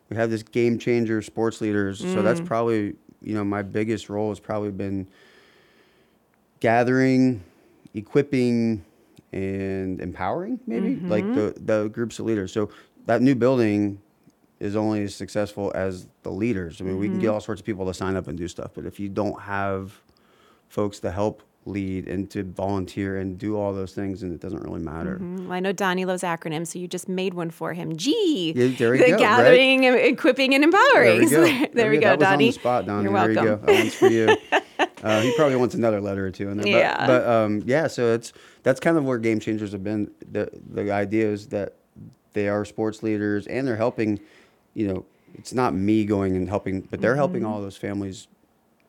we 0.09 0.17
have 0.17 0.29
this 0.29 0.43
game 0.43 0.77
changer 0.79 1.23
sports 1.23 1.61
leaders. 1.61 2.01
So 2.01 2.07
Mm. 2.07 2.25
that's 2.25 2.41
probably 2.41 2.97
you 3.23 3.35
know 3.35 3.45
my 3.45 3.63
biggest 3.63 4.09
role 4.11 4.31
has 4.31 4.41
probably 4.41 4.73
been 4.73 5.07
gathering, 6.61 7.43
equipping, 7.95 8.85
and 9.33 10.01
empowering 10.01 10.59
maybe 10.67 10.97
like 11.07 11.25
Mm-hmm. 11.25 11.35
the 11.65 11.83
the 11.83 11.89
groups 11.89 12.19
of 12.19 12.27
leaders. 12.27 12.53
So 12.53 12.71
that 13.07 13.23
new 13.23 13.35
building 13.35 14.01
is 14.61 14.77
only 14.77 15.03
as 15.05 15.15
successful 15.15 15.73
as 15.75 16.07
the 16.23 16.31
leaders. 16.31 16.81
I 16.81 16.85
mean, 16.85 16.99
we 16.99 17.09
can 17.09 17.19
get 17.19 17.27
Mm-hmm. 17.27 17.35
all 17.35 17.41
sorts 17.41 17.61
of 17.61 17.67
people 17.67 17.87
to 17.87 17.95
sign 17.95 18.15
up 18.17 18.29
and 18.29 18.37
do 18.39 18.47
stuff, 18.47 18.71
but 18.75 18.85
if 18.87 19.01
you 19.01 19.09
don't 19.09 19.41
have 19.43 20.01
folks 20.69 21.01
to 21.01 21.11
help 21.11 21.43
lead 21.67 22.09
and 22.09 22.31
to 22.31 22.43
volunteer 22.43 23.19
and 23.19 23.37
do 23.39 23.57
all 23.57 23.73
those 23.75 23.93
things, 23.93 24.23
and 24.23 24.33
it 24.33 24.41
doesn't 24.41 24.63
really 24.63 24.81
matter. 24.81 25.19
Mm, 25.21 25.43
Well, 25.45 25.53
I 25.53 25.61
know 25.61 25.73
Donnie 25.73 26.05
loves 26.07 26.23
acronyms, 26.23 26.69
so 26.69 26.79
you 26.79 26.89
just 26.89 27.07
made 27.09 27.35
one 27.35 27.51
for 27.51 27.75
him. 27.75 27.97
G. 27.97 28.53
Yeah, 28.57 28.69
there 28.79 28.93
we 28.93 28.99
the 28.99 29.05
go, 29.05 29.11
right? 29.13 29.19
gathering, 29.19 29.85
and 29.87 29.95
equipping, 29.97 30.55
and 30.55 30.65
empowering. 30.65 31.29
There 31.29 31.41
we 31.43 31.51
So 31.53 31.67
go. 31.67 31.67
there 31.75 31.91
we 31.91 31.97
Yeah, 31.97 32.01
go, 32.03 32.11
was 32.17 32.19
Donnie. 32.21 32.45
on 32.47 32.49
the 32.49 32.53
spot, 32.53 32.87
Donnie. 32.87 33.11
You're 33.11 33.13
there 33.13 33.35
welcome. 33.35 33.45
you 33.45 33.57
go. 33.57 33.67
That 33.67 33.75
one's 33.83 33.95
for 33.95 34.09
you. 34.09 34.37
uh, 35.03 35.21
he 35.21 35.35
probably 35.37 35.57
wants 35.57 35.75
another 35.75 36.01
letter 36.01 36.27
or 36.27 36.31
two 36.31 36.49
in 36.49 36.57
there. 36.57 36.65
But, 36.65 36.79
Yeah. 36.79 37.07
But 37.07 37.27
um, 37.29 37.63
yeah, 37.67 37.87
so 37.89 38.15
it's 38.15 38.33
that's 38.63 38.81
kind 38.81 38.97
of 38.97 39.05
where 39.05 39.19
game 39.19 39.39
changers 39.39 39.73
have 39.73 39.85
been. 39.85 40.11
The 40.33 40.51
the 40.71 40.91
idea 40.93 41.27
is 41.31 41.49
that 41.49 41.75
they 42.33 42.49
are 42.49 42.65
sports 42.65 43.03
leaders 43.03 43.47
and 43.47 43.67
they're 43.69 43.77
helping. 43.77 44.19
You 44.75 44.89
know, 44.89 45.07
it's 45.35 45.53
not 45.53 45.75
me 45.75 46.05
going 46.05 46.37
and 46.37 46.49
helping, 46.49 46.83
but 46.83 47.01
they're 47.01 47.17
helping 47.17 47.43
Mm-hmm. 47.43 47.53
all 47.53 47.61
those 47.61 47.77
families 47.77 48.29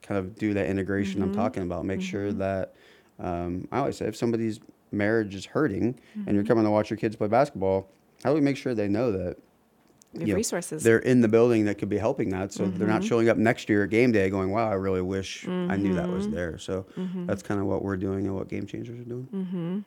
kind 0.01 0.17
of 0.17 0.37
do 0.37 0.53
that 0.53 0.67
integration 0.67 1.21
I'm 1.21 1.31
talking 1.31 1.63
about. 1.63 1.85
Make 1.85 2.01
sure 2.01 2.29
Mm-hmm. 2.29 2.39
that 2.39 2.75
um, 3.19 3.67
I 3.71 3.79
always 3.79 3.97
say 3.97 4.05
if 4.07 4.15
somebody's 4.15 4.59
marriage 4.91 5.35
is 5.35 5.45
hurting 5.45 5.83
and 5.83 5.95
Mm-hmm. 6.25 6.35
you're 6.35 6.43
coming 6.43 6.63
to 6.65 6.71
watch 6.71 6.89
your 6.89 6.97
kids 6.97 7.15
play 7.15 7.27
basketball, 7.27 7.89
how 8.23 8.29
do 8.31 8.35
we 8.35 8.41
make 8.41 8.57
sure 8.57 8.73
they 8.73 8.87
know 8.87 9.11
that 9.11 9.37
you 10.13 10.25
know, 10.27 10.35
resources. 10.35 10.83
they're 10.83 10.99
in 10.99 11.21
the 11.21 11.27
building 11.29 11.65
that 11.65 11.77
could 11.77 11.87
be 11.87 11.97
helping 11.97 12.29
that. 12.31 12.51
So 12.51 12.63
they're 12.65 12.71
Mm-hmm. 12.79 12.87
not 12.87 13.03
showing 13.03 13.29
up 13.29 13.37
next 13.37 13.69
year 13.69 13.83
at 13.85 13.89
game 13.91 14.11
day 14.11 14.29
going, 14.29 14.51
wow, 14.51 14.69
I 14.69 14.73
really 14.73 15.01
wish 15.01 15.47
I 15.47 15.77
knew 15.77 15.93
that 15.93 16.05
Mm-hmm. 16.05 16.13
was 16.13 16.27
there. 16.27 16.57
So 16.57 16.85
that's 17.27 17.41
kind 17.43 17.59
of 17.61 17.65
what 17.65 17.81
we're 17.83 17.95
doing 17.97 18.25
and 18.27 18.35
what 18.35 18.49
Game 18.49 18.65
Changers 18.67 18.99
are 18.99 19.03
doing. 19.09 19.85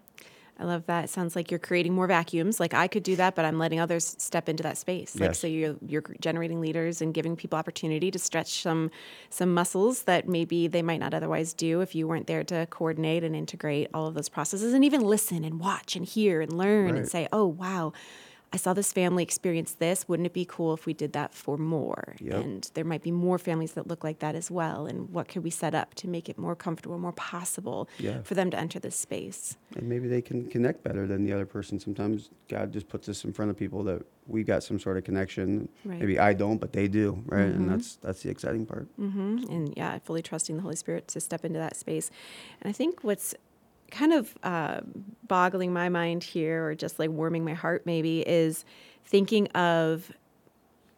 I 0.56 0.64
love 0.64 0.86
that. 0.86 1.04
It 1.04 1.10
sounds 1.10 1.34
like 1.34 1.50
you're 1.50 1.58
creating 1.58 1.94
more 1.94 2.06
vacuums. 2.06 2.60
Like 2.60 2.74
I 2.74 2.86
could 2.86 3.02
do 3.02 3.16
that, 3.16 3.34
but 3.34 3.44
I'm 3.44 3.58
letting 3.58 3.80
others 3.80 4.14
step 4.18 4.48
into 4.48 4.62
that 4.62 4.78
space. 4.78 5.14
Like 5.16 5.30
Yes. 5.30 5.38
so 5.40 5.46
you're 5.48 5.76
you're 5.84 6.04
generating 6.20 6.60
leaders 6.60 7.02
and 7.02 7.12
giving 7.12 7.34
people 7.34 7.58
opportunity 7.58 8.10
to 8.12 8.18
stretch 8.20 8.62
some 8.62 8.90
some 9.30 9.52
muscles 9.52 10.02
that 10.04 10.28
maybe 10.28 10.68
they 10.68 10.82
might 10.82 11.00
not 11.00 11.12
otherwise 11.12 11.54
do 11.54 11.80
if 11.80 11.94
you 11.94 12.06
weren't 12.06 12.28
there 12.28 12.44
to 12.44 12.66
coordinate 12.70 13.24
and 13.24 13.34
integrate 13.34 13.88
all 13.92 14.06
of 14.06 14.14
those 14.14 14.28
processes 14.28 14.72
and 14.74 14.84
even 14.84 15.00
listen 15.00 15.44
and 15.44 15.58
watch 15.58 15.96
and 15.96 16.06
hear 16.06 16.40
and 16.40 16.52
learn 16.56 16.96
and 16.96 17.08
say, 17.08 17.26
"Oh, 17.32 17.46
wow. 17.46 17.92
I 18.54 18.56
saw 18.56 18.72
this 18.72 18.92
family 18.92 19.24
experience 19.24 19.72
this. 19.72 20.06
Wouldn't 20.08 20.26
it 20.26 20.32
be 20.32 20.44
cool 20.44 20.72
if 20.74 20.86
we 20.86 20.94
did 20.94 21.12
that 21.14 21.34
for 21.34 21.58
more? 21.58 22.14
Yep. 22.20 22.44
And 22.44 22.70
there 22.74 22.84
might 22.84 23.02
be 23.02 23.10
more 23.10 23.36
families 23.36 23.72
that 23.72 23.88
look 23.88 24.04
like 24.04 24.20
that 24.20 24.36
as 24.36 24.48
well. 24.48 24.86
And 24.86 25.10
what 25.10 25.26
could 25.26 25.42
we 25.42 25.50
set 25.50 25.74
up 25.74 25.94
to 25.96 26.06
make 26.06 26.28
it 26.28 26.38
more 26.38 26.54
comfortable, 26.54 26.96
more 26.96 27.10
possible 27.12 27.88
Yeah. 27.98 28.22
for 28.22 28.34
them 28.34 28.52
to 28.52 28.56
enter 28.58 28.78
this 28.78 28.94
space? 28.94 29.56
And 29.76 29.88
maybe 29.88 30.06
they 30.06 30.22
can 30.22 30.46
connect 30.48 30.84
better 30.84 31.04
than 31.04 31.24
the 31.24 31.32
other 31.32 31.46
person. 31.46 31.80
Sometimes 31.80 32.30
God 32.48 32.72
just 32.72 32.88
puts 32.88 33.08
us 33.08 33.24
in 33.24 33.32
front 33.32 33.50
of 33.50 33.56
people 33.56 33.82
that 33.84 34.02
we've 34.28 34.46
got 34.46 34.62
some 34.62 34.78
sort 34.78 34.98
of 34.98 35.02
connection. 35.02 35.68
Right. 35.84 35.98
Maybe 35.98 36.20
I 36.20 36.32
don't, 36.32 36.58
but 36.58 36.72
they 36.72 36.86
do, 36.86 37.24
right? 37.26 37.46
And 37.58 37.68
that's 37.68 37.96
that's 37.96 38.22
the 38.22 38.30
exciting 38.30 38.66
part. 38.66 38.86
hmm 38.96 39.38
And 39.50 39.74
yeah, 39.76 39.98
fully 39.98 40.22
trusting 40.22 40.54
the 40.54 40.62
Holy 40.62 40.76
Spirit 40.76 41.08
to 41.08 41.20
step 41.20 41.44
into 41.44 41.58
that 41.58 41.76
space. 41.76 42.08
And 42.60 42.70
I 42.70 42.72
think 42.72 43.02
what's 43.02 43.34
kind 43.90 44.12
of 44.12 44.34
uh, 44.42 44.80
boggling 45.26 45.72
my 45.72 45.88
mind 45.88 46.24
here, 46.24 46.66
or 46.66 46.74
just 46.74 46.98
like 46.98 47.10
warming 47.10 47.44
my 47.44 47.54
heart, 47.54 47.84
maybe, 47.86 48.20
is 48.20 48.64
thinking 49.04 49.48
of 49.48 50.12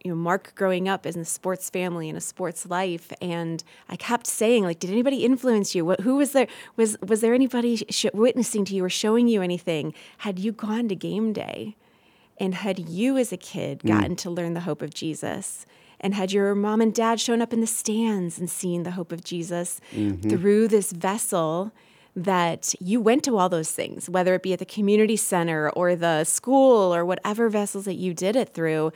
you 0.03 0.11
know 0.11 0.15
Mark 0.15 0.53
growing 0.55 0.87
up 0.87 1.05
in 1.05 1.19
a 1.19 1.25
sports 1.25 1.69
family 1.69 2.07
and 2.07 2.17
a 2.17 2.21
sports 2.21 2.65
life, 2.65 3.11
and 3.21 3.63
I 3.89 3.95
kept 3.95 4.27
saying 4.27 4.63
like, 4.63 4.79
did 4.79 4.89
anybody 4.89 5.25
influence 5.25 5.75
you? 5.75 5.85
What, 5.85 6.01
who 6.01 6.15
was 6.15 6.31
there? 6.31 6.47
Was 6.75 6.97
was 7.01 7.21
there 7.21 7.33
anybody 7.33 7.77
sh- 7.89 8.05
witnessing 8.13 8.65
to 8.65 8.75
you 8.75 8.85
or 8.85 8.89
showing 8.89 9.27
you 9.27 9.41
anything? 9.41 9.93
Had 10.19 10.39
you 10.39 10.51
gone 10.51 10.87
to 10.89 10.95
game 10.95 11.33
day? 11.33 11.75
And 12.39 12.53
had 12.53 12.77
you 12.87 13.17
as 13.17 13.33
a 13.33 13.37
kid 13.37 13.81
gotten 13.83 14.15
to 14.17 14.29
learn 14.29 14.53
the 14.53 14.59
hope 14.59 14.83
of 14.83 14.93
Jesus? 14.93 15.65
And 15.99 16.13
had 16.13 16.31
your 16.31 16.53
mom 16.53 16.81
and 16.81 16.93
dad 16.93 17.19
shown 17.19 17.41
up 17.41 17.51
in 17.51 17.61
the 17.61 17.67
stands 17.67 18.37
and 18.37 18.47
seen 18.47 18.83
the 18.83 18.91
hope 18.91 19.11
of 19.11 19.23
Jesus 19.23 19.81
through 20.29 20.67
this 20.67 20.91
vessel 20.91 21.73
that 22.17 22.73
you 22.81 22.99
went 22.99 23.23
to 23.25 23.37
all 23.37 23.47
those 23.47 23.71
things, 23.71 24.09
whether 24.09 24.33
it 24.33 24.41
be 24.41 24.51
at 24.51 24.59
the 24.59 24.65
community 24.65 25.15
center 25.15 25.69
or 25.69 25.95
the 25.95 26.23
school 26.23 26.93
or 26.93 27.05
whatever 27.05 27.47
vessels 27.47 27.85
that 27.85 27.93
you 27.93 28.13
did 28.13 28.35
it 28.35 28.53
through? 28.55 28.91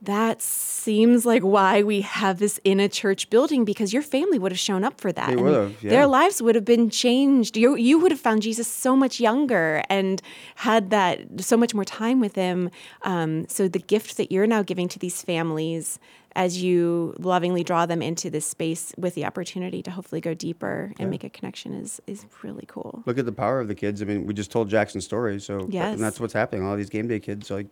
That 0.00 0.40
seems 0.42 1.24
like 1.24 1.42
why 1.42 1.82
we 1.82 2.02
have 2.02 2.38
this 2.38 2.60
in 2.62 2.78
a 2.78 2.88
church 2.88 3.30
building 3.30 3.64
because 3.64 3.92
your 3.92 4.02
family 4.02 4.38
would 4.38 4.52
have 4.52 4.58
shown 4.58 4.84
up 4.84 5.00
for 5.00 5.10
that. 5.12 5.30
They 5.30 5.36
would 5.36 5.54
have, 5.54 5.82
yeah. 5.82 5.90
Their 5.90 6.06
lives 6.06 6.42
would 6.42 6.54
have 6.54 6.64
been 6.64 6.90
changed. 6.90 7.56
You 7.56 7.74
you 7.74 7.98
would 7.98 8.12
have 8.12 8.20
found 8.20 8.42
Jesus 8.42 8.68
so 8.68 8.94
much 8.94 9.18
younger 9.18 9.82
and 9.88 10.20
had 10.56 10.90
that 10.90 11.40
so 11.40 11.56
much 11.56 11.74
more 11.74 11.86
time 11.86 12.20
with 12.20 12.34
him. 12.34 12.70
Um, 13.02 13.48
so 13.48 13.66
the 13.66 13.78
gift 13.78 14.16
that 14.18 14.30
you're 14.30 14.46
now 14.46 14.62
giving 14.62 14.88
to 14.88 14.98
these 14.98 15.22
families 15.22 15.98
as 16.36 16.62
you 16.62 17.14
lovingly 17.18 17.62
draw 17.62 17.86
them 17.86 18.02
into 18.02 18.28
this 18.30 18.46
space 18.46 18.92
with 18.96 19.14
the 19.14 19.24
opportunity 19.24 19.82
to 19.82 19.90
hopefully 19.90 20.20
go 20.20 20.34
deeper 20.34 20.92
and 20.98 21.10
make 21.10 21.24
a 21.24 21.30
connection 21.30 21.74
is 21.74 22.00
is 22.06 22.26
really 22.42 22.64
cool. 22.66 23.02
Look 23.06 23.18
at 23.18 23.26
the 23.26 23.32
power 23.32 23.60
of 23.60 23.68
the 23.68 23.74
kids. 23.74 24.02
I 24.02 24.04
mean, 24.04 24.26
we 24.26 24.34
just 24.34 24.50
told 24.50 24.68
Jackson's 24.68 25.04
story, 25.04 25.40
so 25.40 25.66
Yes. 25.70 25.94
and 25.94 26.02
that's 26.02 26.18
what's 26.20 26.32
happening. 26.32 26.66
All 26.66 26.76
these 26.76 26.90
game 26.90 27.08
day 27.08 27.20
kids 27.20 27.50
are 27.50 27.56
like, 27.56 27.68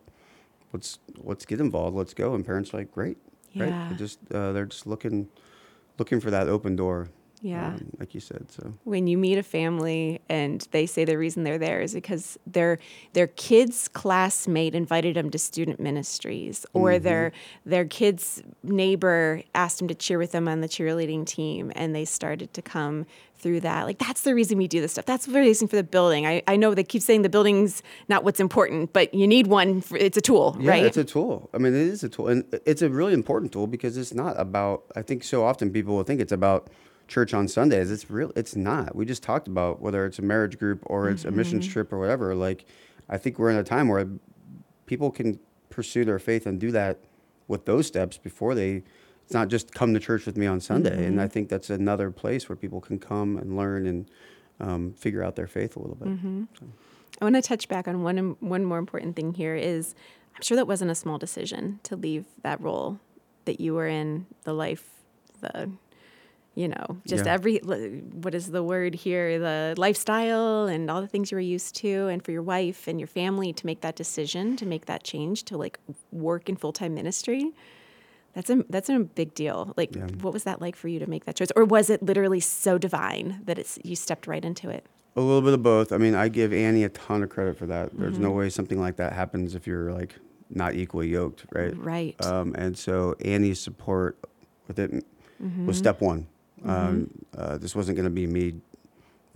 let's 0.72 0.98
let's 1.18 1.44
get 1.44 1.60
involved, 1.60 1.96
let's 1.96 2.14
go, 2.14 2.34
and 2.34 2.44
parents 2.46 2.72
are 2.72 2.78
like, 2.78 2.92
great, 2.92 3.18
right? 3.56 3.68
They're 3.88 3.98
just 3.98 4.18
uh, 4.32 4.52
they're 4.52 4.66
just 4.66 4.86
looking 4.86 5.28
looking 5.98 6.20
for 6.20 6.30
that 6.30 6.48
open 6.48 6.76
door 6.76 7.08
Yeah. 7.42 7.68
um, 7.68 7.90
like 7.98 8.14
you 8.14 8.20
said. 8.20 8.50
So 8.50 8.72
when 8.84 9.06
you 9.06 9.18
meet 9.18 9.36
a 9.36 9.42
family 9.42 10.20
and 10.28 10.66
they 10.70 10.86
say 10.86 11.04
the 11.04 11.18
reason 11.18 11.44
they're 11.44 11.58
there 11.58 11.80
is 11.80 11.92
because 11.92 12.38
their 12.46 12.78
their 13.12 13.26
kid's 13.26 13.88
classmate 13.88 14.74
invited 14.74 15.16
them 15.16 15.30
to 15.30 15.38
student 15.38 15.80
ministries 15.80 16.64
or 16.72 16.98
their 16.98 17.32
their 17.66 17.84
kid's 17.84 18.42
neighbor 18.62 19.42
asked 19.54 19.78
them 19.78 19.88
to 19.88 19.94
cheer 19.94 20.18
with 20.18 20.32
them 20.32 20.48
on 20.48 20.60
the 20.60 20.68
cheerleading 20.68 21.26
team 21.26 21.72
and 21.74 21.94
they 21.94 22.04
started 22.04 22.54
to 22.54 22.62
come 22.62 23.06
through 23.34 23.58
that 23.58 23.86
like 23.86 23.98
that's 23.98 24.20
the 24.20 24.36
reason 24.36 24.56
we 24.56 24.68
do 24.68 24.80
this 24.80 24.92
stuff 24.92 25.04
that's 25.04 25.26
the 25.26 25.32
reason 25.32 25.66
for 25.66 25.74
the 25.74 25.82
building 25.82 26.26
i, 26.26 26.40
I 26.46 26.54
know 26.54 26.74
they 26.74 26.84
keep 26.84 27.02
saying 27.02 27.22
the 27.22 27.28
building's 27.28 27.82
not 28.06 28.22
what's 28.22 28.38
important 28.38 28.92
but 28.92 29.12
you 29.12 29.26
need 29.26 29.48
one 29.48 29.80
for, 29.80 29.96
it's 29.96 30.16
a 30.16 30.20
tool 30.20 30.56
yeah, 30.60 30.70
right 30.70 30.84
it's 30.84 30.96
a 30.96 31.04
tool. 31.04 31.48
I 31.54 31.58
mean, 31.58 31.74
it 31.74 31.80
is 31.80 32.04
a 32.04 32.08
tool, 32.08 32.28
and 32.28 32.44
it's 32.66 32.82
a 32.82 32.88
really 32.88 33.14
important 33.14 33.52
tool 33.52 33.66
because 33.66 33.96
it's 33.96 34.14
not 34.14 34.38
about. 34.38 34.84
I 34.94 35.02
think 35.02 35.24
so 35.24 35.44
often 35.44 35.72
people 35.72 35.94
will 35.96 36.04
think 36.04 36.20
it's 36.20 36.32
about 36.32 36.68
church 37.12 37.34
on 37.34 37.46
Sundays. 37.46 37.90
It's 37.90 38.10
real. 38.10 38.32
It's 38.34 38.56
not. 38.56 38.96
We 38.96 39.04
just 39.04 39.22
talked 39.22 39.46
about 39.46 39.80
whether 39.80 40.06
it's 40.06 40.18
a 40.18 40.22
marriage 40.22 40.58
group 40.58 40.82
or 40.86 41.10
it's 41.10 41.24
a 41.24 41.28
mm-hmm, 41.28 41.36
missions 41.36 41.64
mm-hmm. 41.66 41.72
trip 41.72 41.92
or 41.92 41.98
whatever. 41.98 42.34
Like, 42.34 42.64
I 43.08 43.18
think 43.18 43.38
we're 43.38 43.50
in 43.50 43.58
a 43.58 43.64
time 43.64 43.88
where 43.88 44.08
people 44.86 45.10
can 45.10 45.38
pursue 45.68 46.04
their 46.04 46.18
faith 46.18 46.46
and 46.46 46.58
do 46.58 46.70
that 46.70 46.98
with 47.48 47.66
those 47.66 47.86
steps 47.86 48.16
before 48.16 48.54
they. 48.54 48.82
It's 49.24 49.34
not 49.34 49.48
just 49.48 49.72
come 49.72 49.94
to 49.94 50.00
church 50.00 50.26
with 50.26 50.36
me 50.36 50.46
on 50.46 50.58
Sunday, 50.58 51.04
and 51.04 51.12
mm-hmm. 51.12 51.20
I 51.20 51.28
think 51.28 51.48
that's 51.48 51.70
another 51.70 52.10
place 52.10 52.48
where 52.48 52.56
people 52.56 52.80
can 52.80 52.98
come 52.98 53.36
and 53.36 53.56
learn 53.56 53.86
and 53.86 54.10
um, 54.58 54.94
figure 54.94 55.22
out 55.22 55.36
their 55.36 55.46
faith 55.46 55.76
a 55.76 55.78
little 55.78 55.94
bit. 55.94 56.08
I 57.20 57.24
want 57.24 57.36
to 57.36 57.42
touch 57.42 57.68
back 57.68 57.86
on 57.86 58.02
one 58.02 58.36
one 58.40 58.64
more 58.64 58.78
important 58.78 59.14
thing 59.14 59.34
here 59.34 59.54
is 59.54 59.94
I'm 60.34 60.42
sure 60.42 60.56
that 60.56 60.66
wasn't 60.66 60.90
a 60.90 60.94
small 60.94 61.18
decision 61.18 61.78
to 61.84 61.94
leave 61.94 62.24
that 62.42 62.60
role 62.60 62.98
that 63.44 63.60
you 63.60 63.74
were 63.74 63.86
in, 63.86 64.26
the 64.42 64.52
life, 64.52 64.88
the 65.40 65.70
you 66.54 66.68
know, 66.68 66.98
just 67.06 67.24
Yeah. 67.26 67.32
every 67.34 67.58
what 67.58 68.34
is 68.34 68.50
the 68.50 68.62
word 68.62 68.94
here, 68.94 69.38
the 69.38 69.74
lifestyle 69.78 70.66
and 70.66 70.90
all 70.90 71.00
the 71.00 71.06
things 71.06 71.30
you 71.30 71.36
were 71.36 71.40
used 71.40 71.74
to 71.76 72.08
and 72.08 72.22
for 72.24 72.30
your 72.32 72.42
wife 72.42 72.86
and 72.88 73.00
your 73.00 73.06
family 73.06 73.52
to 73.54 73.64
make 73.66 73.80
that 73.80 73.96
decision, 73.96 74.56
to 74.56 74.66
make 74.66 74.84
that 74.86 75.02
change 75.02 75.44
to 75.44 75.56
like 75.56 75.78
work 76.10 76.48
in 76.48 76.56
full-time 76.56 76.94
ministry. 76.94 77.52
That's 78.34 78.48
a 78.50 78.64
that's 78.70 78.88
a 78.88 78.98
big 79.00 79.34
deal. 79.34 79.72
Like 79.76 79.94
Yeah. 79.94 80.06
what 80.20 80.32
was 80.32 80.44
that 80.44 80.60
like 80.60 80.76
for 80.76 80.88
you 80.88 80.98
to 80.98 81.06
make 81.06 81.24
that 81.24 81.36
choice 81.36 81.50
or 81.56 81.64
was 81.64 81.88
it 81.90 82.02
literally 82.02 82.40
so 82.40 82.76
divine 82.78 83.40
that 83.44 83.58
it's 83.58 83.78
you 83.84 83.96
stepped 83.96 84.26
right 84.26 84.44
into 84.44 84.68
it? 84.70 84.84
A 85.16 85.20
little 85.20 85.42
bit 85.42 85.52
of 85.52 85.62
both. 85.62 85.92
I 85.92 85.98
mean, 85.98 86.14
I 86.14 86.28
give 86.28 86.52
Annie 86.54 86.84
a 86.84 86.88
ton 86.88 87.22
of 87.22 87.28
credit 87.28 87.56
for 87.58 87.66
that. 87.66 87.96
There's 87.98 88.14
Mm-hmm. 88.14 88.22
no 88.22 88.30
way 88.30 88.48
something 88.50 88.80
like 88.80 88.96
that 88.96 89.12
happens 89.12 89.54
if 89.54 89.66
you're 89.66 89.92
like 89.92 90.14
not 90.48 90.74
equally 90.74 91.08
yoked, 91.08 91.44
right? 91.52 91.76
Right. 91.76 92.14
Um, 92.26 92.54
and 92.56 92.76
so 92.78 93.14
Annie's 93.24 93.60
support 93.60 94.18
with 94.68 94.78
it 94.78 94.90
Mm-hmm. 95.42 95.66
was 95.66 95.76
step 95.76 96.00
one. 96.00 96.28
Um, 96.64 97.10
uh, 97.36 97.58
this 97.58 97.74
wasn't 97.74 97.96
going 97.96 98.04
to 98.04 98.10
be 98.10 98.26
me 98.26 98.60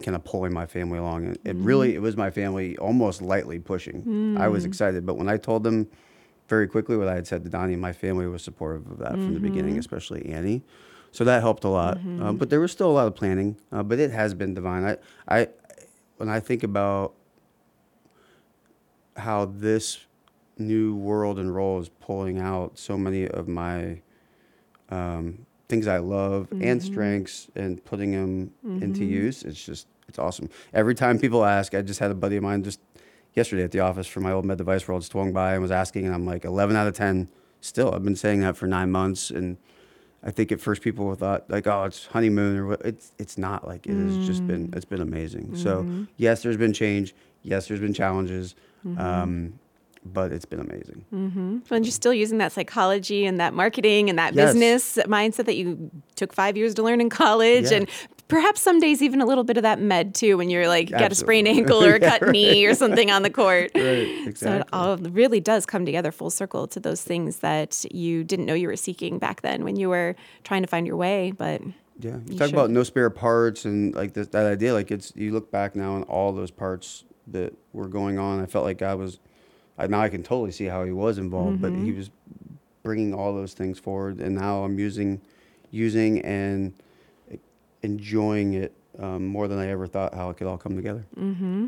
kind 0.02 0.14
of 0.14 0.24
pulling 0.24 0.52
my 0.52 0.66
family 0.66 0.98
along. 0.98 1.26
It, 1.26 1.40
it 1.44 1.56
really, 1.56 1.88
Mm-hmm. 1.90 1.96
it 1.96 2.00
was 2.00 2.16
my 2.16 2.30
family 2.30 2.76
almost 2.78 3.22
lightly 3.22 3.58
pushing. 3.58 4.34
I 4.36 4.48
was 4.48 4.64
Mm. 4.64 4.66
excited, 4.66 5.06
but 5.06 5.14
when 5.16 5.28
I 5.28 5.36
told 5.38 5.64
them 5.64 5.88
very 6.48 6.68
quickly 6.68 6.96
what 6.96 7.08
I 7.08 7.14
had 7.14 7.26
said 7.26 7.42
to 7.44 7.50
Donnie, 7.50 7.76
my 7.76 7.92
family 7.92 8.26
was 8.26 8.42
supportive 8.42 8.88
of 8.90 8.98
that 8.98 9.12
from 9.12 9.34
the 9.34 9.40
Mm-hmm. 9.40 9.42
beginning, 9.42 9.78
especially 9.78 10.26
Annie. 10.26 10.62
So 11.12 11.24
that 11.24 11.40
helped 11.40 11.64
a 11.64 11.68
lot. 11.68 11.98
Um, 12.20 12.36
but 12.36 12.50
there 12.50 12.60
was 12.60 12.70
still 12.72 12.90
a 12.90 12.92
lot 12.92 13.06
of 13.06 13.14
planning. 13.14 13.56
Uh, 13.72 13.82
but 13.82 13.98
it 13.98 14.10
has 14.10 14.34
been 14.34 14.52
divine. 14.54 14.84
I, 14.84 14.96
I, 15.28 15.48
when 16.18 16.28
I 16.28 16.40
think 16.40 16.62
about 16.62 17.14
how 19.16 19.46
this 19.46 20.04
new 20.58 20.94
world 20.94 21.38
and 21.38 21.54
role 21.54 21.80
is 21.80 21.88
pulling 21.88 22.38
out 22.38 22.78
so 22.78 22.96
many 22.98 23.26
of 23.26 23.48
my 23.48 24.02
um, 24.90 25.46
things 25.68 25.86
I 25.86 25.98
love 25.98 26.48
and 26.50 26.62
mm-hmm. 26.62 26.92
strengths 26.92 27.48
and 27.56 27.84
putting 27.84 28.12
them 28.12 28.52
into 28.64 29.00
mm-hmm. 29.00 29.12
use. 29.12 29.42
It's 29.42 29.64
just 29.64 29.86
it's 30.08 30.18
awesome. 30.18 30.48
Every 30.72 30.94
time 30.94 31.18
people 31.18 31.44
ask, 31.44 31.74
I 31.74 31.82
just 31.82 32.00
had 32.00 32.10
a 32.10 32.14
buddy 32.14 32.36
of 32.36 32.42
mine 32.42 32.62
just 32.62 32.80
yesterday 33.34 33.64
at 33.64 33.72
the 33.72 33.80
office 33.80 34.06
from 34.06 34.22
my 34.22 34.32
old 34.32 34.44
med 34.44 34.58
device 34.58 34.86
world 34.86 35.04
swung 35.04 35.32
by 35.32 35.54
and 35.54 35.62
was 35.62 35.70
asking, 35.70 36.06
and 36.06 36.14
I'm 36.14 36.24
like 36.24 36.44
11 36.44 36.76
out 36.76 36.86
of 36.86 36.94
10. 36.94 37.28
Still, 37.60 37.94
I've 37.94 38.04
been 38.04 38.16
saying 38.16 38.40
that 38.40 38.56
for 38.56 38.66
nine 38.66 38.90
months, 38.92 39.30
and 39.30 39.56
I 40.22 40.30
think 40.30 40.52
at 40.52 40.60
first 40.60 40.82
people 40.82 41.12
thought 41.14 41.48
like, 41.50 41.66
oh, 41.66 41.84
it's 41.84 42.06
honeymoon 42.06 42.56
or 42.56 42.66
what. 42.66 42.82
It's 42.84 43.12
it's 43.18 43.36
not 43.38 43.66
like 43.66 43.86
it 43.86 43.94
has 43.94 44.26
just 44.26 44.46
been 44.46 44.68
mm. 44.68 44.76
it's 44.76 44.84
been 44.84 45.00
amazing. 45.00 45.56
So 45.56 45.82
mm-hmm. 45.82 46.04
yes, 46.16 46.42
there's 46.42 46.56
been 46.56 46.72
change. 46.72 47.14
Yes, 47.42 47.68
there's 47.68 47.80
been 47.80 47.94
challenges. 47.94 48.54
Um, 48.98 49.58
but 50.12 50.32
it's 50.32 50.44
been 50.44 50.60
amazing. 50.60 51.04
Mm-hmm. 51.12 51.58
And 51.74 51.84
you're 51.84 51.92
still 51.92 52.14
using 52.14 52.38
that 52.38 52.52
psychology 52.52 53.24
and 53.26 53.38
that 53.40 53.54
marketing 53.54 54.08
and 54.10 54.18
that 54.18 54.34
Yes. 54.34 54.52
business 54.54 54.98
mindset 55.06 55.44
that 55.46 55.56
you 55.56 55.90
took 56.14 56.32
five 56.32 56.56
years 56.56 56.74
to 56.74 56.82
learn 56.82 57.00
in 57.00 57.08
college, 57.10 57.70
Yeah. 57.70 57.78
and 57.78 57.88
perhaps 58.28 58.60
some 58.60 58.80
days 58.80 59.02
even 59.02 59.20
a 59.20 59.26
little 59.26 59.44
bit 59.44 59.56
of 59.56 59.62
that 59.62 59.80
med 59.80 60.14
too, 60.14 60.36
when 60.36 60.50
you're 60.50 60.66
like 60.68 60.90
got 60.90 61.12
a 61.12 61.14
sprained 61.14 61.46
ankle 61.48 61.82
or 61.84 61.94
a 61.96 62.00
cut 62.00 62.26
knee 62.28 62.64
or 62.66 62.74
something 62.74 63.10
on 63.10 63.22
the 63.22 63.30
court. 63.30 63.70
Right, 63.74 64.36
So 64.36 64.52
it 64.56 64.66
all 64.72 64.96
really 64.96 65.40
does 65.40 65.64
come 65.66 65.84
together 65.86 66.10
full 66.10 66.30
circle 66.30 66.66
to 66.68 66.80
those 66.80 67.02
things 67.02 67.38
that 67.38 67.84
you 67.92 68.24
didn't 68.24 68.46
know 68.46 68.54
you 68.54 68.68
were 68.68 68.76
seeking 68.76 69.18
back 69.18 69.42
then 69.42 69.62
when 69.64 69.76
you 69.76 69.88
were 69.88 70.16
trying 70.44 70.62
to 70.62 70.68
find 70.68 70.86
your 70.86 70.96
way. 70.96 71.32
But 71.36 71.62
Yeah, 72.00 72.16
you, 72.16 72.22
You 72.32 72.38
talk 72.38 72.48
should. 72.48 72.54
about 72.54 72.70
no 72.70 72.82
spare 72.82 73.10
parts 73.10 73.64
and 73.64 73.94
like 73.94 74.14
this, 74.14 74.26
that 74.28 74.46
idea. 74.46 74.72
Like 74.74 74.90
it's 74.90 75.12
you 75.14 75.30
look 75.32 75.50
back 75.52 75.76
now 75.76 75.94
and 75.96 76.04
all 76.06 76.32
those 76.32 76.50
parts 76.50 77.04
that 77.28 77.54
were 77.72 77.88
going 77.88 78.18
on. 78.18 78.40
I 78.42 78.46
felt 78.46 78.64
like 78.64 78.78
God 78.78 78.98
was. 78.98 79.18
I, 79.78 79.86
now 79.86 80.00
I 80.00 80.08
can 80.08 80.22
totally 80.22 80.52
see 80.52 80.66
how 80.66 80.84
He 80.84 80.92
was 80.92 81.18
involved, 81.18 81.60
but 81.60 81.72
He 81.72 81.92
was 81.92 82.10
bringing 82.82 83.14
all 83.14 83.34
those 83.34 83.52
things 83.52 83.78
forward, 83.78 84.20
and 84.20 84.34
now 84.34 84.64
I'm 84.64 84.78
using, 84.78 85.20
using 85.70 86.20
and 86.22 86.72
enjoying 87.82 88.54
it 88.54 88.72
um, 88.98 89.26
more 89.26 89.48
than 89.48 89.58
I 89.58 89.68
ever 89.68 89.86
thought 89.86 90.14
how 90.14 90.30
it 90.30 90.36
could 90.36 90.46
all 90.46 90.58
come 90.58 90.76
together. 90.76 91.04
Mm-hmm. 91.16 91.66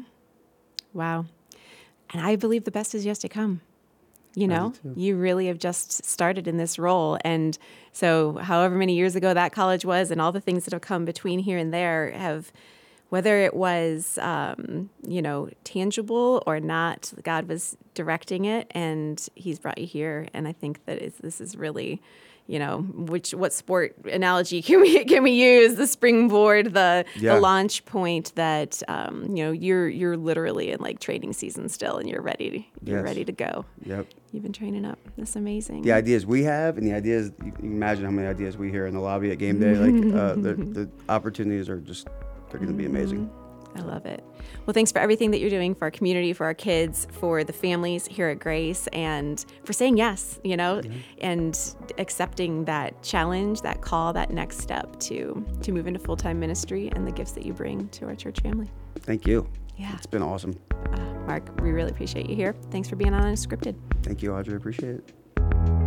Wow. 0.93 1.27
And 2.11 2.23
I 2.23 2.37
believe 2.37 2.65
the 2.65 2.71
best 2.71 2.95
is 2.95 3.05
yet 3.05 3.17
to 3.19 3.29
come. 3.29 3.61
You 4.35 4.47
know, 4.47 4.73
you 4.95 5.17
really 5.17 5.49
have 5.49 5.59
just 5.59 6.05
started 6.05 6.47
in 6.47 6.59
this 6.59 6.79
role. 6.79 7.19
And 7.25 7.59
so, 7.93 8.37
however 8.37 8.77
many 8.77 8.95
years 8.95 9.17
ago 9.17 9.35
that 9.35 9.51
college 9.51 9.85
was, 9.85 10.13
and 10.13 10.21
all 10.21 10.31
the 10.31 10.41
things 10.41 10.65
that 10.65 10.73
have 10.73 10.83
come 10.83 11.05
between 11.05 11.41
here 11.41 11.59
and 11.59 11.75
there 11.75 12.13
have, 12.13 12.53
whether 13.11 13.39
it 13.39 13.55
was, 13.55 14.19
um, 14.21 14.91
you 15.07 15.23
know, 15.23 15.49
tangible 15.65 16.43
or 16.47 16.61
not, 16.61 17.13
God 17.23 17.49
was 17.49 17.77
directing 17.95 18.45
it 18.45 18.67
and 18.73 19.27
He's 19.35 19.59
brought 19.59 19.79
you 19.79 19.87
here. 19.87 20.29
And 20.35 20.47
I 20.47 20.53
think 20.53 20.85
that 20.87 21.01
this 21.23 21.41
is 21.41 21.57
really, 21.57 22.03
you 22.47 22.59
know, 22.59 22.79
which 22.81 23.33
what 23.35 23.53
sport 23.53 23.95
analogy 24.07 24.61
can 24.69 24.81
we 24.81 25.05
can 25.05 25.23
we 25.23 25.33
use? 25.33 25.75
The 25.77 25.87
springboard, 25.87 26.75
the 26.75 27.05
Yeah. 27.17 27.35
the 27.35 27.41
launch 27.41 27.85
point 27.87 28.33
that 28.37 28.83
um, 28.89 29.25
you 29.37 29.45
know 29.45 29.53
you're 29.53 29.89
you're 29.89 30.17
literally 30.17 30.71
in 30.71 30.81
like 30.81 30.99
training 31.01 31.33
season 31.33 31.69
still, 31.69 31.97
and 31.99 32.09
you're 32.09 32.23
ready 32.23 32.51
to, 32.51 32.59
you're 32.91 32.99
Yes. 32.99 33.05
ready 33.05 33.25
to 33.25 33.33
go. 33.33 33.65
Yep. 33.85 34.07
You've 34.33 34.43
been 34.43 34.53
training 34.53 34.85
up. 34.85 34.99
That's 35.17 35.37
amazing. 35.37 35.81
The 35.83 35.93
ideas 35.93 36.27
we 36.27 36.43
have 36.45 36.77
and 36.79 36.87
the 36.87 36.93
ideas 36.95 37.33
you 37.45 37.53
can 37.53 37.65
imagine 37.65 38.05
how 38.05 38.11
many 38.11 38.29
ideas 38.29 38.57
we 38.59 38.71
hear 38.71 38.87
in 38.87 38.93
the 38.95 39.01
lobby 39.01 39.31
at 39.31 39.39
game 39.39 39.59
day. 39.61 39.75
Like 39.77 40.15
uh, 40.15 40.35
the 40.35 40.55
the 40.79 40.91
opportunities 41.09 41.69
are 41.71 41.81
just 41.81 42.09
they're 42.51 42.61
going 42.61 42.73
to 42.73 42.77
be 42.77 42.87
amazing. 42.87 43.31
I 43.77 43.81
love 43.81 44.07
it. 44.07 44.25
Well, 44.67 44.75
thanks 44.75 44.91
for 44.91 44.99
everything 44.99 45.31
that 45.31 45.41
you're 45.41 45.51
doing 45.51 45.75
for 45.75 45.85
our 45.85 45.91
community, 45.91 46.33
for 46.33 46.45
our 46.45 46.55
kids, 46.55 47.07
for 47.13 47.45
the 47.45 47.53
families 47.53 48.07
here 48.07 48.29
at 48.29 48.39
Grace, 48.39 48.87
and 48.89 49.45
for 49.65 49.73
saying 49.73 49.99
yes, 49.99 50.41
you 50.43 50.57
know, 50.57 50.81
and 51.21 51.59
accepting 51.99 52.65
that 52.65 53.03
challenge, 53.03 53.61
that 53.63 53.81
call, 53.81 54.13
that 54.15 54.31
next 54.31 54.59
step 54.59 54.99
to 55.01 55.45
to 55.63 55.73
move 55.73 55.87
into 55.87 56.01
full 56.01 56.17
time 56.17 56.41
ministry 56.41 56.91
and 56.95 57.07
the 57.07 57.13
gifts 57.13 57.33
that 57.33 57.45
you 57.45 57.53
bring 57.53 57.89
to 57.91 58.07
our 58.07 58.15
church 58.15 58.41
family. 58.41 58.71
Thank 59.01 59.27
you. 59.27 59.49
Yeah. 59.77 59.95
It's 59.95 60.07
been 60.07 60.23
awesome. 60.23 60.59
Uh, 60.93 61.01
Mark, 61.27 61.61
we 61.61 61.71
really 61.71 61.91
appreciate 61.91 62.29
you 62.29 62.35
here. 62.35 62.55
Thanks 62.71 62.89
for 62.89 62.97
being 62.97 63.15
on 63.15 63.23
Unscripted. 63.23 63.77
Thank 64.03 64.23
you, 64.23 64.35
Audrey. 64.35 64.57
Appreciate 64.57 64.97
it. 64.97 65.78